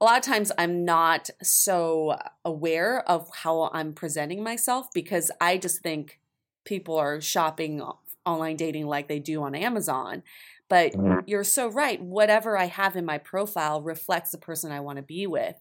a 0.00 0.04
lot 0.04 0.18
of 0.18 0.24
times 0.24 0.52
I'm 0.56 0.84
not 0.84 1.28
so 1.42 2.16
aware 2.44 3.00
of 3.08 3.28
how 3.34 3.70
I'm 3.72 3.92
presenting 3.94 4.42
myself 4.42 4.88
because 4.94 5.30
I 5.40 5.58
just 5.58 5.82
think 5.82 6.20
people 6.64 6.96
are 6.96 7.20
shopping 7.20 7.82
online 8.24 8.56
dating 8.56 8.86
like 8.86 9.08
they 9.08 9.18
do 9.18 9.42
on 9.42 9.54
Amazon. 9.54 10.22
But 10.68 10.96
Mhm. 10.96 11.26
you're 11.26 11.44
so 11.44 11.68
right. 11.68 12.00
Whatever 12.00 12.56
I 12.56 12.66
have 12.66 12.96
in 12.96 13.04
my 13.04 13.18
profile 13.18 13.82
reflects 13.82 14.30
the 14.30 14.38
person 14.38 14.70
I 14.70 14.80
want 14.80 14.98
to 14.98 15.02
be 15.02 15.26
with. 15.26 15.56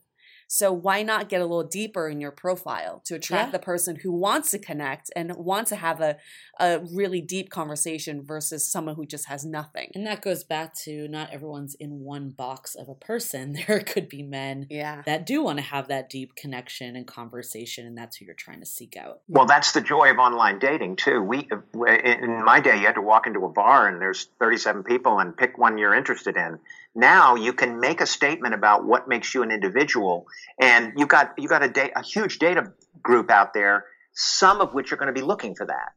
So 0.48 0.72
why 0.72 1.04
not 1.04 1.30
get 1.30 1.42
a 1.42 1.46
little 1.46 1.64
deeper 1.68 2.08
in 2.08 2.22
your 2.22 2.32
profile 2.32 3.02
to 3.06 3.16
attract 3.16 3.48
Yeah. 3.50 3.52
the 3.52 3.60
person 3.60 3.98
who 3.98 4.12
wants 4.12 4.52
to 4.52 4.60
connect 4.60 5.12
and 5.16 5.36
wants 5.36 5.70
to 5.70 5.76
have 5.76 6.00
a, 6.02 6.18
a 6.60 6.80
really 6.94 7.22
deep 7.22 7.50
conversation 7.50 8.24
versus 8.24 8.66
someone 8.68 8.96
who 8.96 9.06
just 9.06 9.28
has 9.28 9.44
nothing. 9.46 9.92
And 9.94 10.08
that 10.08 10.22
goes 10.22 10.44
back 10.44 10.74
to 10.86 11.08
not 11.10 11.32
everyone's 11.34 11.76
in 11.76 12.00
one 12.00 12.30
box 12.30 12.76
of 12.76 12.88
a 12.90 12.96
person. 12.96 13.58
There 13.68 13.80
could 13.82 14.08
be 14.08 14.24
men 14.24 14.68
Yeah. 14.70 15.02
that 15.06 15.26
do 15.26 15.44
want 15.44 15.58
to 15.60 15.64
have 15.64 15.90
that 15.90 16.10
deep 16.10 16.36
connection 16.36 16.96
and 16.96 17.06
conversation, 17.06 17.86
and 17.86 17.98
that's 17.98 18.16
who 18.18 18.26
you're 18.26 18.34
trying 18.34 18.60
to 18.62 18.66
seek 18.66 18.96
out. 18.96 19.20
Well, 19.28 19.46
that's 19.46 19.74
the 19.74 19.82
joy 19.82 20.10
of 20.12 20.18
online 20.18 20.60
dating 20.60 20.96
too. 20.96 21.22
We 21.22 21.50
in 21.74 22.44
my 22.46 22.60
day, 22.62 22.80
you 22.80 22.86
had 22.86 22.96
to 22.96 23.02
walk 23.02 23.28
into 23.28 23.42
a 23.46 23.50
bar 23.50 23.88
and 23.88 24.02
there's 24.02 24.28
37 24.40 24.84
people 24.84 25.20
and 25.20 25.36
pick 25.36 25.58
one 25.58 25.78
you're 25.78 25.94
interested 25.94 26.38
in. 26.38 26.60
Now 26.98 27.36
you 27.36 27.54
can 27.54 27.80
make 27.80 28.02
a 28.02 28.08
statement 28.08 28.56
about 28.56 28.84
what 28.84 29.08
makes 29.08 29.36
you 29.36 29.44
an 29.44 29.52
individual, 29.52 30.26
and 30.60 30.94
you've 30.98 31.08
got 31.08 31.36
you 31.38 31.48
got 31.48 31.62
a, 31.62 31.70
da- 31.70 31.92
a 31.96 32.02
huge 32.02 32.40
data 32.40 32.74
group 33.04 33.30
out 33.30 33.54
there, 33.54 33.86
some 34.14 34.62
of 34.62 34.74
which 34.74 34.92
are 34.92 34.96
going 34.96 35.14
to 35.14 35.14
be 35.14 35.22
looking 35.22 35.54
for 35.54 35.68
that. 35.68 35.92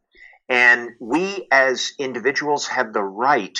And 0.51 0.91
we 1.01 1.49
as 1.51 1.93
individuals 1.99 2.67
have 2.67 2.93
the 2.93 3.03
right 3.03 3.59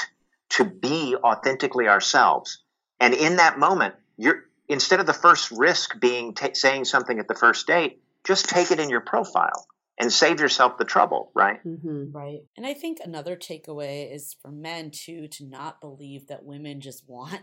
to 0.51 0.65
be 0.65 1.17
authentically 1.17 1.89
ourselves. 1.89 2.63
And 3.01 3.15
in 3.15 3.37
that 3.37 3.59
moment, 3.59 3.95
you're 4.19 4.45
instead 4.69 5.01
of 5.01 5.07
the 5.07 5.15
first 5.15 5.51
risk 5.51 5.99
being 5.99 6.35
ta 6.35 6.51
saying 6.53 6.85
something 6.85 7.19
at 7.19 7.27
the 7.27 7.35
first 7.35 7.67
date, 7.67 8.03
just 8.23 8.51
take 8.51 8.71
it 8.71 8.79
in 8.79 8.91
your 8.91 9.01
profile 9.01 9.67
and 10.01 10.13
save 10.13 10.41
yourself 10.41 10.79
the 10.79 10.85
trouble, 10.85 11.31
right? 11.35 11.63
Mm-hmm. 11.65 12.11
Right. 12.11 12.41
And 12.57 12.67
I 12.67 12.75
think 12.75 12.99
another 13.05 13.37
takeaway 13.37 14.13
is 14.13 14.35
for 14.41 14.51
men 14.51 14.91
too 14.91 15.29
to 15.29 15.45
not 15.45 15.81
believe 15.81 16.27
that 16.29 16.45
women 16.45 16.81
just 16.81 17.05
want 17.09 17.43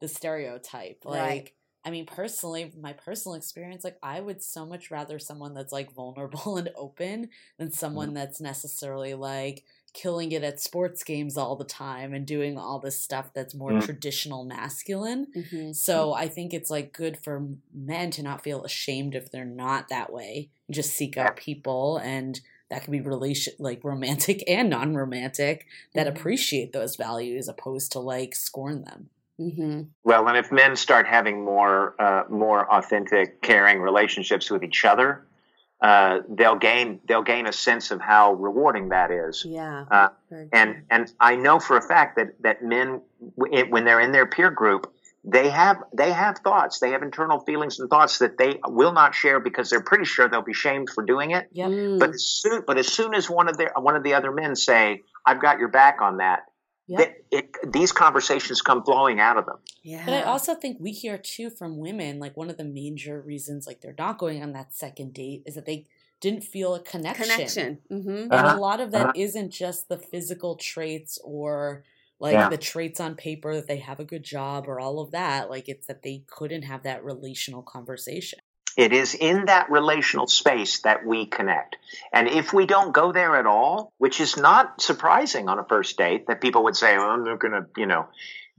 the 0.00 0.08
stereotype. 0.08 1.04
Like, 1.04 1.20
Right. 1.20 1.50
I 1.86 1.90
mean, 1.90 2.06
personally, 2.06 2.72
my 2.80 2.94
personal 2.94 3.34
experience, 3.34 3.84
like, 3.84 3.98
I 4.02 4.18
would 4.18 4.42
so 4.42 4.64
much 4.64 4.90
rather 4.90 5.18
someone 5.18 5.52
that's 5.52 5.72
like 5.72 5.92
vulnerable 5.92 6.56
and 6.58 6.70
open 6.76 7.28
than 7.58 7.70
someone 7.70 8.14
that's 8.14 8.40
necessarily 8.40 9.14
like 9.14 9.64
killing 9.94 10.32
it 10.32 10.42
at 10.44 10.60
sports 10.60 11.02
games 11.02 11.38
all 11.38 11.56
the 11.56 11.64
time 11.64 12.12
and 12.12 12.26
doing 12.26 12.58
all 12.58 12.78
this 12.78 13.00
stuff 13.00 13.32
that's 13.32 13.54
more 13.54 13.70
Mm. 13.70 13.82
traditional 13.84 14.44
masculine. 14.44 15.28
Mm-hmm. 15.34 15.72
So 15.72 16.12
I 16.12 16.28
think 16.28 16.52
it's 16.52 16.68
like 16.68 16.92
good 16.92 17.16
for 17.16 17.46
men 17.72 18.10
to 18.10 18.22
not 18.22 18.42
feel 18.44 18.64
ashamed 18.64 19.14
if 19.14 19.30
they're 19.30 19.44
not 19.46 19.88
that 19.88 20.12
way. 20.12 20.50
Just 20.70 20.94
seek 20.94 21.16
out 21.16 21.36
people 21.36 21.96
and 21.98 22.40
that 22.70 22.82
can 22.82 22.92
be 22.92 23.00
relation 23.00 23.52
like 23.58 23.84
romantic 23.84 24.42
and 24.48 24.68
non-romantic 24.68 25.66
that 25.94 26.06
Mhm. 26.06 26.10
appreciate 26.16 26.72
those 26.72 26.96
values 26.96 27.48
opposed 27.48 27.92
to 27.92 28.00
like 28.00 28.34
scorn 28.34 28.82
them. 28.84 29.08
Mm-hmm. 29.40 29.82
Well, 30.04 30.28
and 30.28 30.36
if 30.36 30.52
men 30.52 30.76
start 30.76 31.06
having 31.06 31.44
more 31.44 31.94
uh, 32.00 32.24
more 32.28 32.72
authentic, 32.72 33.42
caring 33.42 33.80
relationships 33.80 34.50
with 34.50 34.62
each 34.62 34.84
other, 34.84 35.24
uh, 35.84 36.20
they'll 36.30 36.56
gain 36.56 36.98
they'll 37.06 37.22
gain 37.22 37.46
a 37.46 37.52
sense 37.52 37.90
of 37.90 38.00
how 38.00 38.32
rewarding 38.32 38.88
that 38.88 39.10
is. 39.10 39.44
Yeah. 39.46 39.84
Uh, 39.90 40.08
and 40.50 40.82
and 40.90 41.12
I 41.20 41.36
know 41.36 41.60
for 41.60 41.76
a 41.76 41.82
fact 41.82 42.16
that 42.16 42.40
that 42.42 42.64
men 42.64 43.02
when 43.36 43.84
they're 43.84 44.00
in 44.00 44.10
their 44.10 44.24
peer 44.26 44.50
group 44.50 44.90
they 45.26 45.48
have 45.50 45.76
they 45.92 46.10
have 46.12 46.38
thoughts 46.38 46.80
they 46.80 46.90
have 46.90 47.02
internal 47.02 47.40
feelings 47.40 47.78
and 47.80 47.88
thoughts 47.90 48.18
that 48.18 48.36
they 48.38 48.58
will 48.66 48.92
not 48.92 49.14
share 49.14 49.40
because 49.40 49.70
they're 49.70 49.82
pretty 49.82 50.04
sure 50.04 50.28
they'll 50.28 50.42
be 50.42 50.52
shamed 50.54 50.88
for 50.90 51.02
doing 51.04 51.30
it 51.32 51.48
Yep. 51.52 51.70
Mm. 51.70 51.98
but 51.98 52.10
as 52.10 52.24
soon 52.24 52.62
but 52.66 52.76
as 52.78 52.88
soon 52.88 53.14
as 53.14 53.28
one 53.28 53.48
of 53.48 53.56
the 53.56 53.70
one 53.76 53.96
of 53.96 54.02
the 54.02 54.14
other 54.14 54.32
men 54.32 54.54
say 54.56 55.02
I've 55.26 55.40
got 55.40 55.58
your 55.58 55.68
back 55.68 56.00
on 56.02 56.18
that 56.18 56.40
Yep. 56.86 56.98
that 56.98 57.14
it, 57.30 57.72
these 57.72 57.92
conversations 57.92 58.60
come 58.60 58.84
flowing 58.84 59.18
out 59.20 59.38
of 59.38 59.46
them 59.46 59.56
yeah. 59.82 60.02
But 60.04 60.14
I 60.14 60.22
also 60.22 60.54
think 60.54 60.78
we 60.80 60.92
hear 60.92 61.18
too 61.18 61.50
from 61.50 61.78
women, 61.78 62.18
like 62.18 62.36
one 62.36 62.48
of 62.50 62.56
the 62.56 62.64
major 62.64 63.20
reasons 63.20 63.66
like 63.66 63.80
they're 63.82 63.94
not 63.98 64.18
going 64.18 64.42
on 64.42 64.52
that 64.52 64.72
second 64.74 65.12
date 65.12 65.42
is 65.46 65.54
that 65.56 65.66
they 65.66 65.86
didn't 66.20 66.42
feel 66.42 66.74
a 66.74 66.80
connection. 66.80 67.24
connection. 67.26 67.78
Mm-hmm. 67.92 68.08
And 68.08 68.32
Uh-huh, 68.32 68.56
a 68.56 68.58
lot 68.58 68.80
of 68.80 68.92
that 68.92 69.08
uh-huh. 69.08 69.12
not 69.14 69.50
just 69.50 69.88
the 69.88 69.98
physical 69.98 70.56
traits 70.56 71.18
or 71.22 71.84
like 72.18 72.32
Yeah. 72.32 72.48
the 72.48 72.56
traits 72.56 72.98
on 72.98 73.14
paper 73.14 73.54
that 73.54 73.66
they 73.66 73.78
have 73.78 74.00
a 74.00 74.04
good 74.04 74.22
job 74.22 74.66
or 74.68 74.80
all 74.80 75.00
of 75.00 75.10
that. 75.10 75.50
Like 75.50 75.68
it's 75.68 75.86
that 75.86 76.02
they 76.02 76.24
couldn't 76.26 76.62
have 76.62 76.82
that 76.84 77.04
relational 77.04 77.62
conversation. 77.62 78.38
It 78.76 78.92
is 78.92 79.14
in 79.14 79.46
that 79.46 79.70
relational 79.70 80.26
space 80.26 80.80
that 80.80 81.06
we 81.06 81.26
connect. 81.26 81.76
And 82.12 82.28
if 82.28 82.52
we 82.52 82.66
don't 82.66 82.92
go 82.92 83.12
there 83.12 83.36
at 83.36 83.46
all, 83.46 83.92
which 83.98 84.20
is 84.20 84.36
not 84.36 84.80
surprising 84.80 85.48
on 85.48 85.58
a 85.58 85.64
first 85.64 85.96
date, 85.96 86.26
that 86.26 86.40
people 86.40 86.64
would 86.64 86.76
say, 86.76 86.96
well, 86.96 87.10
I'm 87.10 87.24
not 87.24 87.38
going 87.38 87.52
to, 87.52 87.66
you 87.76 87.86
know. 87.86 88.06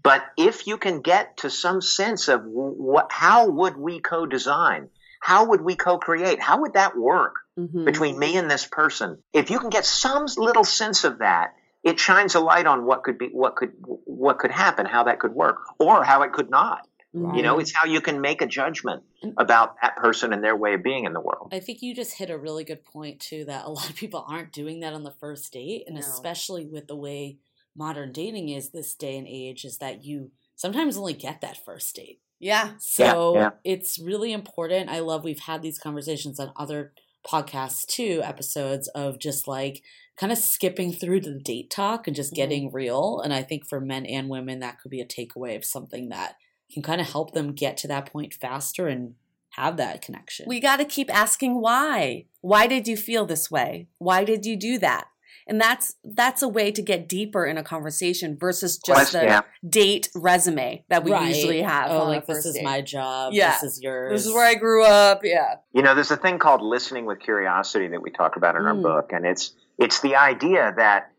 But 0.01 0.24
if 0.38 0.68
you 0.68 0.78
can 0.78 1.01
get 1.01 1.38
to 1.38 1.49
some 1.49 1.82
sense 1.82 2.28
of 2.28 2.43
what, 2.45 3.11
how 3.11 3.49
would 3.49 3.76
we 3.76 3.99
co 3.99 4.26
design? 4.26 4.89
How 5.20 5.45
would 5.45 5.61
we 5.61 5.76
co 5.76 5.97
create? 5.97 6.39
How 6.39 6.61
would 6.61 6.74
that 6.74 6.97
work 6.97 7.36
Mm-hmm. 7.57 7.86
between 7.86 8.20
me 8.20 8.36
and 8.36 8.51
this 8.51 8.66
person? 8.66 9.18
If 9.32 9.49
you 9.49 9.59
can 9.59 9.70
get 9.70 9.86
some 9.86 10.26
little 10.36 10.66
sense 10.66 11.05
of 11.05 11.20
that, 11.20 11.53
it 11.84 11.97
shines 12.01 12.36
a 12.36 12.41
light 12.41 12.66
on 12.66 12.86
what 12.86 13.03
could 13.03 13.18
be, 13.18 13.28
what 13.28 13.55
could, 13.55 13.72
what 13.80 14.39
could 14.39 14.51
happen, 14.51 14.86
how 14.86 15.03
that 15.03 15.20
could 15.20 15.34
work, 15.34 15.59
or 15.80 16.03
how 16.03 16.24
it 16.24 16.34
could 16.34 16.49
not. 16.49 16.86
Mm-hmm. 17.16 17.36
You 17.36 17.43
know, 17.43 17.59
it's 17.59 17.74
how 17.74 17.86
you 17.86 18.01
can 18.01 18.20
make 18.20 18.41
a 18.41 18.45
judgment 18.47 19.03
about 19.38 19.76
that 19.82 19.95
person 19.95 20.34
and 20.34 20.43
their 20.43 20.55
way 20.55 20.74
of 20.74 20.84
being 20.84 21.05
in 21.05 21.13
the 21.13 21.22
world. 21.22 21.49
I 21.53 21.59
think 21.59 21.82
you 21.82 21.95
just 21.95 22.18
hit 22.18 22.30
a 22.30 22.38
really 22.38 22.63
good 22.63 22.84
point 22.84 23.20
too 23.20 23.45
that 23.45 23.66
a 23.66 23.70
lot 23.78 23.89
of 23.89 23.95
people 23.95 24.26
aren't 24.28 24.51
doing 24.51 24.82
that 24.82 24.93
on 24.93 25.03
the 25.03 25.11
first 25.20 25.51
date 25.53 25.84
and 25.88 25.95
No. 25.95 26.01
especially 26.01 26.66
with 26.66 26.88
the 26.88 26.95
way 26.95 27.38
modern 27.76 28.11
dating 28.11 28.49
is 28.49 28.70
this 28.70 28.93
day 28.93 29.18
and 29.18 29.28
age 29.28 29.63
is 29.66 29.78
that 29.80 30.03
you 30.03 30.32
sometimes 30.55 30.97
only 30.97 31.13
get 31.13 31.41
that 31.41 31.63
first 31.63 31.95
date. 31.95 32.20
Yeah. 32.39 32.72
So 32.80 33.36
yeah. 33.36 33.49
it's 33.63 33.97
really 33.99 34.34
important. 34.34 34.89
I 34.89 34.99
love 34.99 35.24
we've 35.24 35.39
had 35.39 35.61
these 35.61 35.80
conversations 35.80 36.39
on 36.39 36.51
other 36.57 36.93
podcasts 37.26 37.86
too, 37.88 38.22
episodes 38.24 38.88
of 38.89 39.20
just 39.20 39.47
like 39.47 39.82
kind 40.18 40.32
of 40.32 40.38
skipping 40.38 40.93
through 40.93 41.22
the 41.22 41.39
date 41.43 41.70
talk 41.70 42.07
and 42.07 42.16
just 42.16 42.32
Mhm. 42.34 42.36
getting 42.36 42.72
real. 42.72 43.20
And 43.20 43.34
I 43.34 43.41
think 43.41 43.66
for 43.68 43.82
men 43.82 44.05
and 44.05 44.30
women, 44.30 44.59
that 44.59 44.80
could 44.80 44.91
be 44.91 45.01
a 45.01 45.05
takeaway 45.07 45.55
of 45.55 45.66
something 45.66 46.09
that 46.09 46.36
can 46.74 46.82
kind 46.84 47.01
of 47.01 47.09
help 47.09 47.32
them 47.32 47.53
get 47.53 47.78
to 47.78 47.88
that 47.88 48.11
point 48.11 48.34
faster 48.34 48.88
and 48.88 49.16
have 49.51 49.78
that 49.78 50.01
connection. 50.01 50.45
We 50.49 50.59
got 50.59 50.78
to 50.78 50.86
keep 50.86 51.13
asking 51.13 51.61
why. 51.61 52.26
Why 52.41 52.68
did 52.68 52.88
you 52.88 52.97
feel 52.97 53.26
this 53.26 53.49
way? 53.49 53.88
Why 53.99 54.24
did 54.26 54.45
you 54.45 54.57
do 54.57 54.78
that? 54.80 55.07
And 55.47 55.61
that's 55.61 55.93
that's 56.03 56.41
a 56.41 56.47
way 56.47 56.72
to 56.72 56.82
get 56.82 57.07
deeper 57.07 57.45
in 57.45 57.55
a 57.57 57.63
conversation 57.63 58.36
versus 58.36 58.80
just 58.80 59.11
the 59.11 59.24
yeah. 59.24 59.41
date 59.68 60.09
resume 60.16 60.84
that 60.89 61.03
we 61.03 61.11
Right. 61.11 61.28
usually 61.28 61.61
have. 61.61 61.91
Oh, 61.91 62.05
like 62.05 62.26
this 62.26 62.45
is 62.47 62.55
date. 62.55 62.63
my 62.63 62.82
job. 62.82 63.32
Yeah. 63.34 63.51
This 63.51 63.74
is 63.74 63.82
yours. 63.82 64.11
This 64.11 64.26
is 64.26 64.34
where 64.34 64.45
I 64.45 64.55
grew 64.55 64.84
up. 64.84 65.22
Yeah. 65.24 65.57
You 65.72 65.84
know, 65.84 65.93
there's 65.93 66.09
a 66.09 66.18
thing 66.18 66.39
called 66.39 66.63
listening 66.63 67.05
with 67.05 67.20
curiosity 67.20 67.89
that 67.89 68.01
we 68.01 68.09
talk 68.09 68.38
about 68.38 68.55
in 68.55 68.63
our 68.66 68.74
Mm. 68.74 68.82
book, 68.82 69.11
and 69.13 69.24
it's 69.26 69.53
it's 69.78 69.99
the 69.99 70.16
idea 70.16 70.74
that 70.78 71.11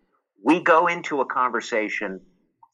we 0.44 0.60
go 0.60 0.88
into 0.88 1.20
a 1.20 1.26
conversation 1.26 2.20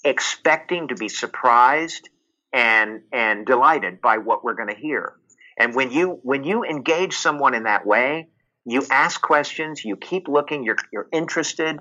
expecting 0.04 0.88
to 0.88 0.94
be 0.94 1.08
surprised 1.08 2.08
and 2.52 3.02
and 3.12 3.46
delighted 3.46 4.00
by 4.00 4.18
what 4.18 4.44
we're 4.44 4.54
going 4.54 4.68
to 4.68 4.80
hear. 4.80 5.14
And 5.56 5.74
when 5.74 5.90
you 5.90 6.20
when 6.22 6.44
you 6.44 6.64
engage 6.64 7.14
someone 7.14 7.54
in 7.54 7.64
that 7.64 7.86
way, 7.86 8.28
you 8.64 8.84
ask 8.90 9.20
questions, 9.20 9.84
you 9.84 9.96
keep 9.96 10.28
looking, 10.28 10.64
you're 10.64 10.76
you're 10.92 11.08
interested. 11.12 11.80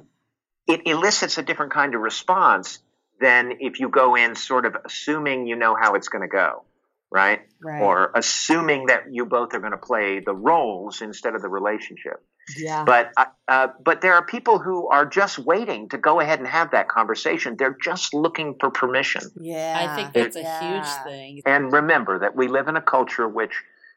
It 0.67 0.87
elicits 0.87 1.37
a 1.37 1.43
different 1.43 1.73
kind 1.73 1.95
of 1.95 2.01
response 2.01 2.79
than 3.19 3.53
if 3.59 3.79
you 3.79 3.89
go 3.89 4.15
in 4.15 4.35
sort 4.35 4.65
of 4.65 4.75
assuming 4.85 5.47
you 5.47 5.55
know 5.55 5.75
how 5.75 5.95
it's 5.95 6.07
going 6.07 6.21
to 6.21 6.27
go, 6.27 6.63
right? 7.11 7.41
Right. 7.63 7.81
or 7.83 8.11
assuming 8.15 8.87
that 8.87 9.03
you 9.11 9.25
both 9.25 9.53
are 9.53 9.59
going 9.59 9.71
to 9.73 9.77
play 9.77 10.19
the 10.19 10.33
roles 10.33 11.01
instead 11.01 11.35
of 11.35 11.41
the 11.43 11.47
relationship. 11.49 12.23
yeah. 12.57 12.83
But 12.85 13.11
uh, 13.17 13.25
uh, 13.47 13.67
but 13.83 14.01
there 14.01 14.13
are 14.15 14.25
people 14.25 14.57
who 14.57 14.87
are 14.87 15.05
just 15.05 15.37
waiting 15.37 15.89
to 15.89 15.97
go 15.97 16.19
ahead 16.19 16.39
and 16.39 16.47
have 16.47 16.71
that 16.71 16.87
conversation. 16.87 17.55
They're 17.57 17.77
just 17.83 18.13
looking 18.15 18.55
for 18.59 18.71
permission. 18.71 19.21
yeah. 19.35 19.75
I 19.77 19.95
think 19.95 20.13
that's 20.13 20.35
a 20.35 20.41
Yeah. 20.41 20.59
huge 20.59 20.89
thing. 21.03 21.41
And 21.45 21.71
remember 21.71 22.19
that 22.19 22.35
we 22.35 22.47
live 22.47 22.67
in 22.67 22.75
a 22.77 22.81
culture 22.81 23.27
which 23.27 23.53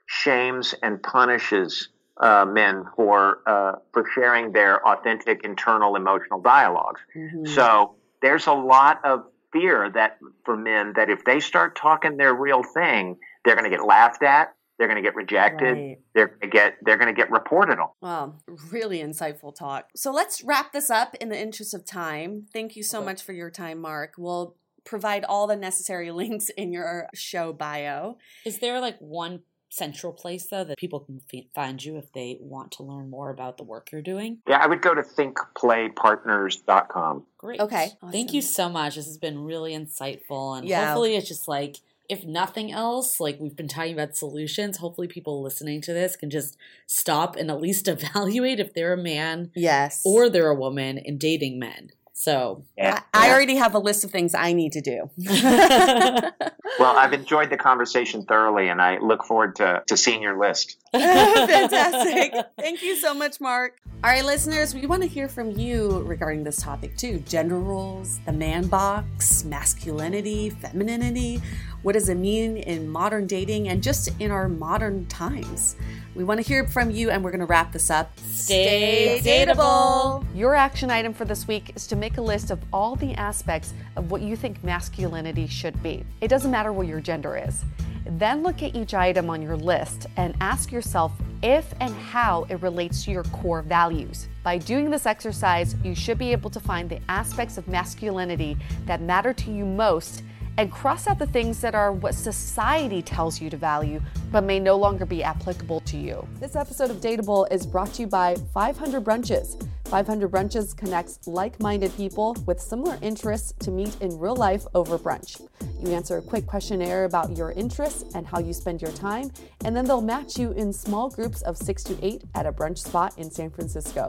shames 0.06 0.74
and 0.82 1.02
punishes 1.02 1.88
uh, 2.18 2.44
men 2.44 2.84
for 2.96 3.38
uh, 3.46 3.72
for 3.92 4.04
sharing 4.14 4.52
their 4.52 4.86
authentic 4.86 5.42
internal 5.44 5.96
emotional 5.96 6.40
dialogues. 6.40 7.00
Mhm. 7.16 7.48
So 7.48 7.94
there's 8.20 8.46
a 8.46 8.52
lot 8.52 9.00
of 9.04 9.24
fear 9.54 9.90
that 9.94 10.18
for 10.44 10.56
men 10.56 10.92
that 10.96 11.08
if 11.08 11.24
they 11.24 11.40
start 11.40 11.76
talking 11.76 12.18
their 12.18 12.34
real 12.34 12.62
thing, 12.62 13.16
they're 13.44 13.54
going 13.54 13.70
to 13.70 13.74
get 13.74 13.86
laughed 13.86 14.22
at, 14.22 14.52
they're 14.78 14.88
going 14.88 15.02
to 15.02 15.08
get 15.08 15.14
rejected, 15.14 15.74
Right. 15.74 15.98
they're 16.14 16.26
going 16.26 16.40
to 16.40 16.48
get 16.48 16.74
they're 16.82 16.96
going 16.98 17.14
to 17.14 17.18
get 17.18 17.30
reported 17.30 17.78
on. 17.78 17.88
Wow, 18.02 18.34
really 18.70 18.98
insightful 18.98 19.54
talk. 19.54 19.86
So 19.94 20.12
let's 20.12 20.42
wrap 20.42 20.72
this 20.72 20.90
up 20.90 21.14
in 21.16 21.28
the 21.28 21.40
interest 21.40 21.72
of 21.72 21.86
time. 21.86 22.46
Thank 22.52 22.74
you 22.76 22.82
so 22.82 22.98
Okay. 22.98 23.06
much 23.06 23.22
for 23.22 23.32
your 23.32 23.50
time, 23.50 23.80
Mark. 23.80 24.14
We'll 24.18 24.56
provide 24.84 25.24
all 25.24 25.46
the 25.46 25.56
necessary 25.56 26.10
links 26.20 26.50
in 26.50 26.72
your 26.72 27.08
show 27.14 27.52
bio. 27.52 28.18
Is 28.44 28.58
there 28.58 28.80
like 28.80 28.98
one 28.98 29.40
central 29.74 30.12
place 30.12 30.46
though 30.46 30.62
that 30.64 30.78
people 30.78 31.00
can 31.00 31.20
f- 31.32 31.44
find 31.54 31.82
you 31.84 31.96
if 31.96 32.12
they 32.12 32.36
want 32.40 32.70
to 32.72 32.82
learn 32.84 33.08
more 33.10 33.30
about 33.30 33.56
the 33.58 33.64
work 33.64 33.90
you're 33.90 34.02
doing? 34.02 34.38
Yeah, 34.48 34.58
I 34.58 34.66
would 34.66 34.82
go 34.82 34.94
to 34.94 35.02
thinkplaypartners.com. 35.02 37.24
Great. 37.38 37.60
Okay, 37.60 37.88
Thank 38.10 38.32
you 38.32 38.42
so 38.42 38.68
much. 38.68 38.96
This 38.96 39.06
has 39.06 39.18
been 39.18 39.44
really 39.44 39.72
insightful 39.72 40.56
and 40.58 40.66
Yeah. 40.68 40.86
hopefully 40.86 41.16
it's 41.16 41.28
just 41.28 41.48
like 41.48 41.76
if 42.08 42.22
nothing 42.24 42.70
else, 42.70 43.18
like 43.18 43.38
we've 43.40 43.56
been 43.56 43.66
talking 43.68 43.94
about 43.94 44.14
solutions, 44.14 44.76
hopefully 44.76 45.08
people 45.08 45.42
listening 45.42 45.80
to 45.82 45.92
this 45.94 46.16
can 46.16 46.28
just 46.28 46.58
stop 46.86 47.34
and 47.34 47.50
at 47.50 47.62
least 47.62 47.88
evaluate 47.96 48.60
if 48.60 48.74
they're 48.74 48.92
a 48.92 49.02
man 49.02 49.50
Yes. 49.54 50.02
or 50.04 50.28
they're 50.28 50.50
a 50.50 50.54
woman 50.54 50.98
in 50.98 51.16
dating 51.18 51.58
men. 51.58 51.90
So, 52.24 52.64
Yeah. 52.78 53.00
I, 53.12 53.28
I 53.28 53.32
already 53.32 53.56
have 53.56 53.74
a 53.74 53.78
list 53.78 54.02
of 54.02 54.10
things 54.10 54.34
I 54.34 54.54
need 54.54 54.72
to 54.72 54.80
do. 54.80 55.10
Well, 56.78 56.96
I've 56.96 57.12
enjoyed 57.22 57.50
the 57.50 57.56
conversation 57.56 58.24
thoroughly, 58.24 58.68
and 58.68 58.80
I 58.80 58.98
look 58.98 59.24
forward 59.24 59.56
to, 59.56 59.82
to 59.86 59.96
seeing 59.96 60.22
your 60.22 60.38
list. 60.38 60.78
Fantastic. 60.92 62.34
Thank 62.58 62.82
you 62.82 62.96
so 62.96 63.14
much, 63.14 63.40
Mark. 63.40 63.78
All 64.02 64.10
right, 64.10 64.24
listeners, 64.24 64.74
we 64.74 64.86
want 64.86 65.02
to 65.02 65.08
hear 65.08 65.28
from 65.28 65.52
you 65.52 66.00
regarding 66.00 66.44
this 66.44 66.56
topic 66.56 66.96
too 66.96 67.18
gender 67.20 67.58
roles, 67.60 68.18
the 68.26 68.32
man 68.32 68.66
box, 68.66 69.44
masculinity, 69.44 70.50
femininity. 70.50 71.40
What 71.84 71.92
does 71.92 72.08
it 72.08 72.14
mean 72.14 72.56
in 72.56 72.88
modern 72.88 73.26
dating 73.26 73.68
and 73.68 73.82
just 73.82 74.08
in 74.18 74.30
our 74.30 74.48
modern 74.48 75.04
times? 75.04 75.76
We 76.14 76.24
want 76.24 76.40
to 76.40 76.42
hear 76.42 76.66
from 76.66 76.90
you, 76.90 77.10
and 77.10 77.22
we're 77.22 77.30
going 77.30 77.40
to 77.40 77.46
wrap 77.46 77.72
this 77.72 77.90
up. 77.90 78.10
Stay 78.20 79.20
dateable. 79.22 80.24
Your 80.34 80.54
action 80.54 80.90
item 80.90 81.12
for 81.12 81.26
this 81.26 81.46
week 81.46 81.72
is 81.76 81.86
to 81.88 81.96
make 81.96 82.16
a 82.16 82.22
list 82.22 82.50
of 82.50 82.58
all 82.72 82.96
the 82.96 83.12
aspects 83.16 83.74
of 83.96 84.10
what 84.10 84.22
you 84.22 84.34
think 84.34 84.64
masculinity 84.64 85.46
should 85.46 85.82
be. 85.82 86.06
It 86.22 86.28
doesn't 86.28 86.50
matter 86.50 86.72
what 86.72 86.86
your 86.86 87.02
gender 87.02 87.36
is. 87.36 87.66
Then 88.06 88.42
look 88.42 88.62
at 88.62 88.74
each 88.74 88.94
item 88.94 89.28
on 89.28 89.42
your 89.42 89.58
list 89.58 90.06
and 90.16 90.34
ask 90.40 90.72
yourself 90.72 91.12
if 91.42 91.74
and 91.80 91.94
how 91.94 92.46
it 92.48 92.62
relates 92.62 93.04
to 93.04 93.10
your 93.10 93.24
core 93.24 93.60
values. 93.60 94.28
By 94.42 94.56
doing 94.56 94.88
this 94.88 95.04
exercise, 95.04 95.76
you 95.84 95.94
should 95.94 96.16
be 96.16 96.32
able 96.32 96.48
to 96.48 96.60
find 96.60 96.88
the 96.88 97.00
aspects 97.10 97.58
of 97.58 97.68
masculinity 97.68 98.56
that 98.86 99.02
matter 99.02 99.34
to 99.34 99.50
you 99.50 99.66
most 99.66 100.22
and 100.56 100.70
cross 100.70 101.06
out 101.06 101.18
the 101.18 101.26
things 101.26 101.60
that 101.60 101.74
are 101.74 101.92
what 101.92 102.14
society 102.14 103.02
tells 103.02 103.40
you 103.40 103.50
to 103.50 103.56
value 103.56 104.00
but 104.30 104.44
may 104.44 104.58
no 104.58 104.76
longer 104.76 105.06
be 105.06 105.22
applicable 105.22 105.80
to 105.80 105.96
you. 105.96 106.26
This 106.40 106.56
episode 106.56 106.90
of 106.90 106.98
Dateable 106.98 107.50
is 107.52 107.66
brought 107.66 107.92
to 107.94 108.02
you 108.02 108.08
by 108.08 108.34
500 108.52 109.04
Brunches. 109.04 109.68
500 109.86 110.30
Brunches 110.30 110.76
connects 110.76 111.24
like 111.26 111.60
minded 111.60 111.94
people 111.96 112.36
with 112.46 112.60
similar 112.60 112.98
interests 113.00 113.52
to 113.60 113.70
meet 113.70 113.96
in 114.00 114.18
real 114.18 114.34
life 114.34 114.64
over 114.74 114.98
brunch. 114.98 115.40
You 115.80 115.92
answer 115.92 116.16
a 116.16 116.22
quick 116.22 116.46
questionnaire 116.46 117.04
about 117.04 117.36
your 117.36 117.52
interests 117.52 118.12
and 118.14 118.26
how 118.26 118.40
you 118.40 118.52
spend 118.52 118.82
your 118.82 118.92
time, 118.92 119.30
and 119.64 119.76
then 119.76 119.84
they'll 119.84 120.00
match 120.00 120.38
you 120.38 120.52
in 120.52 120.72
small 120.72 121.10
groups 121.10 121.42
of 121.42 121.56
six 121.56 121.84
to 121.84 121.96
eight 122.04 122.24
at 122.34 122.46
a 122.46 122.52
brunch 122.52 122.78
spot 122.78 123.16
in 123.18 123.30
San 123.30 123.50
Francisco. 123.50 124.08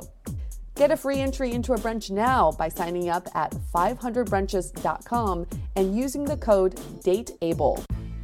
Get 0.75 0.91
a 0.91 0.97
free 0.97 1.21
entry 1.21 1.53
into 1.53 1.71
a 1.71 1.77
brunch 1.77 2.11
now 2.11 2.51
by 2.51 2.67
signing 2.67 3.07
up 3.07 3.29
at 3.33 3.55
500brunches.com 3.73 5.47
and 5.77 5.97
using 5.97 6.25
the 6.25 6.35
code 6.35 6.75
DATEABLE. 7.01 7.94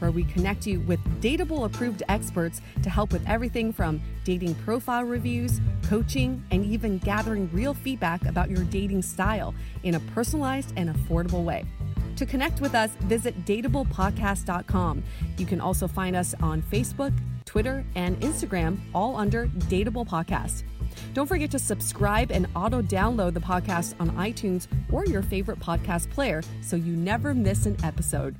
where 0.00 0.10
we 0.10 0.24
connect 0.24 0.66
you 0.66 0.80
with 0.80 1.00
dateable 1.20 1.64
approved 1.64 2.02
experts 2.08 2.60
to 2.82 2.90
help 2.90 3.12
with 3.12 3.26
everything 3.28 3.72
from 3.72 4.00
dating 4.24 4.54
profile 4.56 5.04
reviews, 5.04 5.60
coaching, 5.84 6.42
and 6.50 6.64
even 6.64 6.98
gathering 6.98 7.48
real 7.52 7.74
feedback 7.74 8.24
about 8.26 8.50
your 8.50 8.64
dating 8.64 9.02
style 9.02 9.54
in 9.82 9.94
a 9.94 10.00
personalized 10.00 10.72
and 10.76 10.94
affordable 10.94 11.44
way. 11.44 11.64
To 12.16 12.26
connect 12.26 12.60
with 12.60 12.74
us, 12.74 12.90
visit 13.04 13.46
dateablepodcast.com. 13.46 15.02
You 15.38 15.46
can 15.46 15.60
also 15.60 15.88
find 15.88 16.14
us 16.14 16.34
on 16.42 16.62
Facebook, 16.62 17.18
Twitter, 17.46 17.84
and 17.94 18.20
Instagram, 18.20 18.78
all 18.94 19.16
under 19.16 19.46
Dateable 19.46 20.06
Podcast. 20.06 20.64
Don't 21.14 21.26
forget 21.26 21.50
to 21.52 21.58
subscribe 21.58 22.30
and 22.30 22.46
auto 22.54 22.82
download 22.82 23.34
the 23.34 23.40
podcast 23.40 23.94
on 24.00 24.10
iTunes 24.10 24.66
or 24.92 25.06
your 25.06 25.22
favorite 25.22 25.60
podcast 25.60 26.10
player 26.10 26.42
so 26.62 26.76
you 26.76 26.94
never 26.94 27.34
miss 27.34 27.66
an 27.66 27.76
episode. 27.82 28.36